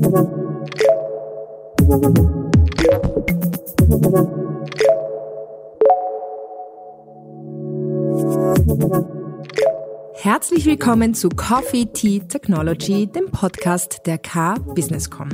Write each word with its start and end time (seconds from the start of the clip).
Thank 0.00 0.28
you. 9.02 9.17
Herzlich 10.20 10.66
willkommen 10.66 11.14
zu 11.14 11.28
Coffee 11.28 11.86
Tea 11.86 12.18
Technology, 12.18 13.06
dem 13.06 13.30
Podcast 13.30 14.00
der 14.04 14.18
K 14.18 14.54
Businesscom. 14.54 15.28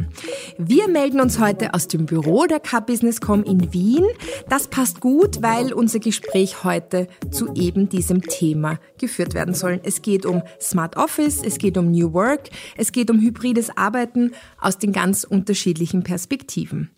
Wir 0.59 0.89
melden 0.89 1.23
uns 1.23 1.39
heute 1.39 1.73
aus 1.73 1.89
dem 1.89 2.05
Büro 2.05 2.45
der 2.45 2.61
K 2.61 2.81
Businesscom 2.81 3.45
in 3.45 3.73
Wien. 3.73 4.05
Das 4.51 4.69
passt 4.69 5.01
gut, 5.01 5.41
weil 5.41 5.73
unser 5.73 6.01
Gespräch 6.01 6.65
heute 6.65 7.09
zu 7.31 7.55
eben 7.55 7.89
diesem 7.89 8.21
Thema 8.21 8.79
geführt 8.99 9.33
werden 9.33 9.55
soll. 9.55 9.81
Es 9.85 10.03
geht 10.03 10.27
um 10.27 10.43
Smart 10.61 10.99
Office, 10.99 11.41
es 11.43 11.57
geht 11.57 11.79
um 11.79 11.91
New 11.91 12.13
Work, 12.13 12.51
es 12.77 12.93
geht 12.93 13.11
um 13.11 13.23
hybrides 13.23 13.75
Arbeiten 13.79 14.33
aus 14.61 14.77
den 14.77 14.93
ganz 14.93 15.25
unterschiedlichen 15.25 16.03
Perspektiven. 16.03 16.91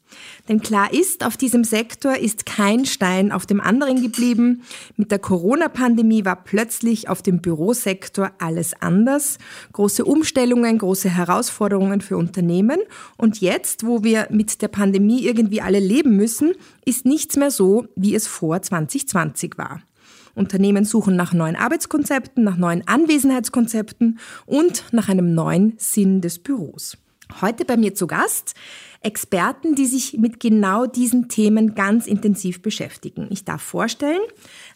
Denn 0.48 0.60
klar 0.60 0.92
ist, 0.92 1.24
auf 1.24 1.37
diesem 1.37 1.65
Sektor 1.65 2.16
ist 2.16 2.46
kein 2.46 2.87
Stein 2.87 3.33
auf 3.33 3.46
dem 3.46 3.60
anderen 3.60 4.02
geblieben. 4.02 4.62
Mit 4.96 5.10
der 5.10 5.19
Corona-Pandemie 5.19 6.24
war 6.24 6.37
plötzlich 6.45 7.09
auf 7.09 7.23
dem 7.23 7.41
Bürosektor 7.41 8.30
alles 8.38 8.74
anders. 8.80 9.38
Große 9.73 10.05
Umstellungen, 10.05 10.79
große 10.79 11.10
Herausforderungen 11.10 12.01
für 12.01 12.16
Unternehmen. 12.16 12.79
Und 13.16 13.41
jetzt, 13.41 13.87
wo 13.87 14.05
wir 14.05 14.29
mit 14.30 14.62
der 14.62 14.69
Pandemie 14.69 15.24
irgendwie 15.24 15.60
alle 15.60 15.80
leben 15.80 16.16
müssen, 16.16 16.52
ist 16.84 17.07
nichts 17.07 17.37
mehr 17.37 17.51
so, 17.51 17.87
wie 17.96 18.15
es 18.15 18.27
vor 18.27 18.62
2020 18.62 19.59
war. 19.59 19.82
Unternehmen 20.37 20.84
suchen 20.84 21.16
nach 21.16 21.32
neuen 21.32 21.57
Arbeitskonzepten, 21.57 22.45
nach 22.45 22.57
neuen 22.57 22.87
Anwesenheitskonzepten 22.87 24.18
und 24.45 24.84
nach 24.93 25.09
einem 25.09 25.34
neuen 25.34 25.74
Sinn 25.79 26.20
des 26.20 26.38
Büros. 26.38 26.98
Heute 27.41 27.65
bei 27.65 27.77
mir 27.77 27.95
zu 27.95 28.07
Gast 28.07 28.55
Experten, 29.01 29.74
die 29.74 29.87
sich 29.87 30.15
mit 30.15 30.41
genau 30.41 30.87
diesen 30.87 31.29
Themen 31.29 31.74
ganz 31.74 32.07
intensiv 32.07 32.60
beschäftigen. 32.63 33.29
Ich 33.30 33.45
darf 33.45 33.63
vorstellen, 33.63 34.21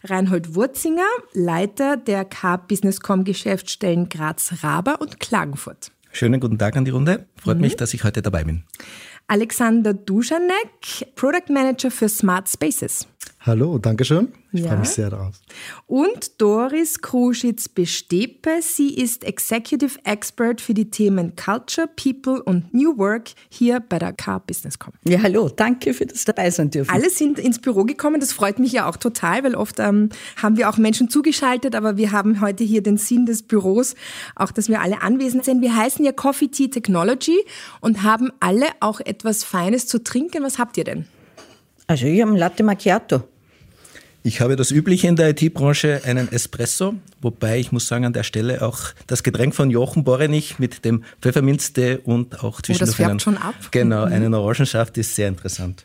Reinhold 0.03 0.55
Wurzinger, 0.55 1.07
Leiter 1.33 1.97
der 1.97 2.23
K-Businesscom 2.23 3.25
Geschäftsstellen 3.25 4.07
Graz-Raber 4.07 5.01
und 5.01 5.19
Klagenfurt. 5.19 5.91
Schönen 6.13 6.39
guten 6.39 6.57
Tag 6.57 6.77
an 6.77 6.85
die 6.85 6.91
Runde. 6.91 7.25
Freut 7.35 7.55
mhm. 7.55 7.61
mich, 7.61 7.75
dass 7.75 7.93
ich 7.93 8.03
heute 8.03 8.21
dabei 8.21 8.43
bin. 8.43 8.63
Alexander 9.27 9.93
Dujanek, 9.93 11.15
Product 11.15 11.49
Manager 11.49 11.89
für 11.89 12.09
Smart 12.09 12.49
Spaces. 12.49 13.07
Hallo, 13.43 13.79
danke 13.79 14.05
schön. 14.05 14.27
Ich 14.51 14.61
ja. 14.61 14.67
freue 14.67 14.79
mich 14.79 14.89
sehr 14.89 15.09
darauf. 15.09 15.33
Und 15.87 16.39
Doris 16.39 17.01
Kruschitz-Bestepe. 17.01 18.61
Sie 18.61 18.93
ist 18.93 19.23
Executive 19.23 19.97
Expert 20.03 20.61
für 20.61 20.75
die 20.75 20.91
Themen 20.91 21.35
Culture, 21.35 21.87
People 21.87 22.43
und 22.43 22.71
New 22.71 22.99
Work 22.99 23.31
hier 23.49 23.79
bei 23.79 23.97
der 23.97 24.13
Car 24.13 24.41
Businesscom. 24.41 24.93
Ja, 25.05 25.23
hallo. 25.23 25.49
Danke 25.49 25.95
für 25.95 26.05
das 26.05 26.23
dabei 26.25 26.51
sein 26.51 26.69
dürfen. 26.69 26.91
Alle 26.91 27.09
sind 27.09 27.39
ins 27.39 27.57
Büro 27.57 27.83
gekommen. 27.83 28.19
Das 28.19 28.31
freut 28.31 28.59
mich 28.59 28.73
ja 28.73 28.87
auch 28.87 28.97
total, 28.97 29.43
weil 29.43 29.55
oft 29.55 29.79
ähm, 29.79 30.09
haben 30.35 30.57
wir 30.57 30.69
auch 30.69 30.77
Menschen 30.77 31.09
zugeschaltet, 31.09 31.73
aber 31.73 31.97
wir 31.97 32.11
haben 32.11 32.41
heute 32.41 32.63
hier 32.63 32.83
den 32.83 32.97
Sinn 32.97 33.25
des 33.25 33.41
Büros, 33.41 33.95
auch 34.35 34.51
dass 34.51 34.69
wir 34.69 34.81
alle 34.81 35.01
anwesend 35.01 35.45
sind. 35.45 35.61
Wir 35.61 35.75
heißen 35.75 36.05
ja 36.05 36.11
Coffee 36.11 36.49
Tea 36.49 36.69
Technology 36.69 37.39
und 37.79 38.03
haben 38.03 38.31
alle 38.39 38.67
auch 38.81 38.99
etwas 38.99 39.43
Feines 39.43 39.87
zu 39.87 40.03
trinken. 40.03 40.43
Was 40.43 40.59
habt 40.59 40.77
ihr 40.77 40.83
denn? 40.83 41.07
Also 41.91 42.05
ich 42.05 42.21
habe 42.21 42.31
ein 42.31 42.37
Latte 42.37 42.63
Macchiato. 42.63 43.23
Ich 44.23 44.39
habe 44.39 44.55
das 44.55 44.71
Übliche 44.71 45.09
in 45.09 45.17
der 45.17 45.31
IT-Branche, 45.31 46.03
einen 46.05 46.31
Espresso, 46.31 46.93
wobei 47.19 47.59
ich 47.59 47.73
muss 47.73 47.85
sagen, 47.85 48.05
an 48.05 48.13
der 48.13 48.23
Stelle 48.23 48.61
auch 48.61 48.79
das 49.07 49.23
Getränk 49.23 49.53
von 49.53 49.69
Jochen 49.69 50.05
Borenich 50.05 50.57
mit 50.57 50.85
dem 50.85 51.03
Pfefferminztee 51.21 51.97
und 52.01 52.45
auch 52.45 52.61
zwischen 52.61 52.83
oh, 52.83 52.85
das 52.85 52.95
färbt 52.95 53.21
schon 53.21 53.35
ab. 53.35 53.55
Genau, 53.71 54.05
mhm. 54.05 54.13
einen 54.13 54.33
Orangenschaft 54.33 54.97
ist 54.97 55.15
sehr 55.15 55.27
interessant. 55.27 55.83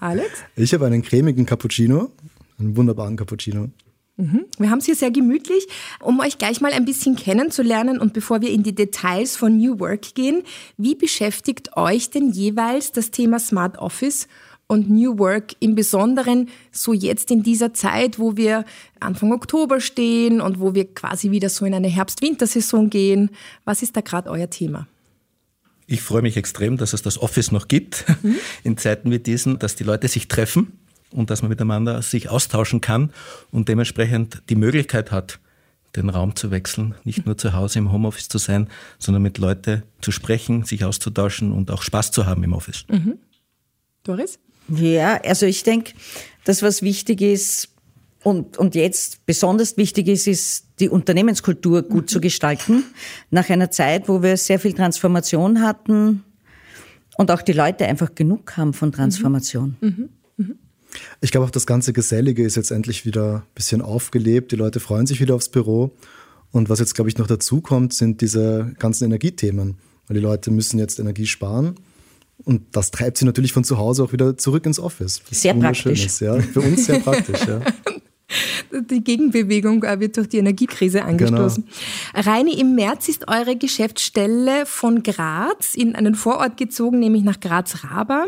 Alex? 0.00 0.30
Ich 0.56 0.72
habe 0.72 0.86
einen 0.86 1.02
cremigen 1.02 1.44
Cappuccino, 1.44 2.10
einen 2.58 2.74
wunderbaren 2.74 3.16
Cappuccino. 3.18 3.68
Mhm. 4.16 4.46
Wir 4.56 4.70
haben 4.70 4.78
es 4.78 4.86
hier 4.86 4.96
sehr 4.96 5.10
gemütlich, 5.10 5.66
um 6.00 6.20
euch 6.20 6.38
gleich 6.38 6.62
mal 6.62 6.72
ein 6.72 6.86
bisschen 6.86 7.16
kennenzulernen 7.16 8.00
und 8.00 8.14
bevor 8.14 8.40
wir 8.40 8.50
in 8.50 8.62
die 8.62 8.74
Details 8.74 9.36
von 9.36 9.58
New 9.58 9.78
Work 9.78 10.14
gehen, 10.14 10.42
wie 10.78 10.94
beschäftigt 10.94 11.76
euch 11.76 12.08
denn 12.08 12.30
jeweils 12.30 12.92
das 12.92 13.10
Thema 13.10 13.38
Smart 13.38 13.76
Office 13.76 14.26
und 14.66 14.90
New 14.90 15.18
Work 15.18 15.54
im 15.60 15.74
Besonderen 15.74 16.48
so 16.72 16.92
jetzt 16.92 17.30
in 17.30 17.42
dieser 17.42 17.74
Zeit, 17.74 18.18
wo 18.18 18.36
wir 18.36 18.64
Anfang 19.00 19.32
Oktober 19.32 19.80
stehen 19.80 20.40
und 20.40 20.60
wo 20.60 20.74
wir 20.74 20.92
quasi 20.92 21.30
wieder 21.30 21.48
so 21.48 21.64
in 21.64 21.74
eine 21.74 21.88
Herbst-Wintersaison 21.88 22.90
gehen. 22.90 23.30
Was 23.64 23.82
ist 23.82 23.96
da 23.96 24.00
gerade 24.00 24.30
euer 24.30 24.48
Thema? 24.50 24.86
Ich 25.86 26.00
freue 26.00 26.22
mich 26.22 26.36
extrem, 26.36 26.76
dass 26.78 26.94
es 26.94 27.02
das 27.02 27.20
Office 27.20 27.52
noch 27.52 27.68
gibt 27.68 28.04
mhm. 28.22 28.36
in 28.64 28.76
Zeiten 28.78 29.10
wie 29.10 29.18
diesen, 29.18 29.58
dass 29.58 29.76
die 29.76 29.84
Leute 29.84 30.08
sich 30.08 30.28
treffen 30.28 30.78
und 31.10 31.30
dass 31.30 31.42
man 31.42 31.50
miteinander 31.50 32.00
sich 32.02 32.30
austauschen 32.30 32.80
kann 32.80 33.12
und 33.50 33.68
dementsprechend 33.68 34.42
die 34.48 34.56
Möglichkeit 34.56 35.12
hat, 35.12 35.38
den 35.94 36.08
Raum 36.08 36.34
zu 36.34 36.50
wechseln, 36.50 36.94
nicht 37.04 37.24
nur 37.24 37.36
zu 37.36 37.52
Hause 37.52 37.78
im 37.78 37.92
Homeoffice 37.92 38.28
zu 38.28 38.38
sein, 38.38 38.68
sondern 38.98 39.22
mit 39.22 39.38
Leuten 39.38 39.84
zu 40.00 40.10
sprechen, 40.10 40.64
sich 40.64 40.84
auszutauschen 40.84 41.52
und 41.52 41.70
auch 41.70 41.82
Spaß 41.82 42.10
zu 42.10 42.26
haben 42.26 42.42
im 42.42 42.52
Office. 42.52 42.84
Mhm. 42.88 43.18
Doris? 44.02 44.40
Ja, 44.68 45.20
also 45.22 45.46
ich 45.46 45.62
denke, 45.62 45.92
das, 46.44 46.62
was 46.62 46.82
wichtig 46.82 47.20
ist 47.20 47.68
und, 48.22 48.56
und 48.56 48.74
jetzt 48.74 49.26
besonders 49.26 49.76
wichtig 49.76 50.08
ist, 50.08 50.26
ist, 50.26 50.64
die 50.80 50.88
Unternehmenskultur 50.88 51.82
gut 51.82 52.04
mhm. 52.04 52.08
zu 52.08 52.20
gestalten. 52.20 52.84
Nach 53.30 53.48
einer 53.48 53.70
Zeit, 53.70 54.08
wo 54.08 54.22
wir 54.22 54.36
sehr 54.36 54.58
viel 54.58 54.72
Transformation 54.72 55.62
hatten 55.62 56.24
und 57.16 57.30
auch 57.30 57.42
die 57.42 57.52
Leute 57.52 57.86
einfach 57.86 58.14
genug 58.14 58.56
haben 58.56 58.72
von 58.72 58.90
Transformation. 58.90 59.76
Mhm. 59.80 59.88
Mhm. 60.36 60.44
mhm. 60.46 60.58
Ich 61.20 61.32
glaube 61.32 61.46
auch, 61.46 61.50
das 61.50 61.66
ganze 61.66 61.92
Gesellige 61.92 62.44
ist 62.44 62.56
jetzt 62.56 62.70
endlich 62.70 63.04
wieder 63.04 63.36
ein 63.36 63.42
bisschen 63.54 63.82
aufgelebt. 63.82 64.52
Die 64.52 64.56
Leute 64.56 64.78
freuen 64.78 65.06
sich 65.06 65.20
wieder 65.20 65.34
aufs 65.34 65.48
Büro. 65.48 65.96
Und 66.52 66.68
was 66.68 66.78
jetzt, 66.78 66.94
glaube 66.94 67.10
ich, 67.10 67.18
noch 67.18 67.26
dazu 67.26 67.60
kommt, 67.60 67.92
sind 67.94 68.20
diese 68.20 68.74
ganzen 68.78 69.04
Energiethemen. 69.04 69.76
Weil 70.06 70.14
die 70.14 70.22
Leute 70.22 70.52
müssen 70.52 70.78
jetzt 70.78 71.00
Energie 71.00 71.26
sparen. 71.26 71.74
Und 72.38 72.62
das 72.72 72.90
treibt 72.90 73.18
sie 73.18 73.24
natürlich 73.24 73.52
von 73.52 73.64
zu 73.64 73.78
Hause 73.78 74.04
auch 74.04 74.12
wieder 74.12 74.36
zurück 74.36 74.66
ins 74.66 74.78
Office. 74.78 75.22
Sehr 75.30 75.54
praktisch. 75.54 76.20
Ja. 76.20 76.40
Für 76.40 76.60
uns 76.60 76.86
sehr 76.86 76.98
praktisch, 77.00 77.46
ja. 77.46 77.60
Die 78.90 79.04
Gegenbewegung 79.04 79.82
wird 79.82 80.16
durch 80.16 80.28
die 80.28 80.38
Energiekrise 80.38 81.04
angestoßen. 81.04 81.64
Genau. 81.64 82.28
Reini, 82.28 82.58
im 82.58 82.74
März 82.74 83.08
ist 83.08 83.28
eure 83.28 83.54
Geschäftsstelle 83.54 84.66
von 84.66 85.02
Graz 85.02 85.74
in 85.74 85.94
einen 85.94 86.14
Vorort 86.14 86.56
gezogen, 86.56 86.98
nämlich 86.98 87.22
nach 87.22 87.38
Graz-Raber. 87.38 88.26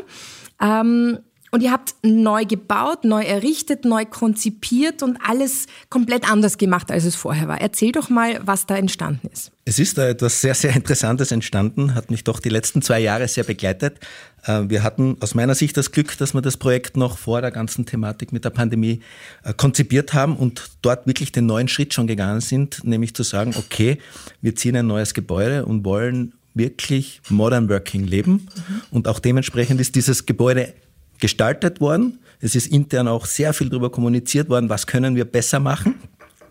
Ähm, 0.60 1.18
und 1.56 1.62
ihr 1.62 1.72
habt 1.72 1.94
neu 2.02 2.44
gebaut, 2.44 3.04
neu 3.04 3.22
errichtet, 3.22 3.86
neu 3.86 4.04
konzipiert 4.04 5.02
und 5.02 5.16
alles 5.26 5.64
komplett 5.88 6.30
anders 6.30 6.58
gemacht, 6.58 6.90
als 6.90 7.06
es 7.06 7.16
vorher 7.16 7.48
war. 7.48 7.62
Erzähl 7.62 7.92
doch 7.92 8.10
mal, 8.10 8.38
was 8.44 8.66
da 8.66 8.76
entstanden 8.76 9.30
ist. 9.32 9.52
Es 9.64 9.78
ist 9.78 9.96
da 9.96 10.06
etwas 10.06 10.42
sehr, 10.42 10.54
sehr 10.54 10.76
Interessantes 10.76 11.32
entstanden, 11.32 11.94
hat 11.94 12.10
mich 12.10 12.24
doch 12.24 12.40
die 12.40 12.50
letzten 12.50 12.82
zwei 12.82 13.00
Jahre 13.00 13.26
sehr 13.26 13.44
begleitet. 13.44 14.00
Äh, 14.44 14.64
wir 14.68 14.82
hatten 14.82 15.16
aus 15.20 15.34
meiner 15.34 15.54
Sicht 15.54 15.78
das 15.78 15.92
Glück, 15.92 16.18
dass 16.18 16.34
wir 16.34 16.42
das 16.42 16.58
Projekt 16.58 16.98
noch 16.98 17.16
vor 17.16 17.40
der 17.40 17.52
ganzen 17.52 17.86
Thematik 17.86 18.34
mit 18.34 18.44
der 18.44 18.50
Pandemie 18.50 19.00
äh, 19.42 19.54
konzipiert 19.54 20.12
haben 20.12 20.36
und 20.36 20.72
dort 20.82 21.06
wirklich 21.06 21.32
den 21.32 21.46
neuen 21.46 21.68
Schritt 21.68 21.94
schon 21.94 22.06
gegangen 22.06 22.42
sind, 22.42 22.84
nämlich 22.84 23.14
zu 23.14 23.22
sagen, 23.22 23.54
okay, 23.56 23.96
wir 24.42 24.54
ziehen 24.56 24.76
ein 24.76 24.86
neues 24.86 25.14
Gebäude 25.14 25.64
und 25.64 25.86
wollen 25.86 26.34
wirklich 26.52 27.22
Modern 27.30 27.70
Working 27.70 28.04
leben. 28.04 28.32
Mhm. 28.32 28.82
Und 28.90 29.08
auch 29.08 29.20
dementsprechend 29.20 29.80
ist 29.80 29.94
dieses 29.94 30.26
Gebäude 30.26 30.74
gestaltet 31.18 31.80
worden. 31.80 32.18
Es 32.40 32.54
ist 32.54 32.66
intern 32.66 33.08
auch 33.08 33.26
sehr 33.26 33.52
viel 33.52 33.68
darüber 33.68 33.90
kommuniziert 33.90 34.48
worden, 34.48 34.68
was 34.68 34.86
können 34.86 35.16
wir 35.16 35.24
besser 35.24 35.60
machen. 35.60 35.94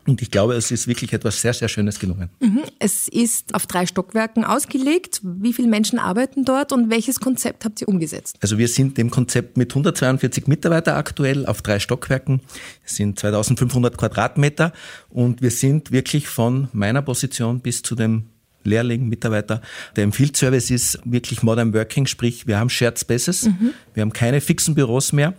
Und 0.08 0.22
ich 0.22 0.30
glaube, 0.30 0.54
es 0.54 0.70
ist 0.70 0.88
wirklich 0.88 1.14
etwas 1.14 1.42
sehr, 1.42 1.54
sehr 1.54 1.68
Schönes 1.68 2.00
gelungen. 2.00 2.30
Mhm. 2.40 2.62
Es 2.78 3.08
ist 3.08 3.56
auf 3.56 3.66
drei 3.66 3.88
Stockwerken 3.88 4.44
ausgelegt. 4.44 5.22
Wie 5.24 5.52
viele 5.52 5.68
Menschen 5.68 5.98
arbeiten 5.98 6.46
dort 6.46 6.72
und 6.72 6.92
welches 6.92 7.20
Konzept 7.20 7.66
habt 7.66 7.82
ihr 7.82 7.88
umgesetzt? 7.88 8.38
Also 8.42 8.58
wir 8.58 8.68
sind 8.68 8.98
dem 9.00 9.10
Konzept 9.10 9.58
mit 9.58 9.72
142 9.72 10.48
Mitarbeitern 10.48 10.96
aktuell 10.96 11.46
auf 11.48 11.64
drei 11.64 11.80
Stockwerken. 11.80 12.42
Es 12.86 12.96
sind 12.96 13.18
2500 13.18 13.98
Quadratmeter 13.98 14.74
und 15.10 15.42
wir 15.42 15.52
sind 15.52 15.92
wirklich 15.92 16.28
von 16.28 16.68
meiner 16.72 17.02
Position 17.02 17.62
bis 17.62 17.82
zu 17.82 17.96
dem 17.96 18.26
Lehrling, 18.66 19.08
Mitarbeiter. 19.08 19.62
Der 19.96 20.04
im 20.04 20.12
Field 20.12 20.36
Service 20.38 20.72
ist 20.72 21.00
wirklich 21.06 21.44
Modern 21.44 21.74
Working, 21.74 22.08
sprich 22.08 22.48
wir 22.48 22.60
haben 22.60 22.70
Shared 22.70 23.00
Spaces, 23.00 23.46
mhm. 23.46 23.72
wir 23.94 24.02
haben 24.02 24.14
keine 24.14 24.42
fixen 24.42 24.76
Büros 24.76 25.14
mehr 25.14 25.34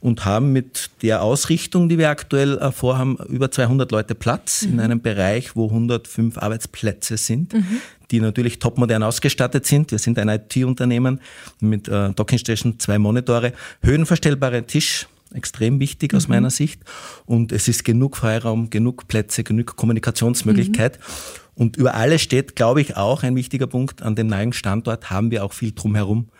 und 0.00 0.24
haben 0.24 0.52
mit 0.52 0.90
der 1.02 1.22
Ausrichtung, 1.22 1.88
die 1.88 1.98
wir 1.98 2.10
aktuell 2.10 2.58
äh, 2.58 2.72
vorhaben, 2.72 3.16
über 3.28 3.50
200 3.50 3.90
Leute 3.92 4.14
Platz 4.14 4.62
mhm. 4.62 4.72
in 4.72 4.80
einem 4.80 5.00
Bereich, 5.00 5.54
wo 5.54 5.66
105 5.66 6.38
Arbeitsplätze 6.38 7.16
sind, 7.16 7.52
mhm. 7.52 7.80
die 8.10 8.20
natürlich 8.20 8.58
topmodern 8.58 9.02
ausgestattet 9.02 9.66
sind. 9.66 9.90
Wir 9.90 9.98
sind 9.98 10.18
ein 10.18 10.28
IT-Unternehmen 10.28 11.20
mit 11.60 11.88
äh, 11.88 12.10
Dockingstation, 12.10 12.78
zwei 12.78 12.98
Monitore, 12.98 13.52
höhenverstellbare 13.82 14.66
Tisch, 14.66 15.06
extrem 15.34 15.78
wichtig 15.80 16.14
aus 16.14 16.28
mhm. 16.28 16.34
meiner 16.34 16.50
Sicht. 16.50 16.80
Und 17.26 17.52
es 17.52 17.68
ist 17.68 17.84
genug 17.84 18.16
Freiraum, 18.16 18.70
genug 18.70 19.06
Plätze, 19.06 19.44
genug 19.44 19.76
Kommunikationsmöglichkeit. 19.76 20.98
Mhm. 20.98 21.39
Und 21.60 21.76
über 21.76 21.92
alles 21.94 22.22
steht, 22.22 22.56
glaube 22.56 22.80
ich, 22.80 22.96
auch 22.96 23.22
ein 23.22 23.36
wichtiger 23.36 23.66
Punkt. 23.66 24.00
An 24.00 24.14
dem 24.14 24.28
neuen 24.28 24.54
Standort 24.54 25.10
haben 25.10 25.30
wir 25.30 25.44
auch 25.44 25.52
viel 25.52 25.72
drumherum. 25.72 26.30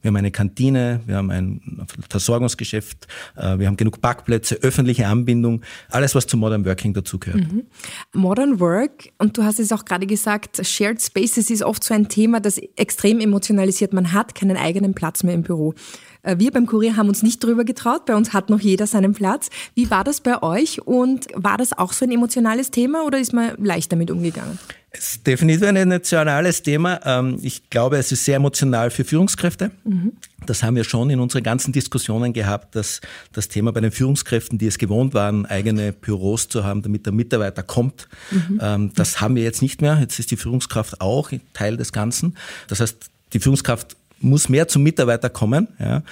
Wir 0.00 0.10
haben 0.10 0.16
eine 0.16 0.30
Kantine, 0.30 1.00
wir 1.04 1.16
haben 1.16 1.32
ein 1.32 1.84
Versorgungsgeschäft, 2.08 3.08
äh, 3.34 3.58
wir 3.58 3.66
haben 3.66 3.76
genug 3.76 4.00
Parkplätze, 4.00 4.54
öffentliche 4.62 5.08
Anbindung, 5.08 5.62
alles, 5.90 6.14
was 6.14 6.28
zu 6.28 6.36
Modern 6.36 6.64
Working 6.64 6.94
dazugehört. 6.94 7.52
Mhm. 7.52 7.66
Modern 8.14 8.60
Work, 8.60 9.08
und 9.18 9.36
du 9.36 9.42
hast 9.42 9.58
es 9.58 9.72
auch 9.72 9.84
gerade 9.84 10.06
gesagt, 10.06 10.64
Shared 10.64 11.02
Spaces 11.02 11.50
ist 11.50 11.64
oft 11.64 11.82
so 11.82 11.94
ein 11.94 12.08
Thema, 12.08 12.38
das 12.38 12.58
extrem 12.76 13.18
emotionalisiert. 13.18 13.92
Man 13.92 14.12
hat 14.12 14.36
keinen 14.36 14.56
eigenen 14.56 14.94
Platz 14.94 15.24
mehr 15.24 15.34
im 15.34 15.42
Büro. 15.42 15.74
Äh, 16.22 16.36
wir 16.38 16.50
beim 16.50 16.66
Kurier 16.66 16.96
haben 16.96 17.08
uns 17.08 17.22
nicht 17.22 17.42
drüber 17.42 17.64
getraut. 17.64 18.06
Bei 18.06 18.14
uns 18.14 18.32
hat 18.32 18.50
noch 18.50 18.60
jeder 18.60 18.86
seinen 18.86 19.14
Platz. 19.14 19.50
Wie 19.74 19.90
war 19.90 20.04
das 20.04 20.20
bei 20.20 20.42
euch 20.42 20.82
und 20.86 21.26
war 21.34 21.56
das 21.56 21.72
auch 21.72 21.92
so 21.92 22.04
ein 22.04 22.12
emotionales 22.12 22.70
Thema 22.70 23.04
oder 23.04 23.18
ist 23.18 23.32
man 23.32 23.52
leicht 23.58 23.92
damit 23.92 24.10
umgegangen? 24.10 24.58
Es 24.90 25.12
ist 25.12 25.26
definitiv 25.26 25.64
ein 25.64 25.76
emotionales 25.76 26.62
Thema. 26.62 27.00
Ähm, 27.04 27.38
ich 27.42 27.68
glaube, 27.68 27.98
es 27.98 28.10
ist 28.10 28.24
sehr 28.24 28.36
emotional 28.36 28.90
für 28.90 29.04
Führungskräfte. 29.04 29.70
Mhm. 29.84 30.12
Das 30.46 30.62
haben 30.62 30.76
wir 30.76 30.84
schon 30.84 31.10
in 31.10 31.20
unseren 31.20 31.42
ganzen 31.42 31.72
Diskussionen 31.72 32.32
gehabt, 32.32 32.74
dass 32.74 33.02
das 33.32 33.48
Thema 33.48 33.70
bei 33.72 33.80
den 33.80 33.92
Führungskräften, 33.92 34.56
die 34.56 34.66
es 34.66 34.78
gewohnt 34.78 35.12
waren, 35.12 35.44
eigene 35.44 35.92
Büros 35.92 36.48
zu 36.48 36.64
haben, 36.64 36.80
damit 36.80 37.04
der 37.04 37.12
Mitarbeiter 37.12 37.62
kommt, 37.62 38.08
mhm. 38.30 38.58
Ähm, 38.60 38.92
das 38.94 39.20
haben 39.20 39.36
wir 39.36 39.42
jetzt 39.42 39.60
nicht 39.60 39.82
mehr. 39.82 39.98
Jetzt 40.00 40.18
ist 40.18 40.30
die 40.30 40.36
Führungskraft 40.36 41.00
auch 41.02 41.30
Teil 41.52 41.76
des 41.76 41.92
Ganzen. 41.92 42.36
Das 42.66 42.80
heißt, 42.80 43.10
die 43.34 43.40
Führungskraft 43.40 43.97
muss 44.20 44.48
mehr 44.48 44.68
zum 44.68 44.82
Mitarbeiter 44.82 45.30
kommen. 45.30 45.68
Ja. 45.78 46.02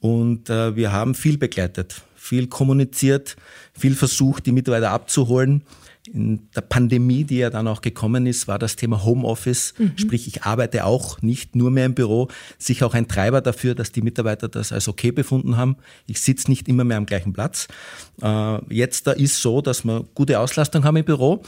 Und 0.00 0.50
äh, 0.50 0.76
wir 0.76 0.92
haben 0.92 1.14
viel 1.14 1.38
begleitet, 1.38 2.02
viel 2.14 2.46
kommuniziert, 2.46 3.36
viel 3.72 3.94
versucht, 3.94 4.46
die 4.46 4.52
Mitarbeiter 4.52 4.90
abzuholen. 4.90 5.62
In 6.12 6.50
der 6.54 6.60
Pandemie, 6.60 7.24
die 7.24 7.38
ja 7.38 7.48
dann 7.48 7.66
auch 7.66 7.80
gekommen 7.80 8.26
ist, 8.26 8.46
war 8.46 8.58
das 8.58 8.76
Thema 8.76 9.04
Homeoffice, 9.04 9.72
mhm. 9.78 9.92
sprich 9.96 10.28
ich 10.28 10.42
arbeite 10.42 10.84
auch 10.84 11.22
nicht 11.22 11.56
nur 11.56 11.70
mehr 11.70 11.86
im 11.86 11.94
Büro, 11.94 12.28
sich 12.58 12.84
auch 12.84 12.92
ein 12.92 13.08
Treiber 13.08 13.40
dafür, 13.40 13.74
dass 13.74 13.90
die 13.90 14.02
Mitarbeiter 14.02 14.48
das 14.48 14.70
als 14.70 14.86
okay 14.86 15.12
befunden 15.12 15.56
haben. 15.56 15.76
Ich 16.06 16.20
sitze 16.20 16.50
nicht 16.50 16.68
immer 16.68 16.84
mehr 16.84 16.98
am 16.98 17.06
gleichen 17.06 17.32
Platz. 17.32 17.68
Äh, 18.20 18.74
jetzt 18.74 19.06
da 19.06 19.12
ist 19.12 19.40
so, 19.40 19.62
dass 19.62 19.84
wir 19.84 20.04
gute 20.14 20.38
Auslastung 20.38 20.84
haben 20.84 20.96
im 20.96 21.06
Büro. 21.06 21.42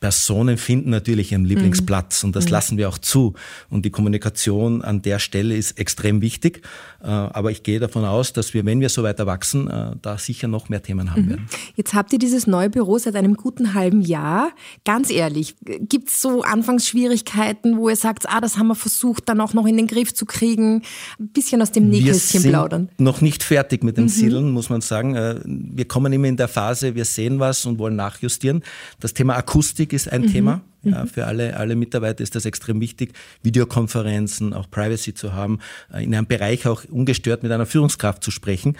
Personen 0.00 0.56
finden 0.56 0.90
natürlich 0.90 1.32
ihren 1.32 1.44
Lieblingsplatz 1.44 2.22
mhm. 2.22 2.28
und 2.28 2.36
das 2.36 2.46
mhm. 2.46 2.50
lassen 2.50 2.78
wir 2.78 2.88
auch 2.88 2.98
zu. 2.98 3.34
Und 3.68 3.84
die 3.84 3.90
Kommunikation 3.90 4.82
an 4.82 5.02
der 5.02 5.18
Stelle 5.18 5.54
ist 5.54 5.78
extrem 5.78 6.22
wichtig. 6.22 6.62
Äh, 7.02 7.06
aber 7.06 7.50
ich 7.50 7.62
gehe 7.62 7.80
davon 7.80 8.04
aus, 8.04 8.32
dass 8.32 8.52
wir, 8.52 8.64
wenn 8.64 8.80
wir 8.80 8.88
so 8.88 9.02
weiter 9.02 9.26
wachsen, 9.26 9.68
äh, 9.68 9.92
da 10.00 10.18
sicher 10.18 10.48
noch 10.48 10.68
mehr 10.68 10.82
Themen 10.82 11.10
haben 11.12 11.24
mhm. 11.24 11.30
werden. 11.30 11.46
Jetzt 11.76 11.94
habt 11.94 12.12
ihr 12.12 12.18
dieses 12.18 12.46
neue 12.46 12.70
Büro 12.70 12.98
seit 12.98 13.14
einem 13.14 13.34
guten 13.34 13.74
halben 13.74 14.02
Jahr. 14.02 14.50
Ganz 14.84 15.10
ehrlich, 15.10 15.54
gibt 15.64 16.08
es 16.08 16.20
so 16.20 16.42
Anfangsschwierigkeiten, 16.42 17.76
wo 17.76 17.88
ihr 17.88 17.96
sagt, 17.96 18.28
ah, 18.28 18.40
das 18.40 18.56
haben 18.56 18.68
wir 18.68 18.74
versucht, 18.74 19.28
dann 19.28 19.40
auch 19.40 19.54
noch 19.54 19.66
in 19.66 19.76
den 19.76 19.86
Griff 19.86 20.14
zu 20.14 20.24
kriegen? 20.26 20.82
Ein 21.18 21.28
bisschen 21.28 21.60
aus 21.62 21.72
dem 21.72 21.88
Nähkästchen 21.88 22.42
plaudern. 22.42 22.88
Noch 22.98 23.20
nicht 23.20 23.42
fertig 23.42 23.84
mit 23.84 23.96
dem 23.96 24.04
mhm. 24.04 24.08
Siedeln, 24.08 24.50
muss 24.50 24.70
man 24.70 24.80
sagen. 24.80 25.14
Äh, 25.14 25.40
wir 25.44 25.86
kommen 25.86 26.12
immer 26.12 26.26
in 26.26 26.36
der 26.36 26.48
Phase, 26.48 26.94
wir 26.94 27.04
sehen 27.04 27.38
was 27.38 27.66
und 27.66 27.78
wollen 27.78 27.96
nachjustieren. 27.96 28.62
Das 28.98 29.14
Thema 29.14 29.36
Akustik 29.36 29.89
Akustik 29.90 29.92
ist 29.92 30.12
ein 30.12 30.22
mhm. 30.22 30.32
Thema. 30.32 30.60
Ja, 30.82 31.04
mhm. 31.04 31.08
für 31.08 31.26
alle, 31.26 31.56
alle 31.56 31.76
Mitarbeiter 31.76 32.22
ist 32.22 32.34
das 32.34 32.46
extrem 32.46 32.80
wichtig, 32.80 33.12
Videokonferenzen, 33.42 34.54
auch 34.54 34.70
Privacy 34.70 35.12
zu 35.12 35.34
haben, 35.34 35.58
äh, 35.92 36.02
in 36.02 36.14
einem 36.14 36.26
Bereich 36.26 36.66
auch 36.66 36.84
ungestört 36.84 37.42
mit 37.42 37.52
einer 37.52 37.66
Führungskraft 37.66 38.24
zu 38.24 38.30
sprechen. 38.30 38.76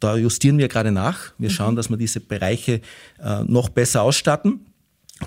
Da 0.00 0.16
justieren 0.16 0.58
wir 0.58 0.68
gerade 0.68 0.90
nach. 0.90 1.32
Wir 1.38 1.50
mhm. 1.50 1.54
schauen, 1.54 1.76
dass 1.76 1.90
wir 1.90 1.96
diese 1.96 2.20
Bereiche 2.20 2.80
äh, 3.22 3.44
noch 3.44 3.68
besser 3.68 4.02
ausstatten. 4.02 4.66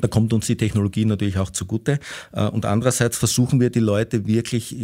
Da 0.02 0.10
kommt 0.10 0.34
uns 0.34 0.46
die 0.48 0.58
Technologie 0.58 1.06
natürlich 1.06 1.38
auch 1.38 1.50
zugute. 1.50 2.00
Äh, 2.34 2.48
und 2.48 2.66
andererseits 2.66 3.18
versuchen 3.18 3.62
wir, 3.62 3.70
die 3.70 3.80
Leute 3.80 4.28
wirklich 4.28 4.76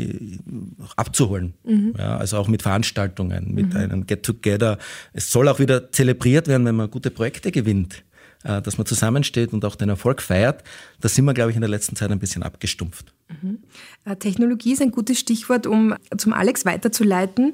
abzuholen. 0.96 1.54
Mhm. 1.66 1.94
Ja, 1.98 2.18
also 2.18 2.38
auch 2.38 2.48
mit 2.48 2.62
Veranstaltungen, 2.62 3.54
mit 3.54 3.74
mhm. 3.74 3.80
einem 3.80 4.08
Get-Together. 4.08 4.78
Es 5.12 5.30
soll 5.30 5.50
auch 5.50 5.60
wieder 5.60 5.92
zelebriert 5.92 6.48
werden, 6.48 6.66
wenn 6.66 6.76
man 6.76 6.90
gute 6.90 7.12
Projekte 7.12 7.52
gewinnt. 7.52 8.04
Äh, 8.44 8.62
dass 8.62 8.78
man 8.78 8.86
zusammensteht 8.86 9.54
und 9.54 9.64
auch 9.64 9.76
den 9.76 9.90
Erfolg 9.90 10.22
feiert, 10.22 10.64
da 11.00 11.08
sind 11.08 11.26
wir, 11.26 11.34
glaube 11.34 11.52
ich, 11.52 11.56
in 11.56 11.62
der 11.62 11.70
letzten 11.70 11.96
Zeit 11.96 12.12
ein 12.12 12.20
bisschen 12.20 12.44
abgestumpft. 12.44 13.14
Mhm. 13.30 13.60
Äh, 14.06 14.16
Technologie 14.16 14.74
ist 14.74 14.82
ein 14.82 14.92
gutes 14.92 15.20
Stichwort, 15.20 15.68
um 15.68 15.96
zum 16.18 16.34
Alex 16.34 16.66
weiterzuleiten. 16.66 17.54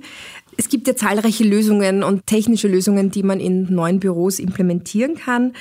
Es 0.57 0.67
gibt 0.67 0.87
ja 0.87 0.95
zahlreiche 0.95 1.43
Lösungen 1.43 2.03
und 2.03 2.25
technische 2.27 2.67
Lösungen, 2.67 3.11
die 3.11 3.23
man 3.23 3.39
in 3.39 3.73
neuen 3.73 3.99
Büros 3.99 4.39
implementieren 4.39 5.15
kann. 5.15 5.53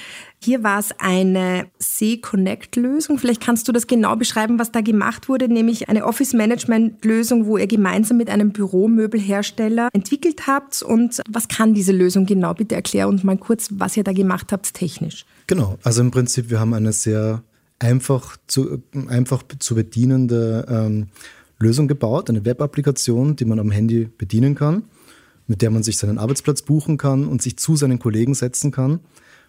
Hier 0.43 0.63
war 0.63 0.79
es 0.79 0.91
eine 0.99 1.67
C-Connect-Lösung. 1.79 3.19
Vielleicht 3.19 3.41
kannst 3.41 3.69
du 3.69 3.73
das 3.73 3.87
genau 3.87 4.17
beschreiben, 4.17 4.59
was 4.59 4.73
da 4.73 4.81
gemacht 4.81 5.29
wurde, 5.29 5.49
nämlich 5.49 5.89
eine 5.89 6.05
Office-Management-Lösung, 6.05 7.47
wo 7.47 7.59
ihr 7.59 7.67
gemeinsam 7.67 8.17
mit 8.17 8.31
einem 8.31 8.51
Büromöbelhersteller 8.51 9.89
entwickelt 9.93 10.47
habt. 10.47 10.83
Und 10.83 11.23
was 11.29 11.49
kann 11.49 11.75
diese 11.75 11.93
Lösung 11.93 12.27
genau? 12.27 12.55
Bitte 12.55 12.75
erklär 12.75 13.09
uns 13.09 13.23
mal 13.25 13.37
kurz, 13.37 13.69
was 13.73 13.97
ihr 13.97 14.05
da 14.05 14.13
gemacht 14.13 14.53
habt 14.53 14.75
technisch. 14.75 15.27
Genau, 15.47 15.79
also 15.83 16.03
im 16.03 16.11
Prinzip, 16.11 16.51
wir 16.51 16.61
haben 16.61 16.75
eine 16.75 16.93
sehr 16.93 17.43
einfach 17.79 18.37
zu, 18.47 18.83
einfach 19.09 19.43
zu 19.59 19.75
bedienende 19.75 20.67
ähm, 20.69 21.09
Lösung 21.59 21.89
gebaut, 21.89 22.29
eine 22.29 22.45
Web-Applikation, 22.45 23.37
die 23.37 23.45
man 23.45 23.59
am 23.59 23.71
Handy 23.71 24.09
bedienen 24.17 24.55
kann, 24.55 24.85
mit 25.47 25.63
der 25.63 25.71
man 25.71 25.83
sich 25.83 25.97
seinen 25.97 26.19
Arbeitsplatz 26.19 26.63
buchen 26.63 26.99
kann 26.99 27.27
und 27.27 27.43
sich 27.43 27.59
zu 27.59 27.77
seinen 27.77 27.99
Kollegen 27.99 28.35
setzen 28.35 28.71
kann 28.71 29.01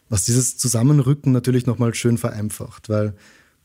was 0.10 0.26
dieses 0.26 0.58
Zusammenrücken 0.58 1.32
natürlich 1.32 1.66
nochmal 1.66 1.94
schön 1.94 2.18
vereinfacht, 2.18 2.90
weil 2.90 3.14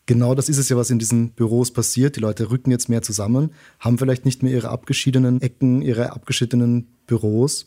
genau 0.07 0.35
das 0.35 0.49
ist 0.49 0.59
es 0.59 0.69
ja, 0.69 0.77
was 0.77 0.91
in 0.91 0.99
diesen 0.99 1.31
Büros 1.31 1.73
passiert. 1.73 2.17
Die 2.17 2.21
Leute 2.21 2.51
rücken 2.51 2.71
jetzt 2.71 2.89
mehr 2.89 3.03
zusammen, 3.03 3.51
haben 3.81 3.99
vielleicht 3.99 4.25
nicht 4.25 4.43
mehr 4.43 4.53
ihre 4.53 4.69
abgeschiedenen 4.69 5.41
Ecken, 5.41 5.83
ihre 5.83 6.13
abgeschiedenen 6.13 6.87
Büros. 7.07 7.65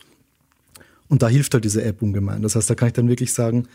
Und 1.10 1.24
da 1.24 1.30
hilft 1.30 1.54
halt 1.54 1.66
diese 1.66 1.84
App 1.84 2.02
ungemein. 2.02 2.44
Das 2.44 2.56
heißt, 2.56 2.70
da 2.70 2.76
kann 2.76 2.90
ich 2.90 2.94
dann 2.94 3.10
wirklich 3.10 3.34
sagen, 3.34 3.68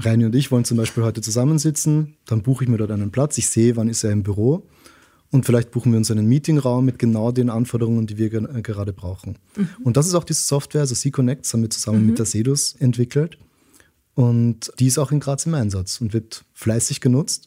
Reini 0.00 0.24
und 0.24 0.34
ich 0.34 0.50
wollen 0.50 0.64
zum 0.64 0.76
Beispiel 0.76 1.02
heute 1.02 1.20
zusammensitzen, 1.20 2.16
dann 2.26 2.42
buche 2.42 2.64
ich 2.64 2.70
mir 2.70 2.78
dort 2.78 2.90
einen 2.90 3.10
Platz, 3.10 3.38
ich 3.38 3.48
sehe, 3.48 3.76
wann 3.76 3.88
ist 3.88 4.04
er 4.04 4.10
im 4.10 4.22
Büro 4.22 4.66
und 5.30 5.46
vielleicht 5.46 5.70
buchen 5.70 5.92
wir 5.92 5.98
uns 5.98 6.10
einen 6.10 6.26
Meetingraum 6.26 6.84
mit 6.84 6.98
genau 6.98 7.32
den 7.32 7.50
Anforderungen, 7.50 8.06
die 8.06 8.18
wir 8.18 8.30
gerade 8.30 8.92
brauchen. 8.92 9.38
Mhm. 9.56 9.68
Und 9.84 9.96
das 9.96 10.06
ist 10.06 10.14
auch 10.14 10.24
diese 10.24 10.42
Software, 10.42 10.80
also 10.80 10.94
C-Connect, 10.94 11.44
das 11.44 11.52
haben 11.52 11.62
wir 11.62 11.70
zusammen 11.70 12.02
mhm. 12.02 12.06
mit 12.08 12.18
der 12.18 12.26
Sedus 12.26 12.74
entwickelt. 12.78 13.38
Und 14.14 14.72
die 14.78 14.86
ist 14.86 14.98
auch 14.98 15.12
in 15.12 15.20
Graz 15.20 15.46
im 15.46 15.54
Einsatz 15.54 16.00
und 16.00 16.12
wird 16.12 16.44
fleißig 16.52 17.00
genutzt 17.00 17.46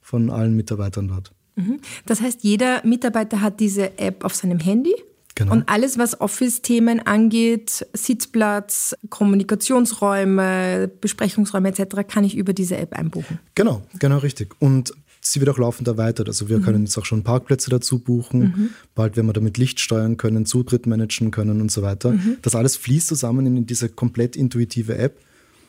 von 0.00 0.30
allen 0.30 0.54
Mitarbeitern 0.54 1.08
dort. 1.08 1.32
Mhm. 1.56 1.80
Das 2.04 2.20
heißt, 2.20 2.44
jeder 2.44 2.84
Mitarbeiter 2.84 3.40
hat 3.40 3.58
diese 3.60 3.98
App 3.98 4.24
auf 4.24 4.34
seinem 4.34 4.58
Handy 4.58 4.94
Genau. 5.36 5.52
Und 5.52 5.68
alles, 5.68 5.98
was 5.98 6.20
Office-Themen 6.20 7.00
angeht, 7.00 7.86
Sitzplatz, 7.92 8.94
Kommunikationsräume, 9.10 10.88
Besprechungsräume 11.00 11.70
etc., 11.70 12.06
kann 12.08 12.22
ich 12.22 12.36
über 12.36 12.52
diese 12.52 12.76
App 12.76 12.92
einbuchen. 12.92 13.40
Genau, 13.56 13.82
genau 13.98 14.18
richtig. 14.18 14.54
Und 14.60 14.92
sie 15.20 15.40
wird 15.40 15.50
auch 15.50 15.58
laufend 15.58 15.88
erweitert. 15.88 16.28
Also 16.28 16.48
wir 16.48 16.58
mhm. 16.58 16.62
können 16.62 16.84
jetzt 16.84 16.96
auch 16.98 17.04
schon 17.04 17.24
Parkplätze 17.24 17.70
dazu 17.70 17.98
buchen. 17.98 18.40
Mhm. 18.40 18.70
Bald 18.94 19.16
werden 19.16 19.26
wir 19.26 19.32
damit 19.32 19.58
Licht 19.58 19.80
steuern 19.80 20.16
können, 20.16 20.46
Zutritt 20.46 20.86
managen 20.86 21.32
können 21.32 21.60
und 21.60 21.72
so 21.72 21.82
weiter. 21.82 22.12
Mhm. 22.12 22.36
Das 22.42 22.54
alles 22.54 22.76
fließt 22.76 23.08
zusammen 23.08 23.46
in 23.46 23.66
diese 23.66 23.88
komplett 23.88 24.36
intuitive 24.36 24.96
App 24.96 25.18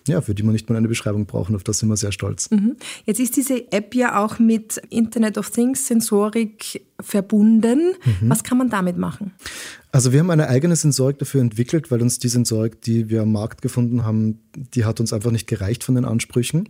ja, 0.07 0.21
für 0.21 0.35
die 0.35 0.43
man 0.43 0.53
nicht 0.53 0.69
mal 0.69 0.75
eine 0.75 0.87
Beschreibung 0.87 1.25
brauchen. 1.25 1.55
Auf 1.55 1.63
das 1.63 1.79
sind 1.79 1.89
wir 1.89 1.97
sehr 1.97 2.11
stolz. 2.11 2.49
Mhm. 2.51 2.75
Jetzt 3.05 3.19
ist 3.19 3.35
diese 3.35 3.71
App 3.71 3.95
ja 3.95 4.23
auch 4.23 4.39
mit 4.39 4.77
Internet 4.89 5.37
of 5.37 5.49
Things, 5.49 5.87
Sensorik 5.87 6.85
verbunden. 6.99 7.93
Mhm. 8.03 8.29
Was 8.29 8.43
kann 8.43 8.57
man 8.57 8.69
damit 8.69 8.97
machen? 8.97 9.33
Also 9.91 10.11
wir 10.11 10.19
haben 10.19 10.29
eine 10.29 10.47
eigene 10.47 10.75
Sensorik 10.75 11.19
dafür 11.19 11.41
entwickelt, 11.41 11.89
weil 11.91 12.01
uns 12.01 12.19
die 12.19 12.27
Sensorik, 12.27 12.81
die 12.81 13.09
wir 13.09 13.23
am 13.23 13.31
Markt 13.31 13.61
gefunden 13.61 14.03
haben, 14.03 14.39
die 14.55 14.85
hat 14.85 14.99
uns 14.99 15.13
einfach 15.13 15.31
nicht 15.31 15.47
gereicht 15.47 15.83
von 15.83 15.95
den 15.95 16.05
Ansprüchen. 16.05 16.69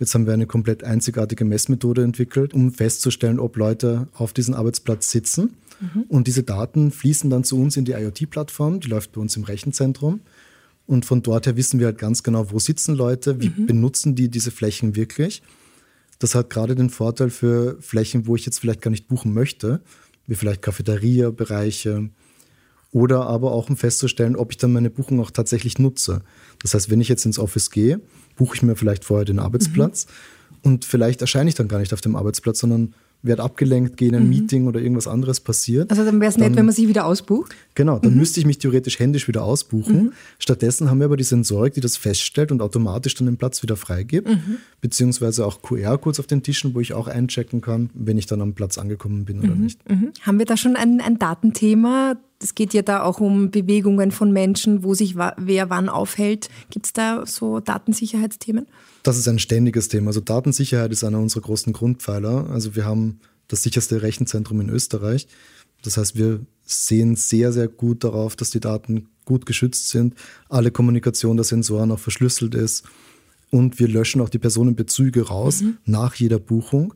Jetzt 0.00 0.14
haben 0.14 0.26
wir 0.26 0.32
eine 0.32 0.46
komplett 0.46 0.82
einzigartige 0.82 1.44
Messmethode 1.44 2.02
entwickelt, 2.02 2.52
um 2.52 2.72
festzustellen, 2.72 3.38
ob 3.38 3.56
Leute 3.56 4.08
auf 4.12 4.32
diesem 4.32 4.54
Arbeitsplatz 4.54 5.10
sitzen. 5.10 5.56
Mhm. 5.80 6.02
Und 6.08 6.26
diese 6.26 6.42
Daten 6.42 6.90
fließen 6.90 7.30
dann 7.30 7.44
zu 7.44 7.60
uns 7.60 7.76
in 7.76 7.84
die 7.84 7.92
IoT-Plattform, 7.92 8.80
die 8.80 8.88
läuft 8.88 9.12
bei 9.12 9.20
uns 9.20 9.36
im 9.36 9.44
Rechenzentrum. 9.44 10.20
Und 10.86 11.06
von 11.06 11.22
dort 11.22 11.46
her 11.46 11.56
wissen 11.56 11.80
wir 11.80 11.86
halt 11.86 11.98
ganz 11.98 12.22
genau, 12.22 12.50
wo 12.50 12.58
sitzen 12.58 12.94
Leute, 12.94 13.40
wie 13.40 13.48
mhm. 13.48 13.66
benutzen 13.66 14.14
die 14.14 14.28
diese 14.28 14.50
Flächen 14.50 14.96
wirklich. 14.96 15.42
Das 16.18 16.34
hat 16.34 16.50
gerade 16.50 16.74
den 16.74 16.90
Vorteil 16.90 17.30
für 17.30 17.80
Flächen, 17.80 18.26
wo 18.26 18.36
ich 18.36 18.46
jetzt 18.46 18.58
vielleicht 18.58 18.82
gar 18.82 18.90
nicht 18.90 19.08
buchen 19.08 19.32
möchte, 19.32 19.82
wie 20.26 20.34
vielleicht 20.34 20.62
Cafeteria-Bereiche 20.62 22.10
oder 22.92 23.26
aber 23.26 23.52
auch 23.52 23.68
um 23.68 23.76
festzustellen, 23.76 24.36
ob 24.36 24.52
ich 24.52 24.58
dann 24.58 24.72
meine 24.72 24.90
Buchung 24.90 25.20
auch 25.20 25.30
tatsächlich 25.30 25.78
nutze. 25.78 26.22
Das 26.62 26.74
heißt, 26.74 26.90
wenn 26.90 27.00
ich 27.00 27.08
jetzt 27.08 27.26
ins 27.26 27.38
Office 27.38 27.70
gehe, 27.70 28.00
buche 28.36 28.54
ich 28.54 28.62
mir 28.62 28.76
vielleicht 28.76 29.04
vorher 29.04 29.24
den 29.24 29.40
Arbeitsplatz 29.40 30.06
mhm. 30.06 30.58
und 30.62 30.84
vielleicht 30.84 31.20
erscheine 31.20 31.48
ich 31.48 31.56
dann 31.56 31.68
gar 31.68 31.80
nicht 31.80 31.92
auf 31.92 32.00
dem 32.00 32.14
Arbeitsplatz, 32.14 32.60
sondern 32.60 32.94
werde 33.24 33.42
abgelenkt, 33.42 33.96
gehe 33.96 34.08
in 34.08 34.14
ein 34.14 34.24
mhm. 34.24 34.28
Meeting 34.28 34.66
oder 34.66 34.80
irgendwas 34.80 35.08
anderes 35.08 35.40
passiert. 35.40 35.90
Also 35.90 36.04
dann 36.04 36.20
wäre 36.20 36.30
es 36.30 36.36
nett, 36.36 36.54
wenn 36.56 36.66
man 36.66 36.74
sich 36.74 36.88
wieder 36.88 37.06
ausbucht? 37.06 37.54
Genau, 37.74 37.98
dann 37.98 38.12
mhm. 38.12 38.18
müsste 38.18 38.38
ich 38.38 38.46
mich 38.46 38.58
theoretisch 38.58 38.98
händisch 38.98 39.26
wieder 39.26 39.44
ausbuchen. 39.44 39.96
Mhm. 39.96 40.12
Stattdessen 40.38 40.90
haben 40.90 40.98
wir 40.98 41.06
aber 41.06 41.16
die 41.16 41.24
Sensorik, 41.24 41.74
die 41.74 41.80
das 41.80 41.96
feststellt 41.96 42.52
und 42.52 42.60
automatisch 42.60 43.14
dann 43.14 43.26
den 43.26 43.38
Platz 43.38 43.62
wieder 43.62 43.76
freigibt, 43.76 44.28
mhm. 44.28 44.58
beziehungsweise 44.80 45.46
auch 45.46 45.62
QR-Codes 45.62 46.20
auf 46.20 46.26
den 46.26 46.42
Tischen, 46.42 46.74
wo 46.74 46.80
ich 46.80 46.92
auch 46.92 47.08
einchecken 47.08 47.60
kann, 47.60 47.90
wenn 47.94 48.18
ich 48.18 48.26
dann 48.26 48.42
am 48.42 48.52
Platz 48.52 48.76
angekommen 48.76 49.24
bin 49.24 49.40
oder 49.40 49.54
mhm. 49.54 49.64
nicht. 49.64 49.88
Mhm. 49.88 50.12
Haben 50.20 50.38
wir 50.38 50.46
da 50.46 50.56
schon 50.56 50.76
ein, 50.76 51.00
ein 51.00 51.18
Datenthema? 51.18 52.16
Es 52.44 52.54
geht 52.54 52.74
ja 52.74 52.82
da 52.82 53.02
auch 53.02 53.20
um 53.20 53.50
Bewegungen 53.50 54.12
von 54.12 54.30
Menschen, 54.30 54.84
wo 54.84 54.92
sich 54.92 55.16
wer 55.16 55.70
wann 55.70 55.88
aufhält. 55.88 56.50
Gibt 56.68 56.84
es 56.84 56.92
da 56.92 57.24
so 57.26 57.58
Datensicherheitsthemen? 57.58 58.66
Das 59.02 59.16
ist 59.16 59.26
ein 59.28 59.38
ständiges 59.38 59.88
Thema. 59.88 60.08
Also 60.08 60.20
Datensicherheit 60.20 60.92
ist 60.92 61.04
einer 61.04 61.18
unserer 61.20 61.40
großen 61.40 61.72
Grundpfeiler. 61.72 62.50
Also 62.50 62.76
wir 62.76 62.84
haben 62.84 63.20
das 63.48 63.62
sicherste 63.62 64.02
Rechenzentrum 64.02 64.60
in 64.60 64.68
Österreich. 64.68 65.26
Das 65.82 65.96
heißt, 65.96 66.16
wir 66.16 66.40
sehen 66.64 67.16
sehr, 67.16 67.50
sehr 67.50 67.68
gut 67.68 68.04
darauf, 68.04 68.36
dass 68.36 68.50
die 68.50 68.60
Daten 68.60 69.08
gut 69.24 69.46
geschützt 69.46 69.88
sind, 69.88 70.14
alle 70.50 70.70
Kommunikation 70.70 71.38
der 71.38 71.44
Sensoren 71.44 71.92
auch 71.92 71.98
verschlüsselt 71.98 72.54
ist 72.54 72.84
und 73.50 73.78
wir 73.78 73.88
löschen 73.88 74.20
auch 74.20 74.28
die 74.28 74.38
Personenbezüge 74.38 75.28
raus 75.28 75.62
mhm. 75.62 75.78
nach 75.86 76.14
jeder 76.14 76.38
Buchung. 76.38 76.92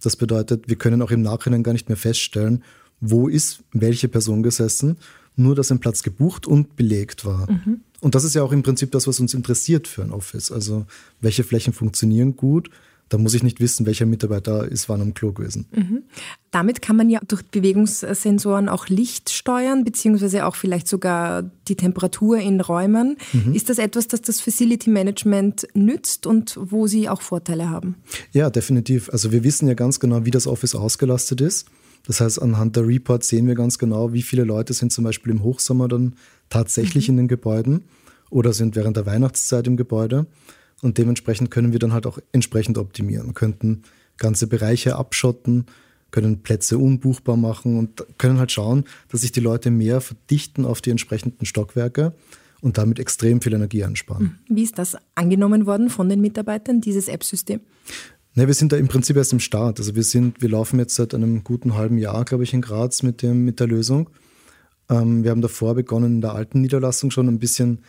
Das 0.00 0.14
bedeutet, 0.16 0.68
wir 0.68 0.76
können 0.76 1.02
auch 1.02 1.10
im 1.10 1.22
Nachhinein 1.22 1.62
gar 1.62 1.72
nicht 1.72 1.88
mehr 1.88 1.96
feststellen, 1.96 2.62
wo 3.02 3.28
ist 3.28 3.62
welche 3.72 4.08
Person 4.08 4.42
gesessen, 4.42 4.96
nur 5.36 5.54
dass 5.54 5.70
ein 5.70 5.80
Platz 5.80 6.02
gebucht 6.02 6.46
und 6.46 6.76
belegt 6.76 7.24
war. 7.24 7.50
Mhm. 7.50 7.80
Und 8.00 8.14
das 8.14 8.24
ist 8.24 8.34
ja 8.34 8.42
auch 8.42 8.52
im 8.52 8.62
Prinzip 8.62 8.90
das, 8.92 9.06
was 9.06 9.20
uns 9.20 9.34
interessiert 9.34 9.88
für 9.88 10.02
ein 10.02 10.12
Office. 10.12 10.50
Also 10.50 10.86
welche 11.20 11.44
Flächen 11.44 11.72
funktionieren 11.72 12.36
gut, 12.36 12.70
da 13.08 13.18
muss 13.18 13.34
ich 13.34 13.42
nicht 13.42 13.60
wissen, 13.60 13.84
welcher 13.84 14.06
Mitarbeiter 14.06 14.66
ist 14.66 14.88
wann 14.88 15.02
am 15.02 15.12
Klo 15.12 15.32
gewesen. 15.32 15.66
Mhm. 15.72 16.02
Damit 16.50 16.80
kann 16.80 16.96
man 16.96 17.10
ja 17.10 17.20
durch 17.28 17.42
Bewegungssensoren 17.44 18.70
auch 18.70 18.88
Licht 18.88 19.28
steuern, 19.28 19.84
beziehungsweise 19.84 20.46
auch 20.46 20.56
vielleicht 20.56 20.88
sogar 20.88 21.42
die 21.68 21.76
Temperatur 21.76 22.38
in 22.38 22.60
Räumen. 22.62 23.18
Mhm. 23.34 23.54
Ist 23.54 23.68
das 23.68 23.76
etwas, 23.76 24.08
das 24.08 24.22
das 24.22 24.40
Facility 24.40 24.88
Management 24.88 25.68
nützt 25.74 26.26
und 26.26 26.58
wo 26.58 26.86
Sie 26.86 27.08
auch 27.08 27.20
Vorteile 27.20 27.68
haben? 27.68 27.96
Ja, 28.32 28.48
definitiv. 28.48 29.10
Also 29.10 29.30
wir 29.30 29.44
wissen 29.44 29.68
ja 29.68 29.74
ganz 29.74 30.00
genau, 30.00 30.24
wie 30.24 30.30
das 30.30 30.46
Office 30.46 30.74
ausgelastet 30.74 31.42
ist. 31.42 31.66
Das 32.06 32.20
heißt, 32.20 32.42
anhand 32.42 32.76
der 32.76 32.86
Reports 32.86 33.28
sehen 33.28 33.46
wir 33.46 33.54
ganz 33.54 33.78
genau, 33.78 34.12
wie 34.12 34.22
viele 34.22 34.44
Leute 34.44 34.72
sind 34.72 34.92
zum 34.92 35.04
Beispiel 35.04 35.32
im 35.32 35.42
Hochsommer 35.42 35.88
dann 35.88 36.14
tatsächlich 36.48 37.08
mhm. 37.08 37.12
in 37.12 37.16
den 37.18 37.28
Gebäuden 37.28 37.84
oder 38.30 38.52
sind 38.52 38.76
während 38.76 38.96
der 38.96 39.06
Weihnachtszeit 39.06 39.66
im 39.66 39.76
Gebäude. 39.76 40.26
Und 40.82 40.98
dementsprechend 40.98 41.50
können 41.50 41.72
wir 41.72 41.78
dann 41.78 41.92
halt 41.92 42.06
auch 42.06 42.18
entsprechend 42.32 42.76
optimieren. 42.76 43.34
Könnten 43.34 43.82
ganze 44.16 44.48
Bereiche 44.48 44.96
abschotten, 44.96 45.66
können 46.10 46.42
Plätze 46.42 46.78
unbuchbar 46.78 47.36
machen 47.36 47.78
und 47.78 48.04
können 48.18 48.38
halt 48.38 48.52
schauen, 48.52 48.84
dass 49.08 49.22
sich 49.22 49.32
die 49.32 49.40
Leute 49.40 49.70
mehr 49.70 50.00
verdichten 50.00 50.64
auf 50.64 50.80
die 50.80 50.90
entsprechenden 50.90 51.46
Stockwerke 51.46 52.14
und 52.60 52.78
damit 52.78 52.98
extrem 52.98 53.40
viel 53.40 53.54
Energie 53.54 53.84
einsparen. 53.84 54.38
Hm. 54.46 54.56
Wie 54.56 54.62
ist 54.62 54.78
das 54.78 54.96
angenommen 55.14 55.66
worden 55.66 55.90
von 55.90 56.08
den 56.08 56.20
Mitarbeitern, 56.20 56.80
dieses 56.80 57.08
App-System? 57.08 57.60
Ne, 58.34 58.46
wir 58.46 58.54
sind 58.54 58.72
da 58.72 58.76
im 58.76 58.88
Prinzip 58.88 59.16
erst 59.16 59.34
im 59.34 59.40
Start. 59.40 59.78
Also 59.78 59.94
wir 59.94 60.02
sind, 60.02 60.40
wir 60.40 60.48
laufen 60.48 60.78
jetzt 60.78 60.94
seit 60.94 61.14
einem 61.14 61.44
guten 61.44 61.74
halben 61.74 61.98
Jahr, 61.98 62.24
glaube 62.24 62.44
ich, 62.44 62.54
in 62.54 62.62
Graz 62.62 63.02
mit, 63.02 63.20
dem, 63.20 63.44
mit 63.44 63.60
der 63.60 63.66
Lösung. 63.66 64.08
Ähm, 64.88 65.22
wir 65.22 65.30
haben 65.30 65.42
davor 65.42 65.74
begonnen, 65.74 66.14
in 66.14 66.20
der 66.22 66.34
alten 66.34 66.62
Niederlassung 66.62 67.10
schon 67.10 67.28
ein 67.28 67.38
bisschen 67.38 67.80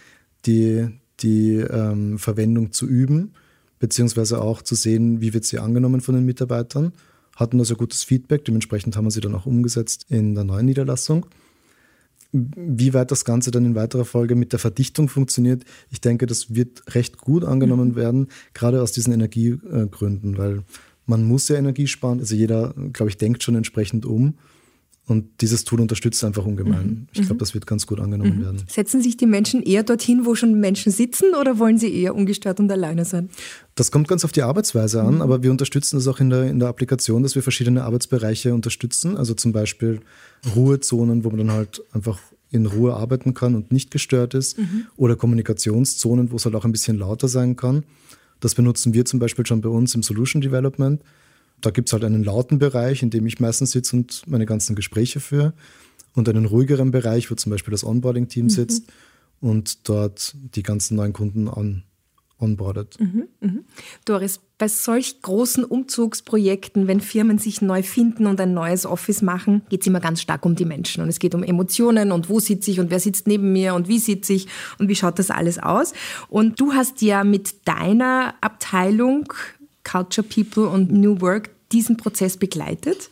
die, 0.46 0.88
die 1.22 1.56
ähm, 1.56 2.20
Verwendung 2.20 2.74
zu 2.74 2.86
üben, 2.88 3.34
beziehungsweise 3.80 4.42
auch 4.42 4.62
zu 4.62 4.76
sehen, 4.76 5.22
wie 5.22 5.34
wird 5.34 5.46
sie 5.46 5.60
angenommen 5.60 6.02
von 6.02 6.16
den 6.16 6.26
Mitarbeitern. 6.26 6.92
Hatten 7.38 7.58
da 7.58 7.64
sehr 7.64 7.78
gutes 7.78 8.04
Feedback, 8.04 8.44
dementsprechend 8.44 8.98
haben 8.98 9.06
wir 9.06 9.12
sie 9.12 9.22
dann 9.22 9.36
auch 9.36 9.46
umgesetzt 9.46 10.06
in 10.10 10.36
der 10.36 10.44
neuen 10.44 10.66
Niederlassung. 10.66 11.26
Wie 12.34 12.94
weit 12.96 13.12
das 13.12 13.26
Ganze 13.26 13.52
dann 13.52 13.64
in 13.64 13.76
weiterer 13.76 14.06
Folge 14.06 14.36
mit 14.36 14.54
der 14.54 14.60
Verdichtung 14.60 15.08
funktioniert, 15.08 15.66
ich 15.92 16.02
denke, 16.02 16.26
das 16.26 16.56
wird 16.56 16.96
recht 16.96 17.20
gut 17.20 17.44
angenommen 17.44 17.90
mhm. 17.90 17.96
werden, 17.96 18.28
gerade 18.56 18.82
aus 18.82 18.92
diesen 18.92 19.14
Energiegründen, 19.14 20.38
weil 20.38 20.64
man 21.06 21.24
muss 21.26 21.48
ja 21.48 21.58
Energie 21.58 21.88
sparen. 21.88 22.20
Also 22.20 22.36
jeder, 22.36 22.74
glaube 22.92 23.10
ich, 23.10 23.18
denkt 23.18 23.44
schon 23.44 23.56
entsprechend 23.56 24.06
um. 24.06 24.36
Und 25.06 25.42
dieses 25.42 25.66
Tool 25.66 25.82
unterstützt 25.82 26.24
einfach 26.24 26.46
ungemein. 26.46 26.86
Mhm. 26.86 27.08
Ich 27.12 27.22
glaube, 27.22 27.34
mhm. 27.34 27.40
das 27.40 27.54
wird 27.54 27.68
ganz 27.68 27.86
gut 27.86 28.00
angenommen 28.00 28.38
mhm. 28.38 28.44
werden. 28.44 28.64
Setzen 28.70 29.02
sich 29.02 29.18
die 29.18 29.26
Menschen 29.26 29.62
eher 29.62 29.84
dorthin, 29.84 30.26
wo 30.26 30.34
schon 30.34 30.58
Menschen 30.60 30.94
sitzen, 30.94 31.36
oder 31.40 31.60
wollen 31.60 31.78
sie 31.78 31.94
eher 31.94 32.16
ungestört 32.16 32.62
und 32.62 32.72
alleine 32.72 33.04
sein? 33.04 33.30
Das 33.76 33.92
kommt 33.92 34.08
ganz 34.08 34.24
auf 34.24 34.32
die 34.32 34.44
Arbeitsweise 34.44 35.02
an, 35.02 35.16
mhm. 35.16 35.22
aber 35.22 35.44
wir 35.44 35.52
unterstützen 35.52 35.98
das 35.98 36.08
auch 36.08 36.22
in 36.22 36.30
der, 36.30 36.50
in 36.50 36.60
der 36.60 36.70
Applikation, 36.70 37.22
dass 37.22 37.36
wir 37.36 37.44
verschiedene 37.44 37.84
Arbeitsbereiche 37.84 38.54
unterstützen. 38.54 39.18
Also 39.18 39.34
zum 39.34 39.52
Beispiel 39.52 40.00
Ruhezonen, 40.56 41.26
wo 41.26 41.30
man 41.30 41.40
dann 41.40 41.52
halt 41.52 41.84
einfach 41.92 42.20
in 42.50 42.66
Ruhe 42.66 42.94
arbeiten 42.94 43.34
kann 43.34 43.56
und 43.56 43.74
nicht 43.74 43.92
gestört 43.92 44.36
ist. 44.36 44.58
Mhm. 44.58 44.86
Oder 44.96 45.18
Kommunikationszonen, 45.18 46.32
wo 46.32 46.38
es 46.38 46.46
halt 46.46 46.56
auch 46.56 46.64
ein 46.64 46.72
bisschen 46.72 46.98
lauter 46.98 47.28
sein 47.28 47.58
kann. 47.58 47.84
Das 48.40 48.56
benutzen 48.56 48.94
wir 48.94 49.04
zum 49.04 49.20
Beispiel 49.20 49.46
schon 49.46 49.62
bei 49.62 49.70
uns 49.70 49.96
im 49.96 50.04
Solution 50.04 50.42
Development 50.42 51.02
da 51.66 51.72
gibt 51.72 51.90
es 51.90 51.94
halt 51.94 52.04
einen 52.04 52.24
lauten 52.24 52.60
Bereich, 52.60 53.02
in 53.02 53.10
dem 53.10 53.26
ich 53.26 53.40
meistens 53.40 53.72
sitze 53.72 53.96
und 53.96 54.24
meine 54.28 54.46
ganzen 54.46 54.76
Gespräche 54.76 55.20
führe. 55.20 55.54
Und 56.16 56.30
einen 56.30 56.46
ruhigeren 56.46 56.92
Bereich, 56.92 57.32
wo 57.32 57.36
zum 57.36 57.52
Beispiel 57.52 57.72
das 57.72 57.84
Onboarding-Team 57.84 58.46
mhm. 58.46 58.50
sitzt 58.50 58.84
und 59.42 59.90
dort 59.90 60.36
die 60.36 60.62
ganzen 60.62 60.96
neuen 60.96 61.12
Kunden 61.12 61.48
an, 61.48 61.84
onboardet. 62.40 63.00
Mhm, 63.00 63.28
mh. 63.40 63.54
Doris, 64.06 64.40
bei 64.60 64.68
solch 64.68 65.22
großen 65.22 65.64
Umzugsprojekten, 65.64 66.88
wenn 66.88 67.00
Firmen 67.00 67.40
sich 67.40 67.62
neu 67.62 67.82
finden 67.82 68.28
und 68.28 68.40
ein 68.40 68.54
neues 68.54 68.86
Office 68.86 69.22
machen, 69.22 69.64
geht 69.70 69.82
es 69.82 69.88
immer 69.88 70.02
ganz 70.02 70.22
stark 70.22 70.46
um 70.46 70.56
die 70.56 70.66
Menschen. 70.66 71.02
Und 71.02 71.10
es 71.10 71.18
geht 71.18 71.34
um 71.34 71.42
Emotionen 71.42 72.12
und 72.12 72.30
wo 72.30 72.40
sitze 72.40 72.70
ich 72.70 72.80
und 72.80 72.92
wer 72.92 73.00
sitzt 73.00 73.26
neben 73.26 73.52
mir 73.52 73.74
und 73.74 73.88
wie 73.88 74.00
sitze 74.00 74.34
ich 74.34 74.48
und 74.78 74.90
wie 74.90 74.96
schaut 74.96 75.18
das 75.18 75.32
alles 75.32 75.58
aus. 75.58 75.94
Und 76.30 76.60
du 76.60 76.74
hast 76.74 77.02
ja 77.02 77.24
mit 77.24 77.68
deiner 77.68 78.36
Abteilung 78.42 79.34
Culture 79.84 80.26
People 80.28 80.68
und 80.68 80.92
New 80.92 81.20
Work 81.22 81.50
diesen 81.74 81.98
Prozess 81.98 82.38
begleitet. 82.38 83.10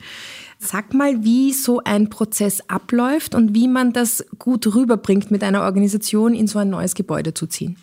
Sag 0.60 0.94
mal, 0.94 1.24
wie 1.24 1.53
so 1.53 1.82
ein 1.84 2.10
Prozess 2.10 2.62
abläuft 2.68 3.34
und 3.34 3.56
wie 3.56 3.68
man 3.68 3.94
das 3.94 4.24
gut 4.38 4.68
rüberbringt, 4.74 5.32
mit 5.32 5.44
einer 5.44 5.63
Organisation 5.63 6.36
in 6.36 6.48
so 6.48 6.60
ein 6.60 6.70
neues 6.70 6.94
Gebäude 6.94 7.34
zu 7.34 7.48
ziehen. 7.48 7.77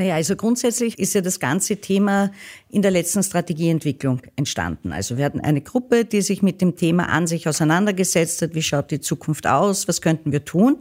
Naja, 0.00 0.14
also 0.14 0.34
grundsätzlich 0.34 0.98
ist 0.98 1.12
ja 1.14 1.20
das 1.20 1.40
ganze 1.40 1.76
Thema 1.76 2.30
in 2.70 2.80
der 2.80 2.90
letzten 2.90 3.22
Strategieentwicklung 3.22 4.22
entstanden. 4.34 4.92
Also 4.92 5.18
wir 5.18 5.26
hatten 5.26 5.40
eine 5.40 5.60
Gruppe, 5.60 6.06
die 6.06 6.22
sich 6.22 6.42
mit 6.42 6.62
dem 6.62 6.76
Thema 6.76 7.10
an 7.10 7.26
sich 7.26 7.46
auseinandergesetzt 7.46 8.40
hat. 8.40 8.54
Wie 8.54 8.62
schaut 8.62 8.92
die 8.92 9.00
Zukunft 9.00 9.46
aus? 9.46 9.88
Was 9.88 10.00
könnten 10.00 10.32
wir 10.32 10.44
tun? 10.46 10.78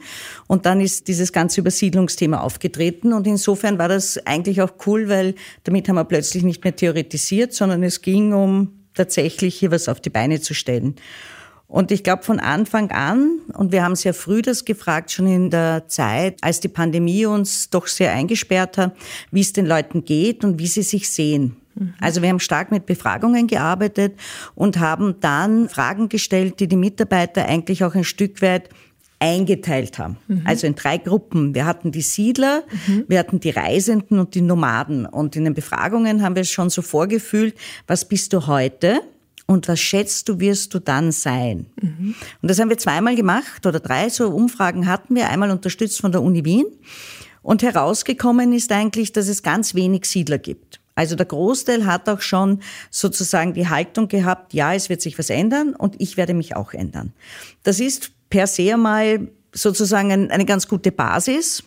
Und 0.48 0.66
dann 0.66 0.80
ist 0.80 1.10
dieses 1.10 1.34
ganze 1.34 1.60
Übersiedlungsthema 1.60 2.39
aufgetreten. 2.39 3.12
Und 3.12 3.28
insofern 3.28 3.78
war 3.78 3.89
das 3.89 4.25
eigentlich 4.25 4.62
auch 4.62 4.72
cool, 4.86 5.10
weil 5.10 5.36
damit 5.66 5.89
haben 5.89 5.96
wir 5.96 6.06
plötzlich 6.06 6.44
nicht 6.44 6.63
mehr 6.63 6.75
theoretisiert, 6.75 7.51
sondern 7.51 7.84
es 7.84 8.01
ging 8.01 8.32
um 8.32 8.79
tatsächlich 9.00 9.56
hier 9.56 9.72
was 9.72 9.88
auf 9.88 10.01
die 10.01 10.10
Beine 10.10 10.41
zu 10.41 10.53
stellen. 10.53 10.96
Und 11.68 11.91
ich 11.91 12.03
glaube 12.03 12.24
von 12.24 12.39
Anfang 12.39 12.91
an, 12.91 13.39
und 13.53 13.72
wir 13.72 13.84
haben 13.84 13.96
sehr 13.96 14.15
früh 14.15 14.41
das 14.41 14.65
gefragt, 14.65 15.12
schon 15.12 15.27
in 15.27 15.50
der 15.51 15.88
Zeit, 15.88 16.38
als 16.41 16.60
die 16.60 16.68
Pandemie 16.68 17.25
uns 17.27 17.70
doch 17.70 17.88
sehr 17.88 18.12
eingesperrt 18.12 18.77
hat, 18.77 18.96
wie 19.32 19.41
es 19.41 19.53
den 19.53 19.68
Leuten 19.68 20.03
geht 20.03 20.44
und 20.44 20.60
wie 20.60 20.68
sie 20.68 20.82
sich 20.82 21.10
sehen. 21.10 21.56
Mhm. 21.75 21.94
Also 22.01 22.24
wir 22.24 22.29
haben 22.29 22.39
stark 22.39 22.72
mit 22.72 22.88
Befragungen 22.88 23.46
gearbeitet 23.46 24.13
und 24.56 24.79
haben 24.79 25.20
dann 25.22 25.70
Fragen 25.70 26.10
gestellt, 26.10 26.60
die 26.60 26.68
die 26.68 26.75
Mitarbeiter 26.75 27.46
eigentlich 27.46 27.84
auch 27.84 27.94
ein 27.94 28.03
Stück 28.03 28.41
weit 28.41 28.70
eingeteilt 29.20 30.00
haben. 30.00 30.18
Mhm. 30.28 30.42
Also 30.46 30.66
in 30.66 30.76
drei 30.76 30.98
Gruppen. 30.98 31.54
Wir 31.54 31.66
hatten 31.66 31.92
die 31.92 32.02
Siedler, 32.02 32.64
mhm. 32.88 33.06
wir 33.08 33.20
hatten 33.20 33.40
die 33.40 33.50
Reisenden 33.50 34.20
und 34.20 34.34
die 34.34 34.42
Nomaden. 34.42 35.06
Und 35.06 35.36
in 35.36 35.44
den 35.44 35.54
Befragungen 35.54 36.24
haben 36.24 36.36
wir 36.36 36.46
schon 36.46 36.70
so 36.70 36.82
vorgefühlt, 36.82 37.56
was 37.88 38.06
bist 38.06 38.34
du 38.34 38.48
heute? 38.48 39.02
Und 39.46 39.68
was 39.68 39.80
schätzt 39.80 40.30
du, 40.30 40.40
wirst 40.40 40.76
du 40.76 40.80
dann 40.80 41.12
sein? 41.12 41.66
Mhm. 41.82 42.14
Und 42.42 42.52
das 42.52 42.60
haben 42.60 42.70
wir 42.70 42.78
zweimal 42.78 43.16
gemacht 43.16 43.66
oder 43.66 43.80
drei 43.80 44.10
so 44.10 44.30
Umfragen 44.30 44.86
hatten 44.86 45.16
wir, 45.16 45.30
einmal 45.30 45.50
unterstützt 45.50 46.00
von 46.00 46.12
der 46.12 46.22
Uni 46.22 46.46
Wien. 46.46 46.66
Und 47.42 47.64
herausgekommen 47.64 48.54
ist 48.54 48.72
eigentlich, 48.72 49.12
dass 49.12 49.28
es 49.28 49.42
ganz 49.42 49.74
wenig 49.74 50.06
Siedler 50.06 50.38
gibt. 50.38 50.80
Also 50.94 51.16
der 51.16 51.26
Großteil 51.26 51.86
hat 51.86 52.10
auch 52.10 52.22
schon 52.22 52.60
sozusagen 52.92 53.54
die 53.54 53.70
Haltung 53.70 54.08
gehabt, 54.08 54.54
ja, 54.54 54.74
es 54.74 54.90
wird 54.90 55.02
sich 55.02 55.18
was 55.18 55.30
ändern 55.30 55.74
und 55.74 55.96
ich 56.00 56.18
werde 56.18 56.34
mich 56.34 56.56
auch 56.56 56.74
ändern. 56.74 57.14
Das 57.64 57.80
ist 57.80 58.12
per 58.30 58.48
se 58.48 58.78
mal 58.78 59.30
sozusagen 59.54 60.32
eine 60.32 60.46
ganz 60.46 60.68
gute 60.68 60.92
Basis, 60.92 61.64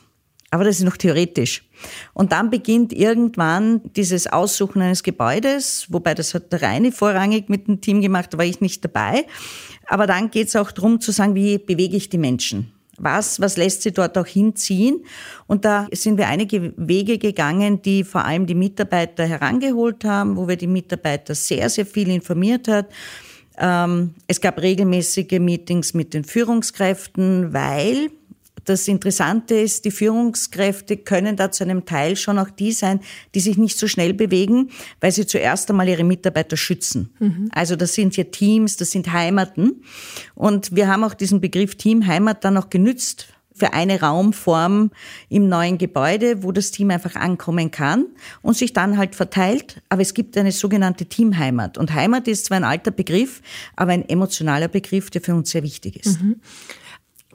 aber 0.51 0.65
das 0.65 0.79
ist 0.79 0.85
noch 0.85 0.99
theoretisch. 0.99 1.65
Und 2.13 2.33
dann 2.33 2.51
beginnt 2.51 2.93
irgendwann 2.93 3.81
dieses 3.97 4.27
Aussuchen 4.27 4.83
eines 4.83 5.03
Gebäudes, 5.03 5.87
wobei 5.89 6.15
das 6.15 6.35
hat 6.35 6.53
der 6.53 6.63
Reine 6.63 6.93
vorrangig 6.93 7.49
mit 7.49 7.67
dem 7.69 7.81
Team 7.81 8.03
gemacht, 8.03 8.35
da 8.35 8.39
war 8.39 8.45
ich 8.45 8.61
nicht 8.61 8.85
dabei. 8.85 9.27
Aber 9.87 10.07
dann 10.07 10.31
geht 10.31 10.49
es 10.49 10.57
auch 10.57 10.71
darum 10.71 11.01
zu 11.01 11.11
sagen, 11.11 11.35
wie 11.35 11.59
bewege 11.59 11.97
ich 11.97 12.11
die 12.11 12.19
Menschen? 12.19 12.73
Was, 12.99 13.41
was 13.41 13.57
lässt 13.57 13.83
sie 13.83 13.93
dort 13.93 14.17
auch 14.19 14.27
hinziehen? 14.27 15.05
Und 15.47 15.65
da 15.65 15.89
sind 15.93 16.19
wir 16.19 16.29
einige 16.29 16.75
Wege 16.77 17.17
gegangen, 17.17 17.81
die 17.81 18.05
vor 18.05 18.25
allem 18.25 18.47
die 18.47 18.55
Mitarbeiter 18.55 19.25
herangeholt 19.25 20.05
haben, 20.05 20.37
wo 20.37 20.47
wir 20.47 20.57
die 20.57 20.67
Mitarbeiter 20.67 21.35
sehr, 21.35 21.71
sehr 21.71 21.87
viel 21.87 22.11
informiert 22.11 22.69
haben 22.69 22.89
es 23.65 24.41
gab 24.41 24.61
regelmäßige 24.61 25.39
Meetings 25.39 25.95
mit 25.95 26.15
den 26.15 26.25
Führungskräften, 26.25 27.53
weil 27.53 28.11
das 28.65 28.87
Interessante 28.89 29.55
ist, 29.55 29.85
die 29.85 29.91
Führungskräfte 29.91 30.97
können 30.97 31.37
da 31.37 31.51
zu 31.51 31.65
einem 31.65 31.85
Teil 31.85 32.17
schon 32.17 32.39
auch 32.39 32.51
die 32.51 32.73
sein, 32.73 33.01
die 33.35 33.41
sich 33.41 33.59
nicht 33.59 33.79
so 33.79 33.89
schnell 33.89 34.15
bewegen, 34.15 34.71
weil 35.01 35.13
sie 35.13 35.27
zuerst 35.27 35.69
einmal 35.71 35.89
ihre 35.89 36.05
Mitarbeiter 36.05 36.57
schützen. 36.57 37.13
Mhm. 37.19 37.49
Also 37.53 37.77
das 37.77 37.95
sind 37.95 38.17
ja 38.17 38.25
Teams, 38.25 38.77
das 38.77 38.91
sind 38.91 39.13
Heimaten. 39.13 39.83
Und 40.35 40.75
wir 40.75 40.89
haben 40.89 41.05
auch 41.05 41.15
diesen 41.15 41.41
Begriff 41.41 41.75
Team 41.75 42.07
Heimat 42.07 42.45
dann 42.45 42.57
auch 42.57 42.71
genützt 42.71 43.29
für 43.63 43.75
eine 43.75 44.01
Raumform 44.01 44.91
im 45.29 45.49
neuen 45.49 45.79
Gebäude, 45.79 46.43
wo 46.43 46.51
das 46.51 46.73
Team 46.73 46.91
einfach 46.91 47.15
ankommen 47.15 47.71
kann 47.71 48.07
und 48.43 48.57
sich 48.57 48.73
dann 48.73 48.99
halt 48.99 49.15
verteilt. 49.15 49.81
Aber 49.89 50.03
es 50.03 50.15
gibt 50.15 50.37
eine 50.37 50.51
sogenannte 50.51 51.07
Teamheimat. 51.07 51.79
Und 51.79 51.95
Heimat 51.95 52.27
ist 52.27 52.47
zwar 52.47 52.57
ein 52.57 52.65
alter 52.65 52.91
Begriff, 52.91 53.41
aber 53.77 53.93
ein 53.93 54.09
emotionaler 54.09 54.67
Begriff, 54.67 55.11
der 55.11 55.21
für 55.21 55.37
uns 55.37 55.51
sehr 55.51 55.63
wichtig 55.63 56.05
ist. 56.05 56.21
Mhm. 56.21 56.41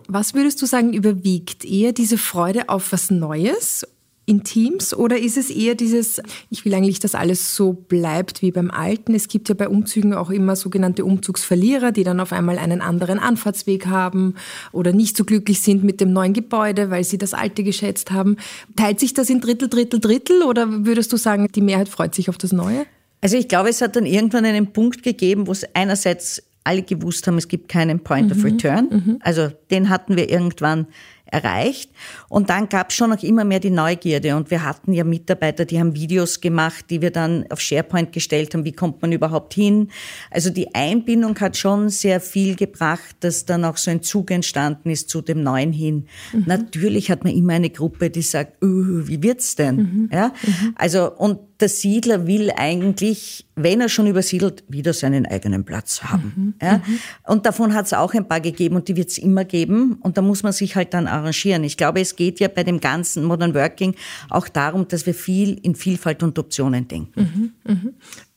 Was 0.10 0.34
würdest 0.34 0.62
du 0.62 0.66
sagen, 0.66 0.92
überwiegt 0.92 1.64
eher 1.64 1.94
diese 1.94 2.18
Freude 2.18 2.68
auf 2.68 2.92
was 2.92 3.10
Neues 3.10 3.88
in 4.28 4.44
Teams 4.44 4.94
oder 4.94 5.18
ist 5.18 5.38
es 5.38 5.50
eher 5.50 5.74
dieses, 5.74 6.22
ich 6.50 6.66
will 6.66 6.74
eigentlich, 6.74 7.00
dass 7.00 7.16
alles 7.16 7.56
so 7.56 7.72
bleibt 7.72 8.42
wie 8.42 8.52
beim 8.52 8.70
Alten? 8.70 9.16
Es 9.16 9.30
gibt 9.30 9.48
ja 9.48 9.56
bei 9.56 9.70
Umzügen 9.70 10.14
auch 10.14 10.30
immer 10.30 10.58
sogenannte 10.58 11.06
Umzugsverlierer, 11.06 11.94
die 11.94 12.04
dann 12.04 12.20
auf 12.20 12.34
einmal 12.34 12.60
einen 12.60 12.82
anderen 12.82 13.20
Anfahrtsweg 13.20 13.88
haben 13.88 14.36
oder 14.74 14.92
nicht 14.92 15.16
so 15.16 15.24
glücklich 15.24 15.62
sind 15.62 15.86
mit 15.86 16.02
dem 16.02 16.12
neuen 16.12 16.34
Gebäude, 16.34 16.90
weil 16.90 17.06
sie 17.06 17.18
das 17.18 17.34
alte 17.34 17.64
geschätzt 17.64 18.12
haben. 18.12 18.36
Teilt 18.76 19.00
sich 19.00 19.14
das 19.14 19.30
in 19.30 19.40
Drittel, 19.40 19.70
Drittel, 19.70 20.02
Drittel 20.02 20.44
oder 20.44 20.86
würdest 20.86 21.14
du 21.14 21.18
sagen, 21.18 21.48
die 21.56 21.62
Mehrheit 21.62 21.88
freut 21.88 22.14
sich 22.14 22.28
auf 22.28 22.38
das 22.38 22.52
Neue? 22.52 22.86
Also 23.22 23.38
ich 23.38 23.48
glaube, 23.48 23.70
es 23.70 23.82
hat 23.82 23.96
dann 23.96 24.06
irgendwann 24.06 24.44
einen 24.44 24.74
Punkt 24.74 25.04
gegeben, 25.04 25.48
wo 25.48 25.54
es 25.54 25.64
einerseits 25.74 26.44
alle 26.66 26.84
gewusst 26.84 27.26
haben, 27.28 27.38
es 27.38 27.48
gibt 27.48 27.70
keinen 27.70 28.02
Point 28.02 28.26
mhm. 28.26 28.40
of 28.40 28.44
Return. 28.44 28.88
Mhm. 28.92 29.20
Also 29.22 29.52
den 29.72 29.90
hatten 29.90 30.18
wir 30.18 30.30
irgendwann 30.30 30.88
erreicht. 31.32 31.92
Und 32.30 32.50
dann 32.50 32.70
gab 32.70 32.90
es 32.90 32.96
schon 32.96 33.10
noch 33.10 33.24
immer 33.24 33.44
mehr 33.44 33.60
die 33.60 33.70
Neugierde. 33.70 34.36
Und 34.36 34.52
wir 34.52 34.64
hatten 34.64 34.94
ja 34.94 35.04
Mitarbeiter, 35.04 35.66
die 35.66 35.80
haben 35.80 35.96
Videos 35.96 36.42
gemacht, 36.42 36.86
die 36.90 37.02
wir 37.02 37.12
dann 37.12 37.46
auf 37.50 37.60
SharePoint 37.60 38.12
gestellt 38.12 38.54
haben. 38.54 38.66
Wie 38.66 38.72
kommt 38.72 39.02
man 39.02 39.12
überhaupt 39.12 39.54
hin? 39.54 39.90
Also 40.32 40.50
die 40.50 40.74
Einbindung 40.74 41.40
hat 41.40 41.58
schon 41.58 41.90
sehr 41.90 42.22
viel 42.22 42.56
gebracht, 42.56 43.16
dass 43.22 43.46
dann 43.46 43.66
auch 43.66 43.78
so 43.78 43.92
ein 43.92 44.02
Zug 44.02 44.32
entstanden 44.32 44.90
ist 44.90 45.10
zu 45.10 45.22
dem 45.22 45.44
Neuen 45.44 45.74
hin. 45.74 46.08
Mhm. 46.34 46.44
Natürlich 46.46 47.12
hat 47.12 47.24
man 47.24 47.34
immer 47.34 47.54
eine 47.54 47.70
Gruppe, 47.70 48.10
die 48.10 48.22
sagt, 48.22 48.64
uh, 48.64 49.08
wie 49.08 49.22
wird's 49.24 49.56
denn? 49.56 49.76
Mhm. 49.76 50.10
Ja? 50.12 50.34
Mhm. 50.44 50.74
Also, 50.76 51.12
und 51.16 51.40
der 51.60 51.70
Siedler 51.70 52.28
will 52.28 52.52
eigentlich, 52.56 53.48
wenn 53.56 53.82
er 53.82 53.90
schon 53.90 54.06
übersiedelt, 54.06 54.64
wieder 54.68 54.94
seinen 54.94 55.26
eigenen 55.26 55.66
Platz 55.66 56.04
haben. 56.04 56.34
Mhm, 56.36 56.54
ja? 56.62 56.78
Mhm. 56.78 57.00
Und 57.26 57.46
davon 57.46 57.74
hat 57.74 57.88
es 57.88 57.94
auch 57.94 58.14
ein 58.14 58.28
paar 58.28 58.42
gegeben 58.42 58.76
und 58.76 58.88
die 58.88 58.96
wird 58.96 59.10
es 59.10 59.18
immer 59.18 59.44
geben. 59.44 59.98
Und 60.02 60.18
da 60.18 60.22
muss 60.22 60.44
man 60.44 60.54
sich 60.54 60.76
halt 60.76 60.94
dann 60.94 61.08
arrangieren. 61.18 61.64
Ich 61.64 61.78
glaube, 61.78 62.02
es 62.02 62.16
geht 62.16 62.40
ja 62.40 62.48
bei 62.48 62.64
dem 62.64 62.80
ganzen 62.80 63.24
Modern 63.24 63.54
Working 63.54 63.96
auch 64.30 64.48
darum, 64.48 64.88
dass 64.88 65.06
wir 65.06 65.14
viel 65.14 65.60
in 65.64 65.76
Vielfalt 65.76 66.24
und 66.24 66.38
Optionen 66.40 66.88
denken. 66.88 67.54
Mhm, 67.66 67.74
mhm. 67.74 67.94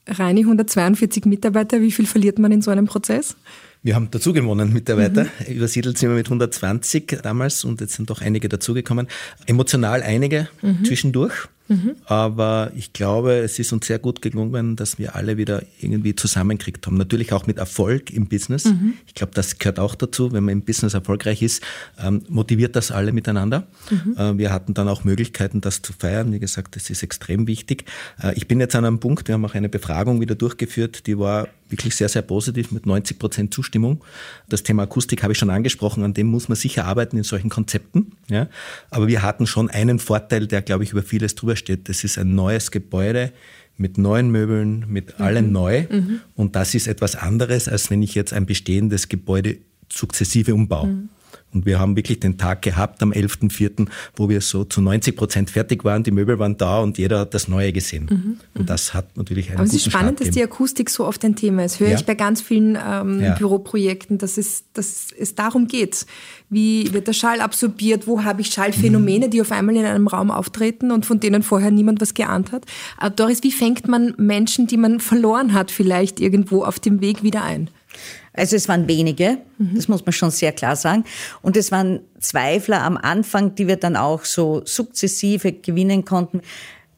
Reini, 0.06 0.40
142 0.40 1.24
Mitarbeiter, 1.26 1.80
wie 1.80 1.92
viel 1.92 2.06
verliert 2.06 2.38
man 2.38 2.52
in 2.52 2.62
so 2.62 2.70
einem 2.70 2.86
Prozess? 2.86 3.36
Wir 3.82 3.94
haben 3.94 4.08
dazu 4.10 4.32
gewonnen 4.32 4.72
Mitarbeiter. 4.72 5.24
Mhm. 5.24 5.54
Übersiedelt 5.54 5.96
sind 5.96 6.10
wir 6.10 6.16
mit 6.16 6.26
120 6.26 7.20
damals 7.22 7.64
und 7.64 7.80
jetzt 7.80 7.94
sind 7.94 8.10
doch 8.10 8.20
einige 8.20 8.48
dazugekommen. 8.48 9.06
Emotional 9.46 10.02
einige 10.02 10.48
mhm. 10.60 10.84
zwischendurch. 10.84 11.48
Mhm. 11.70 11.94
Aber 12.06 12.72
ich 12.74 12.92
glaube, 12.92 13.34
es 13.38 13.60
ist 13.60 13.72
uns 13.72 13.86
sehr 13.86 14.00
gut 14.00 14.20
gelungen, 14.22 14.74
dass 14.74 14.98
wir 14.98 15.14
alle 15.14 15.36
wieder 15.36 15.62
irgendwie 15.80 16.16
zusammenkriegt 16.16 16.84
haben. 16.86 16.96
Natürlich 16.96 17.32
auch 17.32 17.46
mit 17.46 17.58
Erfolg 17.58 18.10
im 18.10 18.26
Business. 18.26 18.64
Mhm. 18.64 18.94
Ich 19.06 19.14
glaube, 19.14 19.32
das 19.34 19.58
gehört 19.58 19.78
auch 19.78 19.94
dazu. 19.94 20.32
Wenn 20.32 20.44
man 20.44 20.52
im 20.52 20.62
Business 20.62 20.94
erfolgreich 20.94 21.42
ist, 21.42 21.62
ähm, 22.02 22.22
motiviert 22.28 22.74
das 22.74 22.90
alle 22.90 23.12
miteinander. 23.12 23.68
Mhm. 23.88 24.16
Äh, 24.18 24.38
wir 24.38 24.52
hatten 24.52 24.74
dann 24.74 24.88
auch 24.88 25.04
Möglichkeiten, 25.04 25.60
das 25.60 25.80
zu 25.80 25.92
feiern. 25.92 26.32
Wie 26.32 26.40
gesagt, 26.40 26.74
das 26.74 26.90
ist 26.90 27.04
extrem 27.04 27.46
wichtig. 27.46 27.84
Äh, 28.20 28.34
ich 28.34 28.48
bin 28.48 28.58
jetzt 28.58 28.74
an 28.74 28.84
einem 28.84 28.98
Punkt, 28.98 29.28
wir 29.28 29.34
haben 29.34 29.44
auch 29.44 29.54
eine 29.54 29.68
Befragung 29.68 30.20
wieder 30.20 30.34
durchgeführt, 30.34 31.06
die 31.06 31.16
war 31.16 31.46
wirklich 31.70 31.94
sehr, 31.94 32.08
sehr 32.08 32.22
positiv 32.22 32.72
mit 32.72 32.86
90 32.86 33.18
Prozent 33.18 33.54
Zustimmung. 33.54 34.02
Das 34.48 34.62
Thema 34.62 34.82
Akustik 34.82 35.22
habe 35.22 35.32
ich 35.32 35.38
schon 35.38 35.50
angesprochen, 35.50 36.02
an 36.02 36.14
dem 36.14 36.26
muss 36.26 36.48
man 36.48 36.56
sicher 36.56 36.84
arbeiten 36.84 37.16
in 37.16 37.22
solchen 37.22 37.48
Konzepten. 37.48 38.12
Ja. 38.28 38.48
Aber 38.90 39.06
wir 39.06 39.22
hatten 39.22 39.46
schon 39.46 39.70
einen 39.70 39.98
Vorteil, 39.98 40.46
der, 40.46 40.62
glaube 40.62 40.84
ich, 40.84 40.90
über 40.90 41.02
vieles 41.02 41.34
drüber 41.34 41.56
steht. 41.60 41.88
Das 41.88 42.02
ist 42.02 42.18
ein 42.18 42.34
neues 42.34 42.70
Gebäude 42.72 43.32
mit 43.76 43.96
neuen 43.96 44.30
Möbeln, 44.30 44.84
mit 44.88 45.18
mhm. 45.18 45.24
allem 45.24 45.52
neu. 45.52 45.84
Mhm. 45.88 46.20
Und 46.34 46.56
das 46.56 46.74
ist 46.74 46.86
etwas 46.86 47.16
anderes, 47.16 47.68
als 47.68 47.90
wenn 47.90 48.02
ich 48.02 48.14
jetzt 48.14 48.32
ein 48.32 48.44
bestehendes 48.44 49.08
Gebäude 49.08 49.58
sukzessive 49.90 50.54
umbaue. 50.54 50.88
Mhm. 50.88 51.08
Und 51.52 51.66
wir 51.66 51.80
haben 51.80 51.96
wirklich 51.96 52.20
den 52.20 52.38
Tag 52.38 52.62
gehabt 52.62 53.02
am 53.02 53.12
11.04., 53.12 53.88
wo 54.16 54.28
wir 54.28 54.40
so 54.40 54.64
zu 54.64 54.80
90 54.80 55.16
Prozent 55.16 55.50
fertig 55.50 55.84
waren, 55.84 56.02
die 56.02 56.12
Möbel 56.12 56.38
waren 56.38 56.56
da 56.56 56.80
und 56.80 56.98
jeder 56.98 57.20
hat 57.20 57.34
das 57.34 57.48
Neue 57.48 57.72
gesehen. 57.72 58.06
Mhm. 58.10 58.36
Und 58.54 58.70
das 58.70 58.94
hat 58.94 59.16
natürlich 59.16 59.48
einen 59.48 59.58
Aber 59.58 59.66
es 59.66 59.74
ist 59.74 59.86
spannend, 59.86 60.20
dass 60.20 60.30
die 60.30 60.42
Akustik 60.42 60.90
so 60.90 61.06
oft 61.06 61.24
ein 61.24 61.34
Thema 61.34 61.64
ist. 61.64 61.80
Höre 61.80 61.88
ja. 61.88 61.96
ich 61.96 62.06
bei 62.06 62.14
ganz 62.14 62.40
vielen 62.40 62.78
ähm, 62.82 63.20
ja. 63.20 63.34
Büroprojekten, 63.34 64.18
dass 64.18 64.38
es, 64.38 64.64
dass 64.74 65.08
es 65.18 65.34
darum 65.34 65.66
geht. 65.66 66.06
Wie 66.48 66.92
wird 66.92 67.08
der 67.08 67.12
Schall 67.12 67.40
absorbiert? 67.40 68.06
Wo 68.06 68.22
habe 68.24 68.42
ich 68.42 68.48
Schallphänomene, 68.48 69.26
mhm. 69.26 69.30
die 69.30 69.40
auf 69.40 69.52
einmal 69.52 69.76
in 69.76 69.84
einem 69.84 70.06
Raum 70.06 70.30
auftreten 70.30 70.90
und 70.92 71.06
von 71.06 71.20
denen 71.20 71.42
vorher 71.42 71.70
niemand 71.70 72.00
was 72.00 72.14
geahnt 72.14 72.52
hat? 72.52 72.64
Äh, 73.00 73.10
Doris, 73.10 73.42
wie 73.42 73.52
fängt 73.52 73.88
man 73.88 74.14
Menschen, 74.18 74.66
die 74.66 74.76
man 74.76 75.00
verloren 75.00 75.52
hat, 75.52 75.70
vielleicht 75.70 76.20
irgendwo 76.20 76.62
auf 76.62 76.78
dem 76.78 77.00
Weg 77.00 77.22
wieder 77.22 77.42
ein? 77.42 77.70
Also 78.32 78.56
es 78.56 78.68
waren 78.68 78.86
wenige, 78.86 79.38
mhm. 79.58 79.74
das 79.74 79.88
muss 79.88 80.04
man 80.04 80.12
schon 80.12 80.30
sehr 80.30 80.52
klar 80.52 80.76
sagen. 80.76 81.04
Und 81.42 81.56
es 81.56 81.72
waren 81.72 82.00
Zweifler 82.20 82.82
am 82.82 82.96
Anfang, 82.96 83.54
die 83.54 83.66
wir 83.66 83.76
dann 83.76 83.96
auch 83.96 84.24
so 84.24 84.62
sukzessive 84.64 85.52
gewinnen 85.52 86.04
konnten. 86.04 86.40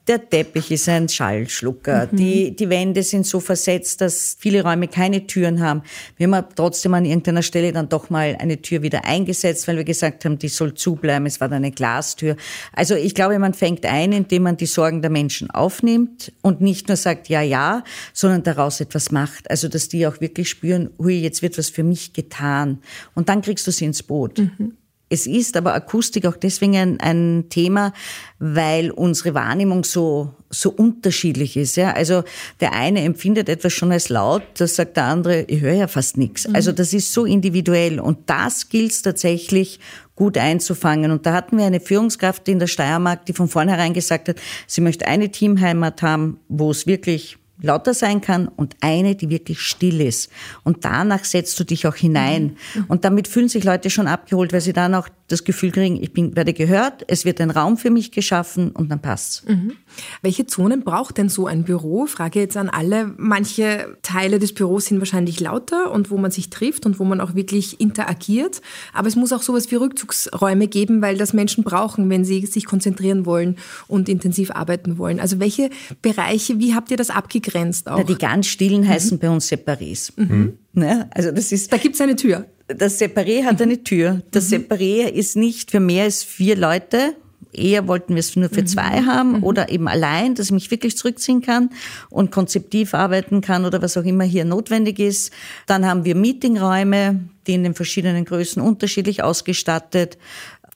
Der 0.09 0.29
Teppich 0.29 0.73
ist 0.73 0.89
ein 0.89 1.09
Schallschlucker. 1.09 2.09
Mhm. 2.11 2.17
Die, 2.17 2.57
die 2.57 2.69
Wände 2.69 3.05
sind 3.05 3.25
so 3.25 3.39
versetzt, 3.39 4.01
dass 4.01 4.37
viele 4.37 4.65
Räume 4.65 4.89
keine 4.89 5.29
Türen 5.29 5.61
haben. 5.61 5.83
Wir 6.17 6.29
haben 6.29 6.45
trotzdem 6.57 6.95
an 6.95 7.05
irgendeiner 7.05 7.43
Stelle 7.43 7.73
dann 7.73 7.89
doch 7.89 8.11
mal 8.11 8.37
eine 8.41 8.61
Tür 8.61 8.83
wieder 8.83 9.05
eingesetzt, 9.05 9.69
weil 9.69 9.77
wir 9.77 9.85
gesagt 9.85 10.25
haben, 10.25 10.39
die 10.39 10.49
soll 10.49 10.75
zubleiben. 10.75 11.27
Es 11.27 11.41
war 11.41 11.49
dann 11.49 11.59
eine 11.59 11.71
Glastür. 11.71 12.37
Also 12.73 12.97
ich 12.97 13.15
glaube, 13.15 13.39
man 13.39 13.55
fängt 13.55 13.87
ein, 13.87 14.11
indem 14.13 14.43
man 14.43 14.57
die 14.57 14.67
Sorgen 14.67 15.03
der 15.03 15.11
Menschen 15.11 15.51
aufnimmt 15.51 16.33
und 16.43 16.61
nicht 16.61 16.89
nur 16.89 16.97
sagt, 16.97 17.29
ja, 17.29 17.41
ja, 17.41 17.85
sondern 18.13 18.43
daraus 18.43 18.81
etwas 18.81 19.13
macht. 19.13 19.49
Also 19.53 19.69
dass 19.69 19.89
die 19.89 20.05
auch 20.09 20.21
wirklich 20.21 20.49
spüren, 20.49 20.91
hui, 20.99 21.21
jetzt 21.21 21.43
wird 21.43 21.57
was 21.59 21.71
für 21.71 21.85
mich 21.85 22.13
getan. 22.13 22.81
Und 23.15 23.29
dann 23.29 23.41
kriegst 23.41 23.69
du 23.69 23.71
sie 23.71 23.85
ins 23.85 24.03
Boot. 24.03 24.39
Mhm. 24.39 24.77
Es 25.13 25.27
ist 25.27 25.59
aber 25.59 25.75
Akustik 25.75 26.25
auch 26.25 26.39
deswegen 26.39 26.75
ein, 26.75 27.01
ein, 27.01 27.45
Thema, 27.51 27.93
weil 28.39 28.91
unsere 28.91 29.35
Wahrnehmung 29.35 29.85
so, 29.85 30.35
so 30.49 30.71
unterschiedlich 30.71 31.59
ist. 31.59 31.77
Ja? 31.77 31.93
Also 31.93 32.25
der 32.61 32.73
eine 32.73 33.03
empfindet 33.03 33.51
etwas 33.51 33.75
schon 33.75 33.93
als 33.93 34.09
laut, 34.09 34.43
das 34.57 34.77
sagt 34.77 34.97
der 34.97 35.05
andere, 35.05 35.43
ich 35.43 35.61
höre 35.61 35.75
ja 35.75 35.87
fast 35.87 36.17
nichts. 36.17 36.49
Mhm. 36.49 36.55
Also 36.55 36.73
das 36.73 36.95
ist 36.95 37.13
so 37.13 37.27
individuell 37.27 38.01
und 38.01 38.31
das 38.31 38.71
gilt 38.71 38.93
es 38.93 39.03
tatsächlich 39.03 39.81
gut 40.17 40.39
einzufangen. 40.39 41.11
Und 41.11 41.27
da 41.27 41.35
hatten 41.35 41.59
wir 41.59 41.67
eine 41.67 41.81
Führungskraft 41.81 42.49
in 42.49 42.59
der 42.59 42.67
Steiermark, 42.67 43.27
die 43.27 43.35
von 43.35 43.49
vornherein 43.49 43.93
gesagt 43.93 44.31
hat, 44.31 44.37
sie 44.67 44.81
möchte 44.81 45.07
eine 45.07 45.31
Teamheimat 45.31 46.01
haben, 46.01 46.41
wo 46.49 46.71
es 46.71 46.87
wirklich 46.87 47.37
lauter 47.63 47.95
sein 47.95 48.21
kann 48.21 48.49
und 48.49 48.77
eine, 48.81 49.15
die 49.15 49.31
wirklich 49.31 49.61
still 49.61 50.01
ist. 50.01 50.31
Und 50.65 50.85
danach 50.85 51.25
setzt 51.25 51.59
du 51.59 51.65
dich 51.65 51.87
auch 51.87 51.95
hinein. 51.95 52.57
Mhm. 52.75 52.85
Und 52.89 53.05
damit 53.05 53.29
fühlen 53.29 53.49
sich 53.49 53.65
Leute 53.65 53.91
schon 53.91 54.07
abgeholt, 54.07 54.53
weil 54.53 54.61
sie 54.61 54.73
dann 54.73 54.95
auch 54.95 55.09
das 55.29 55.45
Gefühl 55.45 55.71
kriegen, 55.71 56.03
ich 56.03 56.13
bin, 56.13 56.37
werde 56.37 56.53
gehört, 56.53 57.05
es 57.09 57.25
wird 57.25 57.41
ein 57.41 57.51
Raum 57.51 57.79
für 57.79 57.91
mich 57.91 58.13
geschaffen 58.13 58.71
und 58.71 58.91
dann 58.91 59.01
passt's. 59.01 59.45
Mhm. 59.49 59.73
Welche 60.21 60.47
Zonen 60.47 60.85
braucht 60.85 61.19
denn 61.19 61.29
so 61.29 61.47
ein 61.47 61.65
Büro? 61.65 62.07
Frage 62.07 62.41
jetzt 62.41 62.57
an 62.57 62.69
alle. 62.69 63.15
Manche 63.17 63.97
Teile 64.03 64.39
des 64.39 64.55
Büros 64.55 64.87
sind 64.87 64.99
wahrscheinlich 64.99 65.41
lauter 65.41 65.91
und 65.91 66.11
wo 66.11 66.19
man 66.19 66.31
sich 66.31 66.51
trifft 66.51 66.85
und 66.85 66.99
wo 66.99 67.05
man 67.05 67.21
auch 67.21 67.35
wirklich 67.35 67.81
interagiert. 67.81 68.61
Aber 68.93 69.09
es 69.09 69.17
muss 69.17 69.33
auch 69.33 69.43
sowas 69.43 69.71
wie 69.71 69.77
Rückzugsräume 69.77 70.69
geben, 70.69 71.01
weil 71.01 71.17
das 71.17 71.33
Menschen 71.33 71.65
brauchen, 71.65 72.11
wenn 72.11 72.25
sie 72.25 72.45
sich 72.47 72.67
konzentrieren 72.67 73.25
wollen 73.25 73.57
und 73.89 74.09
intensiv 74.09 74.51
arbeiten 74.51 74.99
wollen. 74.99 75.21
Also 75.21 75.41
welche 75.41 75.71
Bereiche, 76.03 76.59
wie 76.59 76.75
habt 76.75 76.91
ihr 76.91 76.97
das 76.97 77.11
abgegrenzt 77.53 77.89
auch? 77.89 77.99
Na, 77.99 78.05
die 78.05 78.17
ganz 78.17 78.47
stillen 78.47 78.83
mhm. 78.83 78.89
heißen 78.89 79.19
bei 79.19 79.31
uns 79.31 79.51
Separés. 79.51 80.13
Mhm. 80.17 80.59
Ne? 80.73 81.09
Also 81.11 81.31
das 81.31 81.53
ist, 81.53 81.73
da 81.73 81.77
gibt's 81.77 82.01
eine 82.01 82.17
Tür. 82.17 82.47
Das 82.69 83.01
Separé 83.01 83.45
hat 83.45 83.61
eine 83.61 83.83
Tür. 83.83 84.23
Das 84.31 84.51
mhm. 84.51 84.57
Separé 84.57 85.09
ist 85.09 85.37
nicht 85.37 85.71
für 85.71 85.81
mehr 85.81 86.05
als 86.05 86.23
vier 86.23 86.57
Leute. 86.57 87.15
Eher 87.53 87.87
wollten 87.87 88.15
wir 88.15 88.21
es 88.21 88.35
nur 88.35 88.49
für 88.49 88.63
mhm. 88.63 88.67
zwei 88.67 89.03
haben 89.03 89.39
mhm. 89.39 89.45
oder 89.45 89.69
eben 89.69 89.87
allein, 89.87 90.35
dass 90.35 90.47
ich 90.47 90.53
mich 90.53 90.71
wirklich 90.71 90.97
zurückziehen 90.97 91.43
kann 91.43 91.69
und 92.09 92.31
konzeptiv 92.31 92.95
arbeiten 92.95 93.43
kann 93.43 93.67
oder 93.67 93.83
was 93.83 93.97
auch 93.99 94.05
immer 94.05 94.25
hier 94.25 94.47
notwendig 94.47 94.99
ist. 94.99 95.33
Dann 95.67 95.85
haben 95.85 96.07
wir 96.07 96.15
Meetingräume, 96.15 97.21
die 97.47 97.55
in 97.55 97.63
den 97.63 97.75
verschiedenen 97.75 98.25
Größen 98.25 98.63
unterschiedlich 98.63 99.23
ausgestattet. 99.23 100.17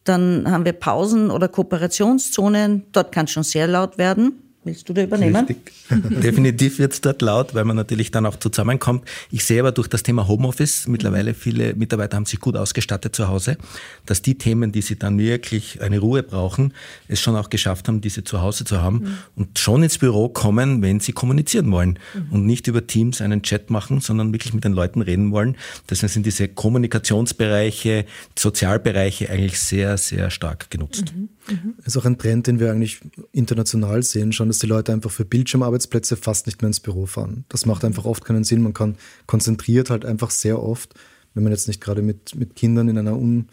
Dann 0.05 0.51
haben 0.51 0.67
wir 0.67 0.75
Pausen- 0.75 1.31
oder 1.31 1.49
Kooperationszonen. 1.49 2.85
Dort 2.93 3.11
kann 3.11 3.25
es 3.25 3.31
schon 3.31 3.43
sehr 3.43 3.67
laut 3.67 3.97
werden 3.97 4.43
Willst 4.67 4.89
du 4.89 4.93
da 4.93 5.05
übernehmen? 5.05 5.47
Richtig. 5.47 5.73
Definitiv 6.23 6.81
wird 6.81 6.93
es 6.93 7.01
dort 7.01 7.23
laut, 7.23 7.55
weil 7.55 7.65
man 7.65 7.77
natürlich 7.77 8.11
dann 8.11 8.27
auch 8.27 8.35
zusammenkommt. 8.37 9.05
Ich 9.31 9.45
sehe 9.45 9.61
aber 9.61 9.71
durch 9.71 9.87
das 9.87 10.03
Thema 10.03 10.27
Homeoffice, 10.27 10.89
mittlerweile 10.89 11.35
viele 11.35 11.75
Mitarbeiter 11.75 12.17
haben 12.17 12.27
sich 12.27 12.41
gut 12.41 12.57
ausgestattet 12.57 13.15
zu 13.15 13.29
Hause, 13.29 13.59
dass 14.07 14.23
die 14.23 14.37
Themen, 14.37 14.73
die 14.73 14.83
sie 14.83 14.99
dann 14.99 15.21
wirklich 15.21 15.81
eine 15.83 16.01
Ruhe 16.01 16.25
brauchen, 16.25 16.75
es 17.07 17.21
schon 17.21 17.37
auch 17.37 17.49
geschafft 17.49 17.87
haben, 17.87 18.01
diese 18.01 18.25
zu 18.25 18.43
Hause 18.43 18.65
zu 18.65 18.83
haben 18.83 18.97
mhm. 18.97 19.19
und 19.37 19.59
schon 19.61 19.85
ins 19.85 19.99
Büro 19.99 20.29
kommen, 20.29 20.83
wenn 20.83 20.99
sie 20.99 21.13
kommunizieren 21.13 21.71
wollen 21.71 22.01
mhm. 22.15 22.33
und 22.33 22.47
nicht 22.47 22.67
über 22.67 22.85
Teams 22.85 23.21
einen 23.21 23.43
Chat 23.43 23.71
machen, 23.71 24.01
sondern 24.01 24.33
wirklich 24.33 24.53
mit 24.53 24.65
den 24.65 24.73
Leuten 24.73 25.01
reden 25.01 25.31
wollen. 25.31 25.57
Deswegen 25.89 26.13
sind 26.13 26.27
diese 26.27 26.49
Kommunikationsbereiche, 26.49 28.05
Sozialbereiche 28.37 29.31
eigentlich 29.31 29.61
sehr, 29.61 29.97
sehr 29.97 30.31
stark 30.31 30.71
genutzt. 30.71 31.15
Mhm. 31.15 31.29
Mhm. 31.49 31.75
Ist 31.85 31.97
auch 31.97 32.05
ein 32.05 32.19
Trend, 32.19 32.47
den 32.47 32.61
wir 32.61 32.71
eigentlich 32.71 33.01
international 33.33 34.03
sehen, 34.03 34.33
schon, 34.33 34.49
dass 34.49 34.59
die 34.59 34.67
Leute 34.67 34.93
einfach 34.93 35.11
für 35.11 35.25
Bildschirmarbeitsplätze 35.25 36.17
fast 36.17 36.47
nicht 36.47 36.63
mehr 36.63 36.69
ins 36.69 36.81
Büro 36.81 37.07
fahren. 37.07 37.45
Das 37.49 37.67
macht 37.67 37.85
einfach 37.85 38.05
oft 38.05 38.25
keinen 38.25 38.45
Sinn. 38.45 38.63
Man 38.63 38.75
kann 38.75 38.97
konzentriert 39.27 39.91
halt 39.91 40.05
einfach 40.05 40.31
sehr 40.31 40.63
oft, 40.63 40.95
wenn 41.35 41.43
man 41.43 41.53
jetzt 41.53 41.69
nicht 41.69 41.81
gerade 41.81 42.03
mit, 42.03 42.35
mit 42.35 42.57
Kindern 42.57 42.89
in 42.89 42.99
einer 42.99 43.17
un, 43.17 43.49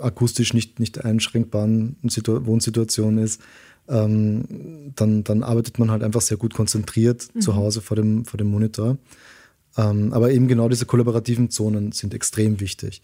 akustisch 0.00 0.54
nicht, 0.54 0.78
nicht 0.78 1.04
einschränkbaren 1.04 1.96
Wohnsituation 2.02 3.18
ist, 3.18 3.40
ähm, 3.88 4.92
dann, 4.94 5.24
dann 5.24 5.42
arbeitet 5.42 5.78
man 5.78 5.90
halt 5.90 6.02
einfach 6.02 6.20
sehr 6.20 6.36
gut 6.36 6.54
konzentriert 6.54 7.28
mhm. 7.34 7.40
zu 7.40 7.54
Hause 7.54 7.80
vor 7.80 7.96
dem, 7.96 8.24
vor 8.24 8.38
dem 8.38 8.48
Monitor. 8.48 8.98
Ähm, 9.76 10.12
aber 10.12 10.30
eben 10.32 10.48
genau 10.48 10.68
diese 10.68 10.86
kollaborativen 10.86 11.50
Zonen 11.50 11.92
sind 11.92 12.14
extrem 12.14 12.60
wichtig. 12.60 13.02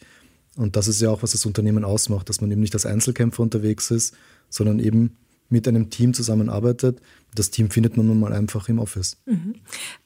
Und 0.57 0.77
das 0.77 0.89
ist 0.89 1.01
ja 1.01 1.11
auch, 1.11 1.23
was 1.23 1.33
das 1.33 1.47
Unternehmen 1.47 1.85
ausmacht, 1.85 2.29
dass 2.29 2.41
man 2.41 2.51
eben 2.51 2.61
nicht 2.61 2.75
als 2.75 2.87
Einzelkämpfer 2.87 3.43
unterwegs 3.43 3.91
ist, 3.91 4.15
sondern 4.51 4.79
eben 4.79 5.17
mit 5.49 5.69
einem 5.69 5.91
Team 5.91 6.15
zusammenarbeitet. 6.15 7.01
Das 7.35 7.51
Team 7.51 7.71
findet 7.71 7.97
man 7.97 8.07
nun 8.07 8.21
mal 8.21 8.33
einfach 8.33 8.69
im 8.69 8.79
Office. 8.79 9.19
Mhm. 9.27 9.55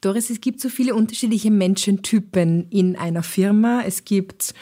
Doris, 0.00 0.30
es 0.30 0.40
gibt 0.40 0.60
so 0.60 0.68
viele 0.68 0.94
unterschiedliche 0.94 1.50
Menschentypen 1.50 2.68
in 2.70 2.96
einer 2.96 3.22
Firma. 3.22 3.82
Es 3.86 4.04
gibt 4.04 4.54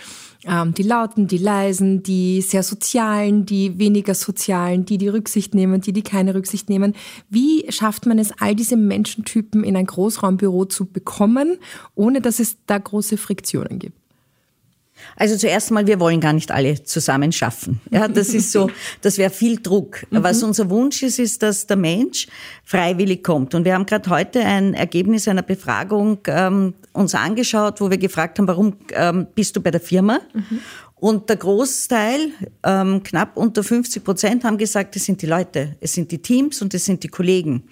ähm, 0.45 0.75
die 0.75 0.83
Lauten, 0.83 1.29
die 1.29 1.39
Leisen, 1.39 2.03
die 2.03 2.43
sehr 2.43 2.63
Sozialen, 2.63 3.47
die 3.47 3.79
weniger 3.79 4.15
Sozialen, 4.15 4.85
die 4.85 4.99
die 4.99 5.09
Rücksicht 5.09 5.55
nehmen, 5.55 5.81
die 5.81 5.93
die 5.93 6.03
keine 6.03 6.35
Rücksicht 6.35 6.69
nehmen. 6.69 6.95
Wie 7.31 7.71
schafft 7.71 8.07
man 8.07 8.19
es, 8.19 8.33
all 8.39 8.55
diese 8.55 8.77
Menschentypen 8.77 9.65
in 9.65 9.77
ein 9.77 9.87
Großraumbüro 9.87 10.67
zu 10.67 10.87
bekommen, 10.87 11.59
ohne 11.95 12.21
dass 12.21 12.41
es 12.41 12.57
da 12.67 12.79
große 12.79 13.17
Friktionen 13.17 13.79
gibt? 13.79 14.06
Also 15.17 15.37
zuerst 15.37 15.71
mal, 15.71 15.87
wir 15.87 16.01
wollen 16.01 16.21
gar 16.21 16.33
nicht 16.33 16.51
alle 16.51 16.83
zusammen 16.83 17.33
schaffen. 17.33 17.81
Ja, 17.91 18.09
das 18.09 18.29
ist 18.29 18.53
so, 18.53 18.71
das 19.01 19.19
wäre 19.19 19.31
viel 19.31 19.61
Druck. 19.61 20.07
Mhm. 20.11 20.23
Was 20.23 20.43
unser 20.43 20.71
Wunsch 20.71 21.03
ist, 21.03 21.19
ist, 21.19 21.43
dass 21.43 21.67
der 21.67 21.77
Mensch 21.77 22.27
freiwillig 22.65 23.23
kommt. 23.23 23.55
Und 23.55 23.65
wir 23.65 23.75
haben 23.75 23.87
gerade 23.87 24.11
heute 24.11 24.41
ein 24.41 24.75
Ergebnis 24.75 25.29
einer 25.29 25.43
Befragung 25.43 26.19
ähm, 26.27 26.75
uns 26.93 27.15
angeschaut, 27.15 27.81
wo 27.81 27.91
wir 27.91 27.99
gefragt 27.99 28.39
haben, 28.39 28.49
warum 28.49 28.77
ähm, 28.93 29.27
bist 29.35 29.57
du 29.57 29.61
bei 29.61 29.71
der 29.71 29.81
Firma? 29.81 30.21
Mhm. 30.33 30.61
Und 30.99 31.29
der 31.29 31.37
Großteil, 31.37 32.31
ähm, 32.65 33.03
knapp 33.03 33.37
unter 33.37 33.63
50 33.63 34.03
Prozent, 34.03 34.45
haben 34.45 34.57
gesagt, 34.57 34.97
es 34.97 35.05
sind 35.05 35.21
die 35.21 35.27
Leute, 35.27 35.77
es 35.81 35.93
sind 35.93 36.11
die 36.11 36.23
Teams 36.23 36.63
und 36.63 36.73
es 36.73 36.87
sind 36.87 37.03
die 37.03 37.09
Kollegen. 37.09 37.65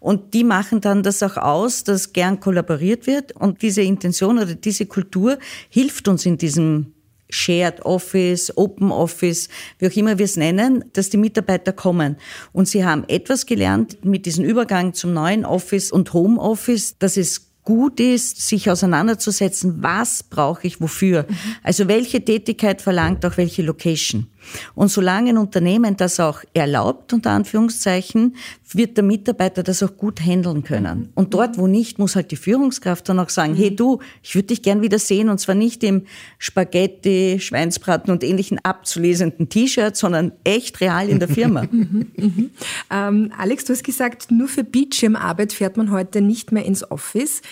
Und 0.00 0.34
die 0.34 0.42
machen 0.42 0.80
dann 0.80 1.04
das 1.04 1.22
auch 1.22 1.36
aus, 1.36 1.84
dass 1.84 2.12
gern 2.12 2.40
kollaboriert 2.40 3.06
wird. 3.06 3.30
Und 3.36 3.62
diese 3.62 3.82
Intention 3.82 4.38
oder 4.38 4.56
diese 4.56 4.86
Kultur 4.86 5.38
hilft 5.68 6.08
uns 6.08 6.26
in 6.26 6.36
diesem 6.36 6.94
Shared 7.30 7.84
Office, 7.84 8.56
Open 8.56 8.90
Office, 8.90 9.48
wie 9.78 9.86
auch 9.86 9.96
immer 9.96 10.18
wir 10.18 10.24
es 10.24 10.36
nennen, 10.36 10.84
dass 10.94 11.10
die 11.10 11.16
Mitarbeiter 11.16 11.72
kommen. 11.72 12.16
Und 12.52 12.66
sie 12.66 12.84
haben 12.84 13.04
etwas 13.08 13.46
gelernt 13.46 14.04
mit 14.04 14.26
diesem 14.26 14.44
Übergang 14.44 14.94
zum 14.94 15.12
neuen 15.12 15.44
Office 15.44 15.92
und 15.92 16.12
Home 16.12 16.40
Office, 16.40 16.98
dass 16.98 17.16
es 17.16 17.53
gut 17.64 17.98
ist, 17.98 18.46
sich 18.46 18.70
auseinanderzusetzen, 18.70 19.82
was 19.82 20.22
brauche 20.22 20.66
ich 20.66 20.80
wofür. 20.80 21.26
Mhm. 21.28 21.36
Also 21.62 21.88
welche 21.88 22.24
Tätigkeit 22.24 22.82
verlangt 22.82 23.24
auch 23.24 23.36
welche 23.36 23.62
Location. 23.62 24.26
Und 24.74 24.88
solange 24.88 25.30
ein 25.30 25.38
Unternehmen 25.38 25.96
das 25.96 26.20
auch 26.20 26.40
erlaubt, 26.52 27.12
unter 27.12 27.30
Anführungszeichen, 27.30 28.36
wird 28.72 28.96
der 28.96 29.04
Mitarbeiter 29.04 29.62
das 29.62 29.82
auch 29.82 29.96
gut 29.96 30.20
handeln 30.20 30.64
können. 30.64 31.10
Und 31.14 31.34
dort, 31.34 31.58
wo 31.58 31.66
nicht, 31.66 31.98
muss 31.98 32.16
halt 32.16 32.30
die 32.30 32.36
Führungskraft 32.36 33.08
dann 33.08 33.18
auch 33.18 33.28
sagen, 33.28 33.54
hey 33.54 33.74
du, 33.74 34.00
ich 34.22 34.34
würde 34.34 34.48
dich 34.48 34.62
gern 34.62 34.82
wieder 34.82 34.98
sehen 34.98 35.28
und 35.28 35.38
zwar 35.38 35.54
nicht 35.54 35.82
im 35.84 36.02
Spaghetti, 36.38 37.38
Schweinsbraten 37.40 38.12
und 38.12 38.24
ähnlichen 38.24 38.58
abzulesenden 38.62 39.48
T-Shirt, 39.48 39.96
sondern 39.96 40.32
echt 40.44 40.80
real 40.80 41.08
in 41.08 41.18
der 41.18 41.28
Firma. 41.28 41.64
Mhm, 41.74 42.06
mhm. 42.16 42.50
ähm, 42.90 43.32
Alex, 43.36 43.64
du 43.64 43.72
hast 43.72 43.82
gesagt, 43.82 44.30
nur 44.30 44.48
für 44.48 44.62
Bildschirmarbeit 44.64 45.52
fährt 45.52 45.76
man 45.76 45.90
heute 45.90 46.20
nicht 46.20 46.52
mehr 46.52 46.64
ins 46.64 46.88
Office. 46.88 47.42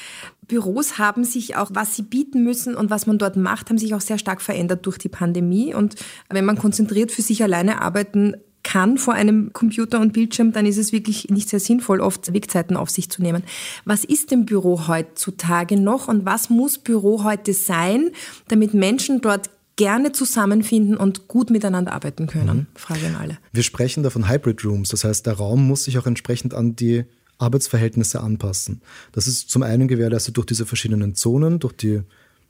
Büros 0.53 0.99
haben 0.99 1.25
sich 1.25 1.57
auch, 1.57 1.71
was 1.73 1.97
sie 1.97 2.03
bieten 2.03 2.45
müssen 2.45 2.75
und 2.75 2.91
was 2.91 3.07
man 3.07 3.17
dort 3.17 3.39
macht, 3.39 3.71
haben 3.71 3.79
sich 3.79 3.95
auch 3.95 4.03
sehr 4.03 4.19
stark 4.19 4.43
verändert 4.43 4.85
durch 4.85 4.99
die 4.99 5.09
Pandemie. 5.09 5.73
Und 5.73 5.95
wenn 6.29 6.45
man 6.45 6.59
konzentriert 6.59 7.11
für 7.11 7.23
sich 7.23 7.43
alleine 7.43 7.81
arbeiten 7.81 8.35
kann 8.63 8.99
vor 8.99 9.15
einem 9.15 9.55
Computer 9.55 9.99
und 9.99 10.13
Bildschirm, 10.13 10.53
dann 10.53 10.67
ist 10.67 10.77
es 10.77 10.93
wirklich 10.93 11.31
nicht 11.31 11.49
sehr 11.49 11.59
sinnvoll, 11.59 12.03
oft 12.03 12.35
Wegzeiten 12.35 12.77
auf 12.77 12.91
sich 12.91 13.09
zu 13.09 13.23
nehmen. 13.23 13.45
Was 13.87 14.05
ist 14.05 14.31
denn 14.31 14.45
Büro 14.45 14.89
heutzutage 14.89 15.81
noch 15.81 16.07
und 16.07 16.27
was 16.27 16.51
muss 16.51 16.77
Büro 16.77 17.25
heute 17.25 17.55
sein, 17.55 18.11
damit 18.49 18.75
Menschen 18.75 19.23
dort 19.23 19.49
gerne 19.77 20.13
zusammenfinden 20.13 20.99
und 20.99 21.29
gut 21.29 21.49
miteinander 21.49 21.95
arbeiten 21.95 22.27
können? 22.27 22.59
Mhm. 22.59 22.79
Frage 22.79 23.07
an 23.07 23.17
alle. 23.19 23.39
Wir 23.53 23.63
sprechen 23.63 24.03
da 24.03 24.11
von 24.11 24.29
Hybrid 24.29 24.67
Rooms, 24.67 24.91
das 24.91 25.05
heißt, 25.05 25.25
der 25.25 25.33
Raum 25.33 25.67
muss 25.67 25.85
sich 25.85 25.97
auch 25.97 26.07
entsprechend 26.07 26.53
an 26.53 26.77
die 26.77 27.07
Arbeitsverhältnisse 27.43 28.21
anpassen. 28.21 28.81
Das 29.13 29.27
ist 29.27 29.51
zum 29.51 29.63
einen 29.63 29.89
gewährleistet 29.89 30.37
durch 30.37 30.47
diese 30.47 30.65
verschiedenen 30.65 31.15
Zonen, 31.15 31.59
durch 31.59 31.75
die 31.75 32.03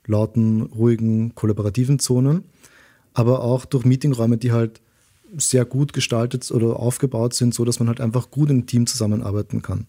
lauten, 0.05 0.61
ruhigen, 0.61 1.35
kollaborativen 1.35 1.99
Zonen, 1.99 2.43
aber 3.13 3.41
auch 3.41 3.65
durch 3.65 3.85
Meetingräume, 3.85 4.37
die 4.37 4.51
halt 4.51 4.81
sehr 5.35 5.65
gut 5.65 5.93
gestaltet 5.93 6.49
oder 6.51 6.79
aufgebaut 6.79 7.33
sind, 7.33 7.53
so 7.53 7.65
dass 7.65 7.79
man 7.79 7.87
halt 7.87 7.99
einfach 7.99 8.29
gut 8.29 8.49
im 8.49 8.65
Team 8.67 8.85
zusammenarbeiten 8.85 9.61
kann. 9.61 9.87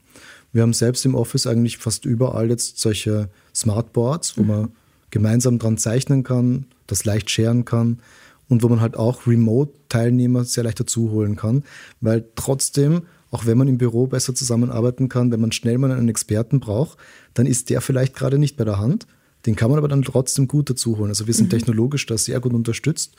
Wir 0.52 0.62
haben 0.62 0.72
selbst 0.72 1.04
im 1.04 1.14
Office 1.14 1.46
eigentlich 1.46 1.78
fast 1.78 2.04
überall 2.04 2.48
jetzt 2.48 2.78
solche 2.78 3.28
Smartboards, 3.54 4.38
wo 4.38 4.42
mhm. 4.42 4.48
man 4.48 4.72
gemeinsam 5.10 5.58
dran 5.58 5.76
zeichnen 5.78 6.22
kann, 6.22 6.66
das 6.86 7.04
leicht 7.04 7.30
scheren 7.30 7.64
kann 7.64 7.98
und 8.48 8.62
wo 8.62 8.68
man 8.68 8.80
halt 8.80 8.96
auch 8.96 9.26
Remote-Teilnehmer 9.26 10.44
sehr 10.44 10.64
leicht 10.64 10.80
dazu 10.80 11.10
holen 11.10 11.36
kann, 11.36 11.64
weil 12.00 12.24
trotzdem 12.36 13.02
auch 13.34 13.46
wenn 13.46 13.58
man 13.58 13.66
im 13.66 13.78
Büro 13.78 14.06
besser 14.06 14.32
zusammenarbeiten 14.32 15.08
kann, 15.08 15.32
wenn 15.32 15.40
man 15.40 15.50
schnell 15.50 15.76
mal 15.76 15.90
einen 15.90 16.08
Experten 16.08 16.60
braucht, 16.60 16.98
dann 17.34 17.46
ist 17.46 17.68
der 17.68 17.80
vielleicht 17.80 18.14
gerade 18.14 18.38
nicht 18.38 18.56
bei 18.56 18.64
der 18.64 18.78
Hand. 18.78 19.08
Den 19.44 19.56
kann 19.56 19.70
man 19.70 19.78
aber 19.78 19.88
dann 19.88 20.02
trotzdem 20.02 20.46
gut 20.46 20.70
dazu 20.70 20.98
holen. 20.98 21.08
Also 21.08 21.26
wir 21.26 21.34
sind 21.34 21.46
mhm. 21.46 21.50
technologisch 21.50 22.06
da 22.06 22.16
sehr 22.16 22.38
gut 22.38 22.54
unterstützt. 22.54 23.16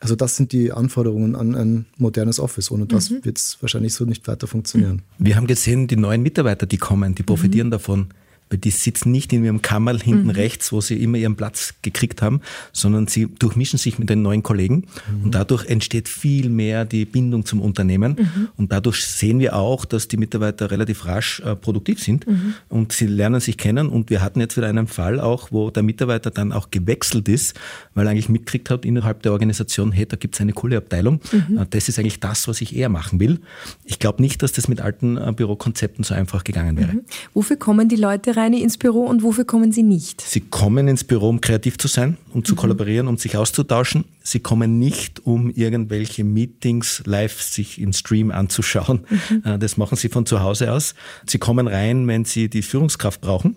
Also 0.00 0.16
das 0.16 0.34
sind 0.34 0.50
die 0.50 0.72
Anforderungen 0.72 1.36
an 1.36 1.54
ein 1.54 1.86
modernes 1.96 2.40
Office. 2.40 2.72
Ohne 2.72 2.86
das 2.86 3.10
mhm. 3.10 3.24
wird 3.24 3.38
es 3.38 3.58
wahrscheinlich 3.60 3.94
so 3.94 4.04
nicht 4.04 4.26
weiter 4.26 4.48
funktionieren. 4.48 5.02
Wir 5.18 5.36
haben 5.36 5.46
gesehen, 5.46 5.86
die 5.86 5.96
neuen 5.96 6.22
Mitarbeiter, 6.22 6.66
die 6.66 6.78
kommen, 6.78 7.14
die 7.14 7.22
profitieren 7.22 7.68
mhm. 7.68 7.72
davon 7.72 8.08
weil 8.50 8.58
die 8.58 8.70
sitzen 8.70 9.10
nicht 9.10 9.32
in 9.32 9.44
ihrem 9.44 9.62
Kammerl 9.62 10.00
hinten 10.00 10.24
mhm. 10.24 10.30
rechts, 10.30 10.72
wo 10.72 10.80
sie 10.80 11.02
immer 11.02 11.18
ihren 11.18 11.36
Platz 11.36 11.74
gekriegt 11.82 12.22
haben, 12.22 12.40
sondern 12.72 13.06
sie 13.08 13.26
durchmischen 13.26 13.78
sich 13.78 13.98
mit 13.98 14.08
den 14.08 14.22
neuen 14.22 14.42
Kollegen 14.42 14.86
mhm. 15.10 15.24
und 15.24 15.34
dadurch 15.34 15.66
entsteht 15.66 16.08
viel 16.08 16.48
mehr 16.48 16.84
die 16.84 17.04
Bindung 17.04 17.44
zum 17.44 17.60
Unternehmen 17.60 18.16
mhm. 18.18 18.48
und 18.56 18.72
dadurch 18.72 19.04
sehen 19.04 19.40
wir 19.40 19.56
auch, 19.56 19.84
dass 19.84 20.08
die 20.08 20.16
Mitarbeiter 20.16 20.70
relativ 20.70 21.06
rasch 21.06 21.40
äh, 21.40 21.56
produktiv 21.56 22.02
sind 22.02 22.26
mhm. 22.26 22.54
und 22.68 22.92
sie 22.92 23.06
lernen 23.06 23.40
sich 23.40 23.58
kennen 23.58 23.88
und 23.88 24.10
wir 24.10 24.22
hatten 24.22 24.40
jetzt 24.40 24.56
wieder 24.56 24.68
einen 24.68 24.86
Fall 24.86 25.18
auch, 25.20 25.50
wo 25.50 25.70
der 25.70 25.82
Mitarbeiter 25.82 26.30
dann 26.30 26.52
auch 26.52 26.70
gewechselt 26.70 27.28
ist, 27.28 27.58
weil 27.94 28.06
er 28.06 28.10
eigentlich 28.10 28.28
mitgekriegt 28.28 28.70
hat 28.70 28.84
innerhalb 28.84 29.22
der 29.22 29.32
Organisation, 29.32 29.90
hey, 29.90 30.06
da 30.06 30.16
gibt 30.16 30.34
es 30.34 30.40
eine 30.40 30.52
coole 30.52 30.76
Abteilung, 30.76 31.20
mhm. 31.32 31.58
äh, 31.58 31.66
das 31.68 31.88
ist 31.88 31.98
eigentlich 31.98 32.20
das, 32.20 32.46
was 32.46 32.60
ich 32.60 32.76
eher 32.76 32.88
machen 32.88 33.18
will. 33.18 33.40
Ich 33.84 33.98
glaube 33.98 34.22
nicht, 34.22 34.42
dass 34.42 34.52
das 34.52 34.68
mit 34.68 34.80
alten 34.80 35.16
äh, 35.16 35.32
Bürokonzepten 35.34 36.04
so 36.04 36.14
einfach 36.14 36.44
gegangen 36.44 36.76
wäre. 36.76 36.92
Mhm. 36.92 37.00
Wofür 37.34 37.56
kommen 37.56 37.88
die 37.88 37.96
Leute 37.96 38.35
rein 38.36 38.52
ins 38.52 38.78
Büro 38.78 39.04
und 39.04 39.22
wofür 39.22 39.44
kommen 39.44 39.72
Sie 39.72 39.82
nicht? 39.82 40.20
Sie 40.20 40.40
kommen 40.40 40.88
ins 40.88 41.04
Büro, 41.04 41.28
um 41.28 41.40
kreativ 41.40 41.78
zu 41.78 41.88
sein, 41.88 42.16
um 42.32 42.44
zu 42.44 42.54
mhm. 42.54 42.58
kollaborieren, 42.58 43.08
um 43.08 43.16
sich 43.16 43.36
auszutauschen. 43.36 44.04
Sie 44.22 44.40
kommen 44.40 44.78
nicht, 44.78 45.26
um 45.26 45.50
irgendwelche 45.50 46.24
Meetings 46.24 47.02
live 47.06 47.40
sich 47.40 47.80
im 47.80 47.92
Stream 47.92 48.30
anzuschauen. 48.30 49.06
Mhm. 49.08 49.42
Äh, 49.44 49.58
das 49.58 49.76
machen 49.76 49.96
Sie 49.96 50.08
von 50.08 50.26
zu 50.26 50.40
Hause 50.40 50.72
aus. 50.72 50.94
Sie 51.26 51.38
kommen 51.38 51.68
rein, 51.68 52.06
wenn 52.06 52.24
Sie 52.24 52.48
die 52.48 52.62
Führungskraft 52.62 53.20
brauchen. 53.20 53.56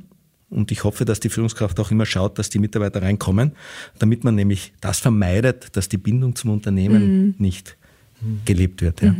Und 0.49 0.71
ich 0.71 0.83
hoffe, 0.83 1.05
dass 1.05 1.19
die 1.19 1.29
Führungskraft 1.29 1.79
auch 1.79 1.91
immer 1.91 2.07
schaut, 2.07 2.39
dass 2.39 2.49
die 2.49 2.59
Mitarbeiter 2.59 3.01
reinkommen, 3.01 3.51
damit 3.99 4.23
man 4.23 4.35
nämlich 4.35 4.73
das 4.81 4.99
vermeidet, 4.99 5.75
dass 5.75 5.89
die 5.89 5.97
Bindung 5.97 6.35
zum 6.35 6.49
Unternehmen 6.49 7.25
mhm. 7.27 7.35
nicht 7.37 7.77
gelebt 8.45 8.81
wird. 8.81 9.01
Ja. 9.01 9.15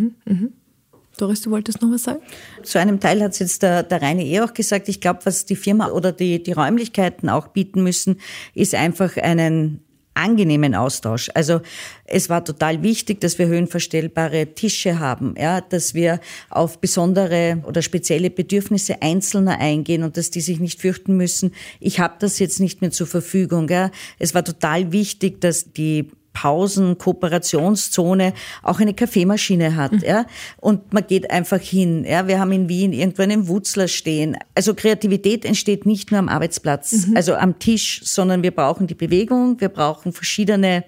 Doris, 1.20 1.42
du 1.42 1.52
wolltest 1.52 1.82
noch 1.82 1.92
was 1.92 2.04
sagen? 2.04 2.22
Zu 2.64 2.80
einem 2.80 3.00
Teil 3.00 3.22
hat 3.22 3.34
es 3.34 3.40
jetzt 3.40 3.62
der, 3.64 3.84
der 3.84 4.02
Reine 4.02 4.26
eh 4.26 4.42
auch 4.42 4.54
gesagt. 4.54 4.88
Ich 4.90 5.02
glaube, 5.02 5.20
was 5.26 5.46
die 5.46 5.56
Firma 5.56 5.90
oder 5.90 6.12
die, 6.12 6.42
die 6.42 6.54
Räumlichkeiten 6.54 7.30
auch 7.30 7.48
bieten 7.48 7.84
müssen, 7.84 8.20
ist 8.54 8.74
einfach 8.74 9.18
einen 9.18 9.82
angenehmen 10.14 10.76
Austausch. 10.76 11.30
Also 11.34 11.62
es 12.06 12.30
war 12.30 12.44
total 12.44 12.84
wichtig, 12.84 13.22
dass 13.22 13.40
wir 13.40 13.48
höhenverstellbare 13.48 14.48
Tische 14.54 15.00
haben, 15.00 15.36
ja, 15.38 15.62
dass 15.62 15.94
wir 15.94 16.20
auf 16.50 16.80
besondere 16.80 17.64
oder 17.66 17.82
spezielle 17.82 18.30
Bedürfnisse 18.30 19.02
Einzelner 19.02 19.60
eingehen 19.60 20.04
und 20.04 20.18
dass 20.18 20.30
die 20.30 20.42
sich 20.42 20.60
nicht 20.60 20.82
fürchten 20.82 21.16
müssen, 21.16 21.54
ich 21.80 22.00
habe 22.00 22.16
das 22.20 22.40
jetzt 22.40 22.60
nicht 22.60 22.82
mehr 22.82 22.92
zur 22.92 23.08
Verfügung. 23.08 23.70
Ja. 23.70 23.92
Es 24.18 24.36
war 24.36 24.44
total 24.44 24.92
wichtig, 24.92 25.40
dass 25.42 25.72
die 25.72 26.12
Pausen, 26.40 26.98
Kooperationszone 26.98 28.34
auch 28.64 28.80
eine 28.80 28.94
Kaffeemaschine 28.94 29.76
hat, 29.76 29.92
mhm. 29.92 30.04
ja. 30.06 30.26
Und 30.58 30.94
man 30.94 31.06
geht 31.06 31.30
einfach 31.32 31.60
hin, 31.60 32.06
ja. 32.06 32.28
Wir 32.28 32.40
haben 32.40 32.54
in 32.54 32.70
Wien 32.70 32.94
irgendwo 32.94 33.24
einen 33.24 33.50
Wutzler 33.50 33.90
stehen. 33.90 34.38
Also 34.56 34.74
Kreativität 34.74 35.44
entsteht 35.44 35.86
nicht 35.86 36.12
nur 36.12 36.20
am 36.20 36.30
Arbeitsplatz, 36.30 37.08
mhm. 37.08 37.18
also 37.18 37.36
am 37.36 37.60
Tisch, 37.60 38.02
sondern 38.06 38.42
wir 38.42 38.52
brauchen 38.52 38.88
die 38.88 38.96
Bewegung, 38.96 39.60
wir 39.60 39.68
brauchen 39.68 40.14
verschiedene 40.14 40.86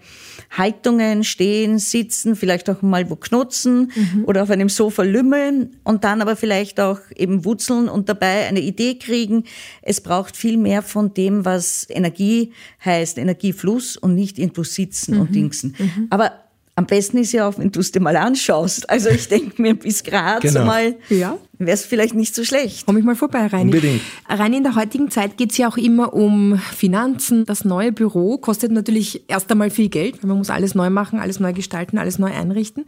Haltungen, 0.50 1.24
stehen, 1.24 1.80
sitzen, 1.80 2.36
vielleicht 2.36 2.70
auch 2.70 2.82
mal 2.82 3.10
wo 3.10 3.16
knutzen 3.16 3.92
mhm. 3.96 4.26
oder 4.26 4.44
auf 4.44 4.50
einem 4.50 4.70
Sofa 4.70 5.04
lümmeln 5.04 5.78
und 5.84 6.04
dann 6.04 6.22
aber 6.22 6.36
vielleicht 6.36 6.80
auch 6.80 7.00
eben 7.16 7.46
wutzeln 7.46 7.90
und 7.90 8.10
dabei 8.10 8.48
eine 8.48 8.62
Idee 8.62 8.96
kriegen. 8.96 9.44
Es 9.82 10.02
braucht 10.02 10.36
viel 10.36 10.58
mehr 10.58 10.82
von 10.82 11.14
dem, 11.14 11.46
was 11.46 11.88
Energie 11.90 12.52
heißt, 12.84 13.18
Energiefluss 13.18 13.98
und 13.98 14.16
nicht 14.16 14.40
irgendwo 14.40 14.64
sitzen 14.64 15.16
mhm. 15.16 15.22
und 15.22 15.36
dingsen. 15.36 15.76
Mhm. 15.78 16.08
Aber 16.10 16.32
am 16.76 16.86
besten 16.86 17.18
ist 17.18 17.34
ja 17.34 17.48
auch, 17.48 17.58
wenn 17.58 17.72
du 17.72 17.82
es 17.82 17.92
dir 17.92 18.00
mal 18.00 18.16
anschaust. 18.16 18.90
Also 18.90 19.10
ich 19.10 19.28
denke 19.28 19.62
mir, 19.62 19.76
bis 19.76 20.04
Graz 20.04 20.42
genau. 20.42 20.66
mal 20.66 20.96
ja. 21.10 21.38
wäre 21.60 21.74
es 21.74 21.86
vielleicht 21.86 22.14
nicht 22.14 22.34
so 22.34 22.46
schlecht. 22.46 22.86
Komm 22.86 22.98
ich 22.98 23.04
mal 23.04 23.16
vorbei, 23.16 23.46
Reini. 23.48 23.66
Unbedingt. 23.66 24.02
Reini, 24.30 24.58
in 24.58 24.64
der 24.64 24.76
heutigen 24.76 25.12
Zeit 25.12 25.38
geht 25.38 25.52
es 25.52 25.58
ja 25.58 25.68
auch 25.68 25.78
immer 25.78 26.14
um 26.14 26.58
Finanzen. 26.58 27.46
Das 27.46 27.66
neue 27.66 27.92
Büro 27.92 28.38
kostet 28.38 28.72
natürlich 28.72 29.30
erst 29.30 29.52
einmal 29.52 29.70
viel 29.70 29.90
Geld, 29.90 30.24
weil 30.24 30.30
man 30.30 30.38
muss 30.38 30.50
alles 30.50 30.74
neu 30.74 30.90
machen, 30.90 31.20
alles 31.20 31.42
neu 31.42 31.52
gestalten, 31.52 31.98
alles 31.98 32.20
neu 32.20 32.32
einrichten. 32.32 32.86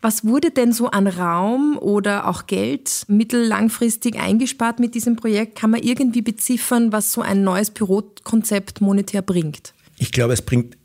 Was 0.00 0.24
wurde 0.24 0.50
denn 0.50 0.72
so 0.72 0.88
an 0.88 1.06
Raum 1.06 1.78
oder 1.78 2.28
auch 2.28 2.46
Geld 2.46 3.02
mittellangfristig 3.06 4.18
eingespart 4.18 4.80
mit 4.80 4.94
diesem 4.94 5.16
Projekt? 5.16 5.56
Kann 5.56 5.70
man 5.70 5.82
irgendwie 5.82 6.22
beziffern, 6.22 6.90
was 6.90 7.12
so 7.12 7.20
ein 7.20 7.44
neues 7.44 7.70
Bürokonzept 7.70 8.80
monetär 8.80 9.20
bringt? 9.20 9.74
Ich 9.98 10.10
glaube, 10.10 10.32
es 10.32 10.42
bringt 10.42 10.76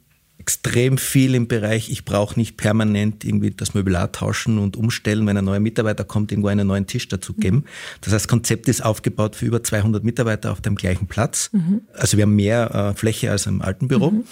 extrem 0.51 0.97
viel 0.97 1.33
im 1.33 1.47
Bereich, 1.47 1.89
ich 1.89 2.03
brauche 2.03 2.37
nicht 2.37 2.57
permanent 2.57 3.23
irgendwie 3.23 3.51
das 3.51 3.73
Möbelar 3.73 4.11
tauschen 4.11 4.57
und 4.57 4.75
umstellen, 4.75 5.25
wenn 5.25 5.37
ein 5.37 5.45
neuer 5.45 5.61
Mitarbeiter 5.61 6.03
kommt, 6.03 6.31
irgendwo 6.31 6.49
einen 6.49 6.67
neuen 6.67 6.87
Tisch 6.87 7.07
dazu 7.07 7.33
geben. 7.33 7.63
Das 8.01 8.11
heißt, 8.11 8.25
das 8.25 8.27
Konzept 8.27 8.67
ist 8.67 8.83
aufgebaut 8.83 9.37
für 9.37 9.45
über 9.45 9.63
200 9.63 10.03
Mitarbeiter 10.03 10.51
auf 10.51 10.59
dem 10.59 10.75
gleichen 10.75 11.07
Platz. 11.07 11.51
Mhm. 11.53 11.81
Also 11.93 12.17
wir 12.17 12.23
haben 12.23 12.35
mehr 12.35 12.91
äh, 12.91 12.97
Fläche 12.97 13.31
als 13.31 13.45
im 13.45 13.61
alten 13.61 13.87
Büro 13.87 14.11
mhm. 14.11 14.23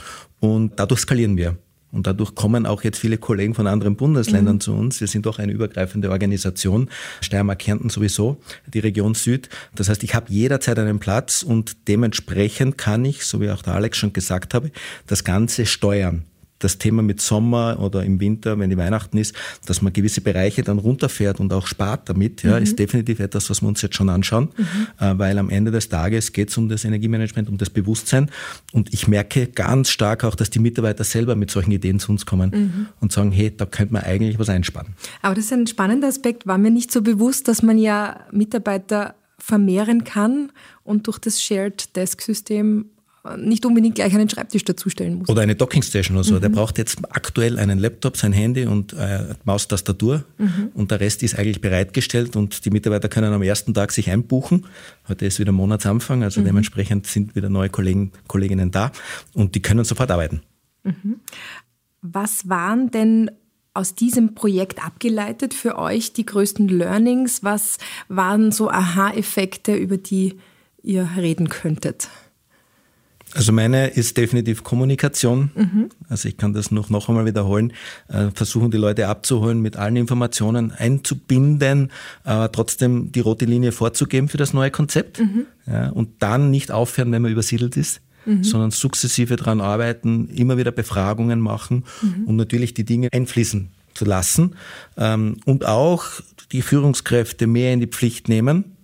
und 0.41 0.73
dadurch 0.77 0.99
skalieren 0.99 1.37
wir. 1.37 1.57
Und 1.91 2.05
dadurch 2.05 2.35
kommen 2.35 2.65
auch 2.65 2.83
jetzt 2.83 2.99
viele 2.99 3.17
Kollegen 3.17 3.55
von 3.55 3.65
anderen 3.65 3.95
Bundesländern 3.95 4.55
mhm. 4.55 4.61
zu 4.61 4.73
uns. 4.73 4.99
Wir 5.01 5.07
sind 5.07 5.25
doch 5.25 5.39
eine 5.39 5.51
übergreifende 5.51 6.11
Organisation, 6.11 6.89
Steiermark, 7.21 7.59
Kärnten 7.59 7.89
sowieso, 7.89 8.37
die 8.67 8.79
Region 8.79 9.15
Süd. 9.15 9.49
Das 9.75 9.89
heißt, 9.89 10.03
ich 10.03 10.13
habe 10.13 10.31
jederzeit 10.31 10.77
einen 10.77 10.99
Platz 10.99 11.41
und 11.41 11.87
dementsprechend 11.87 12.77
kann 12.77 13.05
ich, 13.05 13.25
so 13.25 13.41
wie 13.41 13.49
auch 13.49 13.61
der 13.61 13.73
Alex 13.73 13.97
schon 13.97 14.13
gesagt 14.13 14.53
habe, 14.53 14.71
das 15.07 15.23
Ganze 15.23 15.65
steuern 15.65 16.25
das 16.59 16.77
Thema 16.77 17.01
mit 17.01 17.21
Sommer 17.21 17.79
oder 17.79 18.03
im 18.03 18.19
Winter, 18.19 18.59
wenn 18.59 18.69
die 18.69 18.77
Weihnachten 18.77 19.17
ist, 19.17 19.33
dass 19.65 19.81
man 19.81 19.93
gewisse 19.93 20.21
Bereiche 20.21 20.61
dann 20.61 20.77
runterfährt 20.77 21.39
und 21.39 21.51
auch 21.53 21.67
spart 21.67 22.09
damit, 22.09 22.43
ja, 22.43 22.57
mhm. 22.57 22.63
ist 22.63 22.77
definitiv 22.77 23.19
etwas, 23.19 23.49
was 23.49 23.61
wir 23.61 23.67
uns 23.67 23.81
jetzt 23.81 23.95
schon 23.95 24.09
anschauen, 24.09 24.49
mhm. 24.55 24.65
äh, 24.99 25.17
weil 25.17 25.37
am 25.37 25.49
Ende 25.49 25.71
des 25.71 25.89
Tages 25.89 26.33
geht 26.33 26.49
es 26.49 26.57
um 26.57 26.69
das 26.69 26.85
Energiemanagement, 26.85 27.49
um 27.49 27.57
das 27.57 27.69
Bewusstsein 27.69 28.29
und 28.73 28.93
ich 28.93 29.07
merke 29.07 29.47
ganz 29.47 29.89
stark 29.89 30.23
auch, 30.23 30.35
dass 30.35 30.49
die 30.49 30.59
Mitarbeiter 30.59 31.03
selber 31.03 31.35
mit 31.35 31.49
solchen 31.51 31.71
Ideen 31.71 31.99
zu 31.99 32.11
uns 32.11 32.25
kommen 32.25 32.51
mhm. 32.51 32.87
und 32.99 33.11
sagen, 33.11 33.31
hey, 33.31 33.55
da 33.55 33.65
könnte 33.65 33.93
man 33.93 34.03
eigentlich 34.03 34.37
was 34.37 34.49
einsparen. 34.49 34.95
Aber 35.21 35.35
das 35.35 35.45
ist 35.45 35.53
ein 35.53 35.67
spannender 35.67 36.07
Aspekt, 36.07 36.45
war 36.45 36.57
mir 36.57 36.71
nicht 36.71 36.91
so 36.91 37.01
bewusst, 37.01 37.47
dass 37.47 37.63
man 37.63 37.77
ja 37.77 38.21
Mitarbeiter 38.31 39.15
vermehren 39.37 40.03
kann 40.03 40.51
und 40.83 41.07
durch 41.07 41.17
das 41.17 41.41
Shared 41.41 41.95
Desk 41.95 42.21
System 42.21 42.85
nicht 43.37 43.65
unbedingt 43.65 43.95
gleich 43.95 44.13
einen 44.13 44.29
Schreibtisch 44.29 44.63
dazustellen 44.63 45.15
muss. 45.15 45.29
Oder 45.29 45.41
eine 45.41 45.55
Dockingstation 45.55 46.17
oder 46.17 46.23
so. 46.23 46.35
Mhm. 46.35 46.41
Der 46.41 46.49
braucht 46.49 46.77
jetzt 46.77 46.97
aktuell 47.09 47.59
einen 47.59 47.79
Laptop, 47.79 48.17
sein 48.17 48.33
Handy 48.33 48.65
und 48.65 48.93
äh, 48.93 49.35
Maustastatur 49.43 50.23
mhm. 50.37 50.69
und 50.73 50.91
der 50.91 50.99
Rest 50.99 51.23
ist 51.23 51.37
eigentlich 51.37 51.61
bereitgestellt 51.61 52.35
und 52.35 52.65
die 52.65 52.69
Mitarbeiter 52.69 53.09
können 53.09 53.33
am 53.33 53.41
ersten 53.41 53.73
Tag 53.73 53.91
sich 53.91 54.09
einbuchen. 54.09 54.65
Heute 55.07 55.25
ist 55.25 55.39
wieder 55.39 55.51
Monatsanfang, 55.51 56.23
also 56.23 56.41
mhm. 56.41 56.45
dementsprechend 56.45 57.07
sind 57.07 57.35
wieder 57.35 57.49
neue 57.49 57.69
Kollegen, 57.69 58.11
Kolleginnen 58.27 58.71
da 58.71 58.91
und 59.33 59.55
die 59.55 59.61
können 59.61 59.85
sofort 59.85 60.11
arbeiten. 60.11 60.41
Mhm. 60.83 61.19
Was 62.01 62.47
waren 62.47 62.91
denn 62.91 63.31
aus 63.73 63.95
diesem 63.95 64.35
Projekt 64.35 64.83
abgeleitet 64.83 65.53
für 65.53 65.77
euch 65.77 66.13
die 66.13 66.25
größten 66.25 66.67
Learnings? 66.67 67.43
Was 67.43 67.77
waren 68.07 68.51
so 68.51 68.69
Aha-Effekte, 68.69 69.75
über 69.75 69.97
die 69.97 70.39
ihr 70.81 71.09
reden 71.17 71.49
könntet? 71.49 72.09
Also 73.35 73.51
meine 73.51 73.87
ist 73.87 74.17
definitiv 74.17 74.63
Kommunikation. 74.63 75.51
Mhm. 75.55 75.89
Also 76.07 76.27
ich 76.27 76.37
kann 76.37 76.53
das 76.53 76.71
noch, 76.71 76.89
noch 76.89 77.09
einmal 77.09 77.25
wiederholen. 77.25 77.73
Äh, 78.07 78.29
versuchen 78.33 78.71
die 78.71 78.77
Leute 78.77 79.07
abzuholen, 79.07 79.61
mit 79.61 79.77
allen 79.77 79.95
Informationen 79.95 80.71
einzubinden, 80.71 81.91
aber 82.23 82.51
trotzdem 82.51 83.11
die 83.11 83.19
rote 83.19 83.45
Linie 83.45 83.71
vorzugeben 83.71 84.29
für 84.29 84.37
das 84.37 84.53
neue 84.53 84.71
Konzept. 84.71 85.19
Mhm. 85.19 85.45
Ja, 85.67 85.89
und 85.89 86.09
dann 86.19 86.49
nicht 86.49 86.71
aufhören, 86.71 87.11
wenn 87.11 87.21
man 87.21 87.31
übersiedelt 87.31 87.77
ist. 87.77 88.01
Mhm. 88.25 88.43
sondern 88.43 88.71
sukzessive 88.71 89.37
daran 89.37 89.61
arbeiten, 89.61 90.27
immer 90.27 90.57
wieder 90.57 90.71
Befragungen 90.71 91.39
machen 91.39 91.85
mhm. 92.01 92.25
und 92.25 92.35
natürlich 92.35 92.73
die 92.73 92.83
Dinge 92.83 93.07
einfließen 93.13 93.69
zu 93.93 94.03
lassen 94.03 94.55
ähm, 94.97 95.37
und 95.45 95.65
auch 95.65 96.03
die 96.51 96.61
Führungskräfte 96.61 97.47
mehr 97.47 97.71
in 97.71 97.79
die 97.79 97.87
Pflicht 97.87 98.27
nehmen, 98.27 98.75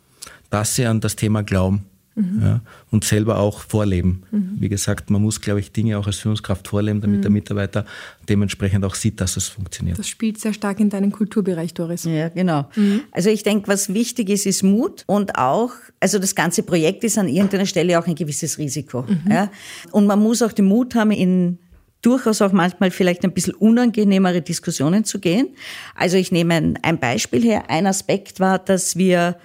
dass 0.50 0.76
sie 0.76 0.86
an 0.86 1.02
das 1.02 1.18
Thema 1.18 1.44
glauben 1.44 1.84
mhm. 2.16 2.42
ja, 2.42 2.62
und 2.92 3.04
selber 3.04 3.40
auch 3.40 3.60
vorleben. 3.62 4.24
Mhm. 4.32 4.58
Wie 4.60 4.70
gesagt, 4.70 5.10
man 5.10 5.22
muss, 5.22 5.42
glaube 5.42 5.60
ich, 5.60 5.72
Dinge 5.72 5.98
auch 5.98 6.08
als 6.08 6.18
Führungskraft 6.18 6.68
vorleben, 6.68 7.02
damit 7.02 7.20
mhm. 7.20 7.22
der 7.22 7.32
Mitarbeiter 7.32 7.86
dementsprechend 8.28 8.84
auch 8.86 8.96
sieht, 8.96 9.22
dass 9.22 9.38
es 9.38 9.48
funktioniert. 9.48 10.00
Das 10.00 10.08
spielt 10.08 10.40
sehr 10.40 10.54
stark 10.54 10.80
in 10.80 10.90
deinen 10.90 11.12
Kulturbereich, 11.12 11.74
Doris. 11.74 12.06
Ja, 12.06 12.30
genau. 12.30 12.68
Mhm. 12.76 13.02
Also 13.12 13.30
ich 13.30 13.44
denke, 13.44 13.68
was 13.68 13.94
wichtig 13.94 14.30
ist, 14.30 14.46
ist 14.46 14.64
Mut 14.64 15.04
und 15.08 15.38
auch, 15.38 15.72
also 16.00 16.20
das 16.20 16.36
ganze 16.36 16.64
Projekt 16.64 17.04
ist 17.04 17.18
an 17.18 17.28
irgendeiner 17.28 17.66
Stelle 17.66 18.00
auch 18.00 18.08
ein 18.08 18.16
gewisses 18.16 18.58
Risiko. 18.58 19.04
Mhm. 19.04 19.32
Ja? 19.32 19.52
Und 19.92 20.08
man 20.08 20.20
muss 20.22 20.42
auch 20.42 20.52
den 20.52 20.66
Mut 20.66 20.96
haben, 20.96 21.12
in 21.12 21.60
durchaus 22.06 22.42
auch 22.42 22.52
manchmal 22.52 22.92
vielleicht 22.92 23.24
ein 23.24 23.34
bisschen 23.34 23.56
unangenehmere 23.56 24.42
Diskussionen 24.42 25.06
zu 25.06 25.20
gehen. 25.20 25.50
Also 25.96 26.18
ich 26.18 26.32
nehme 26.32 26.76
ein 26.82 27.00
Beispiel 27.00 27.42
her. 27.42 27.70
Ein 27.70 27.88
Aspekt 27.88 28.40
war, 28.40 28.60
dass 28.60 28.96
wir 28.96 29.38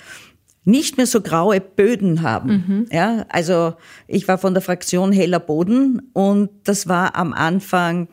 nicht 0.65 0.97
mehr 0.97 1.07
so 1.07 1.21
graue 1.21 1.61
Böden 1.61 2.23
haben. 2.23 2.51
Mhm. 2.51 2.87
Ja, 2.91 3.25
also 3.29 3.75
ich 4.07 4.29
war 4.29 4.39
von 4.39 4.55
der 4.55 4.63
Fraktion 4.63 5.13
Heller 5.13 5.41
Boden 5.41 6.11
und 6.13 6.51
das 6.65 6.87
war 6.87 7.17
am 7.17 7.33
Anfang 7.33 8.09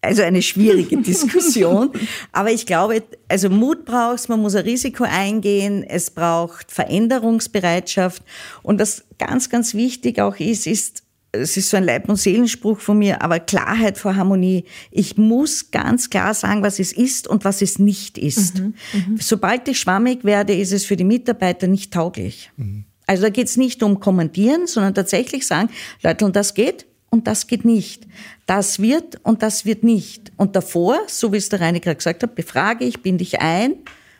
also 0.00 0.22
eine 0.22 0.42
schwierige 0.42 0.96
Diskussion. 1.02 1.90
Aber 2.32 2.50
ich 2.50 2.66
glaube, 2.66 3.02
also 3.28 3.50
Mut 3.50 3.84
brauchst, 3.84 4.28
man 4.28 4.40
muss 4.40 4.54
ein 4.54 4.64
Risiko 4.64 5.04
eingehen, 5.04 5.82
es 5.82 6.10
braucht 6.10 6.70
Veränderungsbereitschaft. 6.70 8.22
Und 8.62 8.78
das 8.78 9.04
ganz, 9.18 9.50
ganz 9.50 9.74
wichtig 9.74 10.20
auch 10.20 10.36
ist, 10.36 10.66
ist 10.66 11.02
es 11.32 11.56
ist 11.56 11.68
so 11.70 11.76
ein 11.76 11.84
Leib- 11.84 12.08
und 12.08 12.16
Seelenspruch 12.16 12.80
von 12.80 12.98
mir, 12.98 13.22
aber 13.22 13.38
Klarheit 13.38 13.98
vor 13.98 14.16
Harmonie. 14.16 14.64
Ich 14.90 15.16
muss 15.16 15.70
ganz 15.70 16.08
klar 16.08 16.32
sagen, 16.34 16.62
was 16.62 16.78
es 16.78 16.92
ist 16.92 17.28
und 17.28 17.44
was 17.44 17.60
es 17.60 17.78
nicht 17.78 18.16
ist. 18.16 18.60
Mhm, 18.60 18.74
mh. 18.92 19.16
Sobald 19.20 19.68
ich 19.68 19.78
schwammig 19.78 20.24
werde, 20.24 20.54
ist 20.54 20.72
es 20.72 20.84
für 20.84 20.96
die 20.96 21.04
Mitarbeiter 21.04 21.66
nicht 21.66 21.92
tauglich. 21.92 22.50
Mhm. 22.56 22.84
Also 23.06 23.22
da 23.22 23.28
geht 23.30 23.46
es 23.46 23.56
nicht 23.56 23.82
um 23.82 24.00
Kommandieren, 24.00 24.66
sondern 24.66 24.94
tatsächlich 24.94 25.46
sagen, 25.46 25.70
Leute, 26.02 26.24
und 26.24 26.36
das 26.36 26.54
geht 26.54 26.86
und 27.10 27.26
das 27.26 27.46
geht 27.46 27.64
nicht. 27.64 28.06
Das 28.46 28.80
wird 28.80 29.18
und 29.22 29.42
das 29.42 29.64
wird 29.64 29.82
nicht. 29.82 30.32
Und 30.36 30.56
davor, 30.56 30.98
so 31.08 31.32
wie 31.32 31.38
es 31.38 31.48
der 31.48 31.60
Reiniger 31.60 31.94
gesagt 31.94 32.22
hat, 32.22 32.34
befrage 32.34 32.84
ich, 32.84 33.02
binde 33.02 33.22
ich 33.22 33.40
ein 33.40 33.76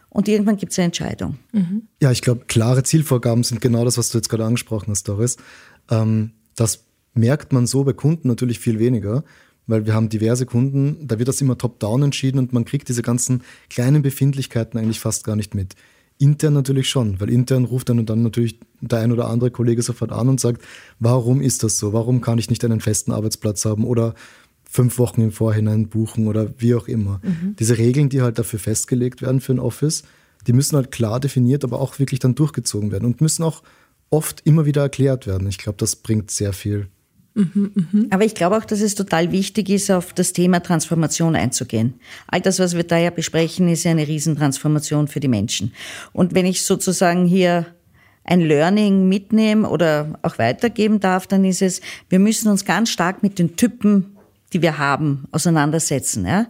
und 0.08 0.28
irgendwann 0.28 0.56
gibt 0.56 0.72
es 0.72 0.78
eine 0.78 0.86
Entscheidung. 0.86 1.38
Mhm. 1.52 1.88
Ja, 2.02 2.10
ich 2.10 2.22
glaube, 2.22 2.46
klare 2.46 2.82
Zielvorgaben 2.82 3.44
sind 3.44 3.60
genau 3.60 3.84
das, 3.84 3.98
was 3.98 4.08
du 4.10 4.18
jetzt 4.18 4.28
gerade 4.28 4.44
angesprochen 4.44 4.90
hast, 4.90 5.06
Doris. 5.06 5.36
Ähm, 5.90 6.32
das 6.56 6.87
merkt 7.18 7.52
man 7.52 7.66
so 7.66 7.84
bei 7.84 7.92
Kunden 7.92 8.28
natürlich 8.28 8.58
viel 8.58 8.78
weniger, 8.78 9.24
weil 9.66 9.86
wir 9.86 9.94
haben 9.94 10.08
diverse 10.08 10.46
Kunden, 10.46 11.06
da 11.06 11.18
wird 11.18 11.28
das 11.28 11.40
immer 11.40 11.58
top-down 11.58 12.02
entschieden 12.02 12.38
und 12.38 12.52
man 12.52 12.64
kriegt 12.64 12.88
diese 12.88 13.02
ganzen 13.02 13.42
kleinen 13.68 14.02
Befindlichkeiten 14.02 14.78
eigentlich 14.78 15.00
fast 15.00 15.24
gar 15.24 15.36
nicht 15.36 15.54
mit. 15.54 15.74
Intern 16.18 16.54
natürlich 16.54 16.88
schon, 16.88 17.20
weil 17.20 17.30
intern 17.30 17.64
ruft 17.64 17.88
dann 17.88 18.00
und 18.00 18.10
dann 18.10 18.22
natürlich 18.22 18.58
der 18.80 19.00
ein 19.00 19.12
oder 19.12 19.28
andere 19.28 19.50
Kollege 19.50 19.82
sofort 19.82 20.10
an 20.10 20.28
und 20.28 20.40
sagt, 20.40 20.62
warum 20.98 21.40
ist 21.40 21.62
das 21.62 21.78
so? 21.78 21.92
Warum 21.92 22.20
kann 22.20 22.38
ich 22.38 22.50
nicht 22.50 22.64
einen 22.64 22.80
festen 22.80 23.12
Arbeitsplatz 23.12 23.64
haben 23.64 23.84
oder 23.84 24.14
fünf 24.68 24.98
Wochen 24.98 25.22
im 25.22 25.32
Vorhinein 25.32 25.88
buchen 25.88 26.26
oder 26.26 26.52
wie 26.58 26.74
auch 26.74 26.88
immer. 26.88 27.20
Mhm. 27.22 27.56
Diese 27.58 27.78
Regeln, 27.78 28.10
die 28.10 28.20
halt 28.20 28.38
dafür 28.38 28.58
festgelegt 28.58 29.22
werden 29.22 29.40
für 29.40 29.52
ein 29.52 29.60
Office, 29.60 30.02
die 30.46 30.52
müssen 30.52 30.76
halt 30.76 30.92
klar 30.92 31.20
definiert, 31.20 31.64
aber 31.64 31.80
auch 31.80 31.98
wirklich 31.98 32.20
dann 32.20 32.34
durchgezogen 32.34 32.92
werden 32.92 33.06
und 33.06 33.20
müssen 33.20 33.42
auch 33.42 33.62
oft 34.10 34.42
immer 34.44 34.66
wieder 34.66 34.82
erklärt 34.82 35.26
werden. 35.26 35.48
Ich 35.48 35.58
glaube, 35.58 35.78
das 35.78 35.96
bringt 35.96 36.30
sehr 36.30 36.52
viel. 36.52 36.88
Aber 38.10 38.24
ich 38.24 38.34
glaube 38.34 38.56
auch, 38.56 38.64
dass 38.64 38.80
es 38.80 38.94
total 38.94 39.32
wichtig 39.32 39.68
ist, 39.68 39.90
auf 39.90 40.12
das 40.12 40.32
Thema 40.32 40.60
Transformation 40.60 41.36
einzugehen. 41.36 41.94
All 42.26 42.40
das, 42.40 42.58
was 42.58 42.76
wir 42.76 42.84
da 42.84 42.98
ja 42.98 43.10
besprechen, 43.10 43.68
ist 43.68 43.84
ja 43.84 43.92
eine 43.92 44.06
Riesentransformation 44.06 45.08
für 45.08 45.20
die 45.20 45.28
Menschen. 45.28 45.72
Und 46.12 46.34
wenn 46.34 46.46
ich 46.46 46.64
sozusagen 46.64 47.26
hier 47.26 47.66
ein 48.24 48.40
Learning 48.40 49.08
mitnehme 49.08 49.68
oder 49.68 50.18
auch 50.22 50.38
weitergeben 50.38 51.00
darf, 51.00 51.26
dann 51.26 51.44
ist 51.44 51.62
es, 51.62 51.80
wir 52.08 52.18
müssen 52.18 52.48
uns 52.48 52.64
ganz 52.64 52.90
stark 52.90 53.22
mit 53.22 53.38
den 53.38 53.56
Typen 53.56 54.17
die 54.52 54.62
wir 54.62 54.78
haben, 54.78 55.24
auseinandersetzen. 55.30 56.26
Ja? 56.26 56.46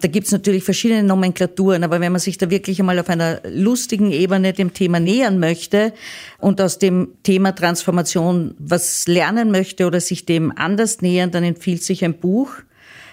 Da 0.00 0.08
gibt's 0.08 0.32
natürlich 0.32 0.64
verschiedene 0.64 1.02
Nomenklaturen, 1.02 1.84
aber 1.84 2.00
wenn 2.00 2.12
man 2.12 2.20
sich 2.20 2.38
da 2.38 2.50
wirklich 2.50 2.80
einmal 2.80 2.98
auf 2.98 3.08
einer 3.08 3.40
lustigen 3.48 4.10
Ebene 4.10 4.52
dem 4.52 4.74
Thema 4.74 4.98
nähern 4.98 5.38
möchte 5.38 5.92
und 6.38 6.60
aus 6.60 6.78
dem 6.78 7.08
Thema 7.22 7.54
Transformation 7.54 8.54
was 8.58 9.06
lernen 9.06 9.50
möchte 9.50 9.86
oder 9.86 10.00
sich 10.00 10.26
dem 10.26 10.52
anders 10.56 11.02
nähern, 11.02 11.30
dann 11.30 11.44
empfiehlt 11.44 11.82
sich 11.82 12.04
ein 12.04 12.18
Buch, 12.18 12.50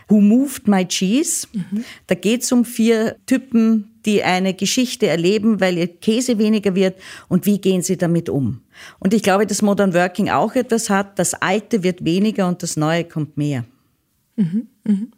Who 0.10 0.20
Moved 0.20 0.68
My 0.68 0.86
Cheese? 0.86 1.48
Mhm. 1.54 1.86
Da 2.08 2.16
geht's 2.16 2.52
um 2.52 2.66
vier 2.66 3.16
Typen, 3.26 3.94
die 4.06 4.24
eine 4.24 4.54
Geschichte 4.54 5.08
erleben, 5.08 5.62
weil 5.62 5.78
ihr 5.78 5.88
Käse 5.88 6.38
weniger 6.38 6.76
wird 6.76 7.00
und 7.30 7.46
wie 7.46 7.60
gehen 7.60 7.82
sie 7.82 7.98
damit 7.98 8.30
um. 8.30 8.62
Und 9.00 9.14
ich 9.14 9.24
glaube, 9.24 9.48
dass 9.48 9.62
Modern 9.62 9.94
Working 9.94 10.30
auch 10.30 10.56
etwas 10.56 10.90
hat, 10.90 11.20
das 11.20 11.34
Alte 11.36 11.84
wird 11.84 12.04
weniger 12.04 12.48
und 12.48 12.64
das 12.64 12.76
Neue 12.76 13.06
kommt 13.06 13.38
mehr. 13.38 13.64
Mhm, 14.36 14.68
mhm. 14.84 15.12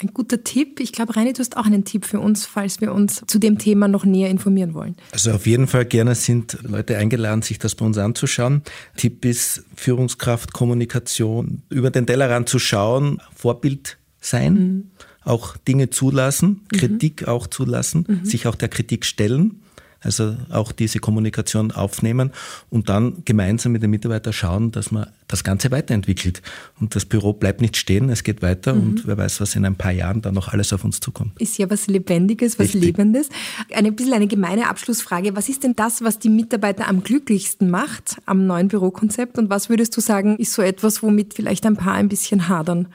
Ein 0.00 0.08
guter 0.12 0.44
Tipp. 0.44 0.80
Ich 0.80 0.92
glaube, 0.92 1.16
Reini, 1.16 1.32
du 1.32 1.40
hast 1.40 1.56
auch 1.56 1.66
einen 1.66 1.84
Tipp 1.84 2.04
für 2.04 2.20
uns, 2.20 2.46
falls 2.46 2.80
wir 2.80 2.92
uns 2.92 3.22
zu 3.26 3.38
dem 3.38 3.58
Thema 3.58 3.88
noch 3.88 4.04
näher 4.04 4.30
informieren 4.30 4.74
wollen. 4.74 4.96
Also 5.12 5.32
auf 5.32 5.46
jeden 5.46 5.66
Fall 5.66 5.84
gerne 5.84 6.14
sind 6.14 6.58
Leute 6.62 6.96
eingeladen, 6.96 7.42
sich 7.42 7.58
das 7.58 7.74
bei 7.74 7.84
uns 7.84 7.98
anzuschauen. 7.98 8.62
Tipp 8.96 9.24
ist 9.24 9.64
Führungskraft, 9.74 10.52
Kommunikation, 10.52 11.62
über 11.70 11.90
den 11.90 12.06
Tellerrand 12.06 12.48
zu 12.48 12.58
schauen, 12.58 13.20
Vorbild 13.34 13.98
sein, 14.20 14.54
mhm. 14.54 14.90
auch 15.22 15.56
Dinge 15.56 15.90
zulassen, 15.90 16.62
mhm. 16.72 16.76
Kritik 16.76 17.28
auch 17.28 17.46
zulassen, 17.46 18.04
mhm. 18.06 18.24
sich 18.24 18.46
auch 18.46 18.54
der 18.54 18.68
Kritik 18.68 19.04
stellen 19.04 19.60
also 20.04 20.36
auch 20.50 20.72
diese 20.72 20.98
Kommunikation 20.98 21.72
aufnehmen 21.72 22.30
und 22.70 22.88
dann 22.88 23.22
gemeinsam 23.24 23.72
mit 23.72 23.82
den 23.82 23.90
Mitarbeitern 23.90 24.32
schauen, 24.32 24.70
dass 24.70 24.90
man 24.90 25.06
das 25.28 25.44
Ganze 25.44 25.70
weiterentwickelt. 25.70 26.42
Und 26.80 26.94
das 26.94 27.04
Büro 27.04 27.32
bleibt 27.32 27.60
nicht 27.60 27.76
stehen, 27.76 28.10
es 28.10 28.22
geht 28.22 28.42
weiter 28.42 28.74
mhm. 28.74 28.80
und 28.82 29.06
wer 29.06 29.16
weiß, 29.16 29.40
was 29.40 29.56
in 29.56 29.64
ein 29.64 29.76
paar 29.76 29.92
Jahren 29.92 30.22
dann 30.22 30.34
noch 30.34 30.48
alles 30.48 30.72
auf 30.72 30.84
uns 30.84 31.00
zukommt. 31.00 31.40
Ist 31.40 31.58
ja 31.58 31.70
was 31.70 31.86
Lebendiges, 31.86 32.58
was 32.58 32.66
Richtig. 32.66 32.82
Lebendes. 32.82 33.28
Eine 33.72 33.92
bisschen 33.92 34.12
eine 34.12 34.26
gemeine 34.26 34.68
Abschlussfrage. 34.68 35.34
Was 35.36 35.48
ist 35.48 35.64
denn 35.64 35.74
das, 35.74 36.02
was 36.02 36.18
die 36.18 36.28
Mitarbeiter 36.28 36.88
am 36.88 37.02
glücklichsten 37.02 37.70
macht 37.70 38.16
am 38.26 38.46
neuen 38.46 38.68
Bürokonzept? 38.68 39.38
Und 39.38 39.50
was 39.50 39.68
würdest 39.68 39.96
du 39.96 40.00
sagen, 40.00 40.36
ist 40.36 40.52
so 40.52 40.62
etwas, 40.62 41.02
womit 41.02 41.34
vielleicht 41.34 41.66
ein 41.66 41.76
paar 41.76 41.94
ein 41.94 42.08
bisschen 42.08 42.48
hadern? 42.48 42.88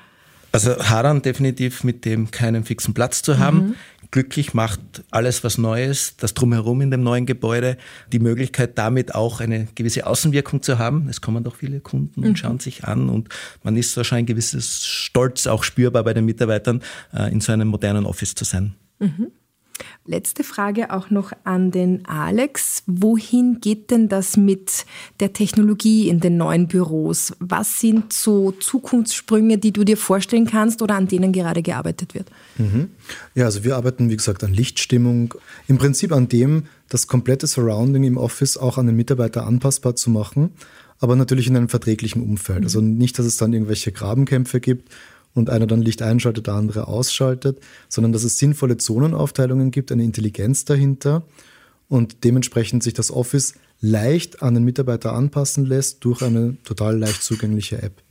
Also 0.52 0.76
hadern 0.78 1.22
definitiv 1.22 1.84
mit 1.84 2.06
dem 2.06 2.32
keinen 2.32 2.64
fixen 2.64 2.94
Platz 2.94 3.22
zu 3.22 3.38
haben. 3.38 3.58
Mhm 3.70 3.76
glücklich 4.12 4.54
macht 4.54 4.80
alles, 5.12 5.44
was 5.44 5.58
Neues, 5.58 6.16
das 6.18 6.34
Drumherum 6.34 6.82
in 6.82 6.92
dem 6.92 7.04
neuen 7.04 7.26
Gebäude, 7.26 7.78
die 8.12 8.20
Möglichkeit 8.20 8.78
damit 8.78 9.14
auch 9.14 9.40
eine 9.40 9.68
gewisse 9.76 10.08
Außenwirkung 10.08 10.62
zu 10.62 10.80
haben. 10.80 11.08
Es 11.10 11.22
kommen 11.22 11.44
doch 11.44 11.56
viele 11.56 11.80
Kunden 11.80 12.22
und 12.22 12.30
mhm. 12.30 12.36
schauen 12.36 12.60
sich 12.60 12.86
an 12.86 13.10
und 13.10 13.30
man 13.64 13.76
ist 13.78 13.96
wahrscheinlich 13.98 14.24
ein 14.24 14.34
gewisses 14.34 14.86
Stolz 14.86 15.48
auch 15.48 15.64
spürbar 15.64 16.04
bei 16.04 16.14
den 16.14 16.26
Mitarbeitern, 16.26 16.82
äh, 17.14 17.32
in 17.32 17.42
so 17.42 17.52
einem 17.52 17.68
modernen 17.68 18.06
Office 18.06 18.36
zu 18.36 18.46
sein. 18.46 18.74
Mhm. 19.00 19.28
Letzte 20.06 20.44
Frage 20.44 20.92
auch 20.92 21.10
noch 21.10 21.32
an 21.44 21.72
den 21.72 22.06
Alex. 22.06 22.84
Wohin 22.88 23.60
geht 23.62 23.92
denn 23.92 24.10
das 24.10 24.38
mit 24.38 24.86
der 25.20 25.34
Technologie 25.34 26.10
in 26.10 26.20
den 26.20 26.38
neuen 26.38 26.68
Büros? 26.68 27.34
Was 27.40 27.80
sind 27.80 28.12
so 28.14 28.52
Zukunftssprünge, 28.52 29.58
die 29.58 29.72
du 29.72 29.84
dir 29.84 29.98
vorstellen 29.98 30.48
kannst 30.48 30.82
oder 30.82 30.96
an 30.96 31.08
denen 31.08 31.32
gerade 31.32 31.62
gearbeitet 31.62 32.16
wird? 32.16 32.30
Mhm. 32.58 32.90
Ja, 33.36 33.46
also 33.46 33.64
wir 33.64 33.76
arbeiten, 33.76 34.10
wie 34.10 34.18
gesagt, 34.18 34.44
an 34.44 34.54
Lichtstimmung. 34.54 35.34
Im 35.68 35.78
Prinzip 35.78 36.12
an 36.12 36.28
dem, 36.28 36.64
das 36.90 37.08
komplette 37.08 37.48
Surrounding 37.48 38.04
im 38.04 38.18
Office 38.18 38.58
auch 38.58 38.78
an 38.78 38.88
den 38.88 38.96
Mitarbeiter 38.96 39.46
anpassbar 39.46 39.96
zu 39.96 40.10
machen, 40.10 40.52
aber 41.00 41.16
natürlich 41.16 41.48
in 41.48 41.56
einem 41.56 41.70
verträglichen 41.70 42.22
Umfeld. 42.22 42.60
Mhm. 42.60 42.66
Also 42.66 42.82
nicht, 42.82 43.18
dass 43.20 43.26
es 43.26 43.38
dann 43.38 43.54
irgendwelche 43.54 43.92
Grabenkämpfe 43.92 44.60
gibt 44.60 44.90
und 45.34 45.50
einer 45.50 45.68
dann 45.68 45.82
Licht 45.82 46.02
einschaltet, 46.02 46.48
der 46.48 46.56
andere 46.56 46.88
ausschaltet, 46.88 47.60
sondern 47.88 48.12
dass 48.12 48.24
es 48.24 48.38
sinnvolle 48.38 48.78
Zonenaufteilungen 48.78 49.72
gibt, 49.72 49.92
eine 49.92 50.04
Intelligenz 50.04 50.66
dahinter 50.66 51.24
und 51.88 52.24
dementsprechend 52.24 52.84
sich 52.84 52.94
das 52.94 53.12
Office 53.12 53.54
leicht 53.82 54.42
an 54.42 54.54
den 54.54 54.64
Mitarbeiter 54.64 55.14
anpassen 55.14 55.66
lässt 55.66 56.04
durch 56.04 56.22
eine 56.22 56.58
total 56.64 56.98
leicht 56.98 57.24
zugängliche 57.24 57.82
App. 57.82 58.02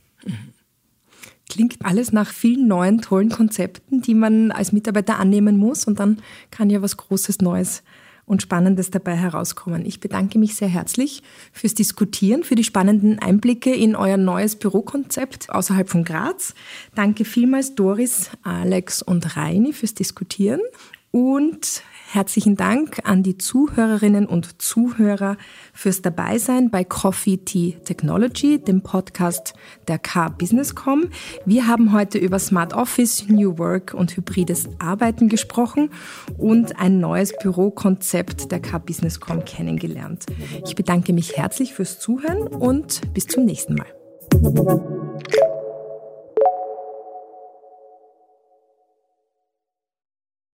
Klingt 1.49 1.77
alles 1.83 2.11
nach 2.11 2.31
vielen 2.31 2.67
neuen, 2.67 3.01
tollen 3.01 3.29
Konzepten, 3.29 4.01
die 4.01 4.13
man 4.13 4.51
als 4.51 4.71
Mitarbeiter 4.71 5.17
annehmen 5.17 5.57
muss 5.57 5.85
und 5.85 5.99
dann 5.99 6.21
kann 6.51 6.69
ja 6.69 6.81
was 6.81 6.97
Großes 6.97 7.39
Neues 7.39 7.81
und 8.29 8.43
Spannendes 8.43 8.91
dabei 8.91 9.15
herauskommen. 9.15 9.85
Ich 9.85 9.99
bedanke 9.99 10.37
mich 10.37 10.55
sehr 10.55 10.67
herzlich 10.67 11.23
fürs 11.51 11.73
Diskutieren, 11.73 12.43
für 12.43 12.53
die 12.53 12.63
spannenden 12.63 13.17
Einblicke 13.17 13.73
in 13.73 13.95
euer 13.95 14.17
neues 14.17 14.55
Bürokonzept 14.55 15.49
außerhalb 15.49 15.89
von 15.89 16.03
Graz. 16.03 16.53
Danke 16.93 17.25
vielmals 17.25 17.73
Doris, 17.73 18.29
Alex 18.43 19.01
und 19.01 19.35
Reini 19.35 19.73
fürs 19.73 19.95
Diskutieren 19.95 20.61
und 21.09 21.81
Herzlichen 22.11 22.55
Dank 22.55 23.01
an 23.03 23.21
die 23.21 23.37
Zuhörerinnen 23.37 24.25
und 24.25 24.59
Zuhörer 24.59 25.37
fürs 25.73 26.01
Dabeisein 26.01 26.71
bei 26.71 26.83
Coffee 26.83 27.37
Tea 27.37 27.73
Technology, 27.83 28.57
dem 28.57 28.81
Podcast 28.81 29.53
der 29.87 29.99
K-Businesscom. 29.99 31.09
Wir 31.45 31.67
haben 31.67 31.93
heute 31.93 32.17
über 32.17 32.39
Smart 32.39 32.73
Office, 32.73 33.29
New 33.29 33.59
Work 33.59 33.93
und 33.93 34.17
hybrides 34.17 34.69
Arbeiten 34.79 35.29
gesprochen 35.29 35.91
und 36.39 36.79
ein 36.79 36.99
neues 36.99 37.31
Bürokonzept 37.43 38.51
der 38.51 38.59
K-Businesscom 38.59 39.45
kennengelernt. 39.45 40.25
Ich 40.65 40.73
bedanke 40.73 41.13
mich 41.13 41.37
herzlich 41.37 41.75
fürs 41.75 41.99
Zuhören 41.99 42.47
und 42.47 43.13
bis 43.13 43.27
zum 43.27 43.45
nächsten 43.45 43.75
Mal. 43.75 43.85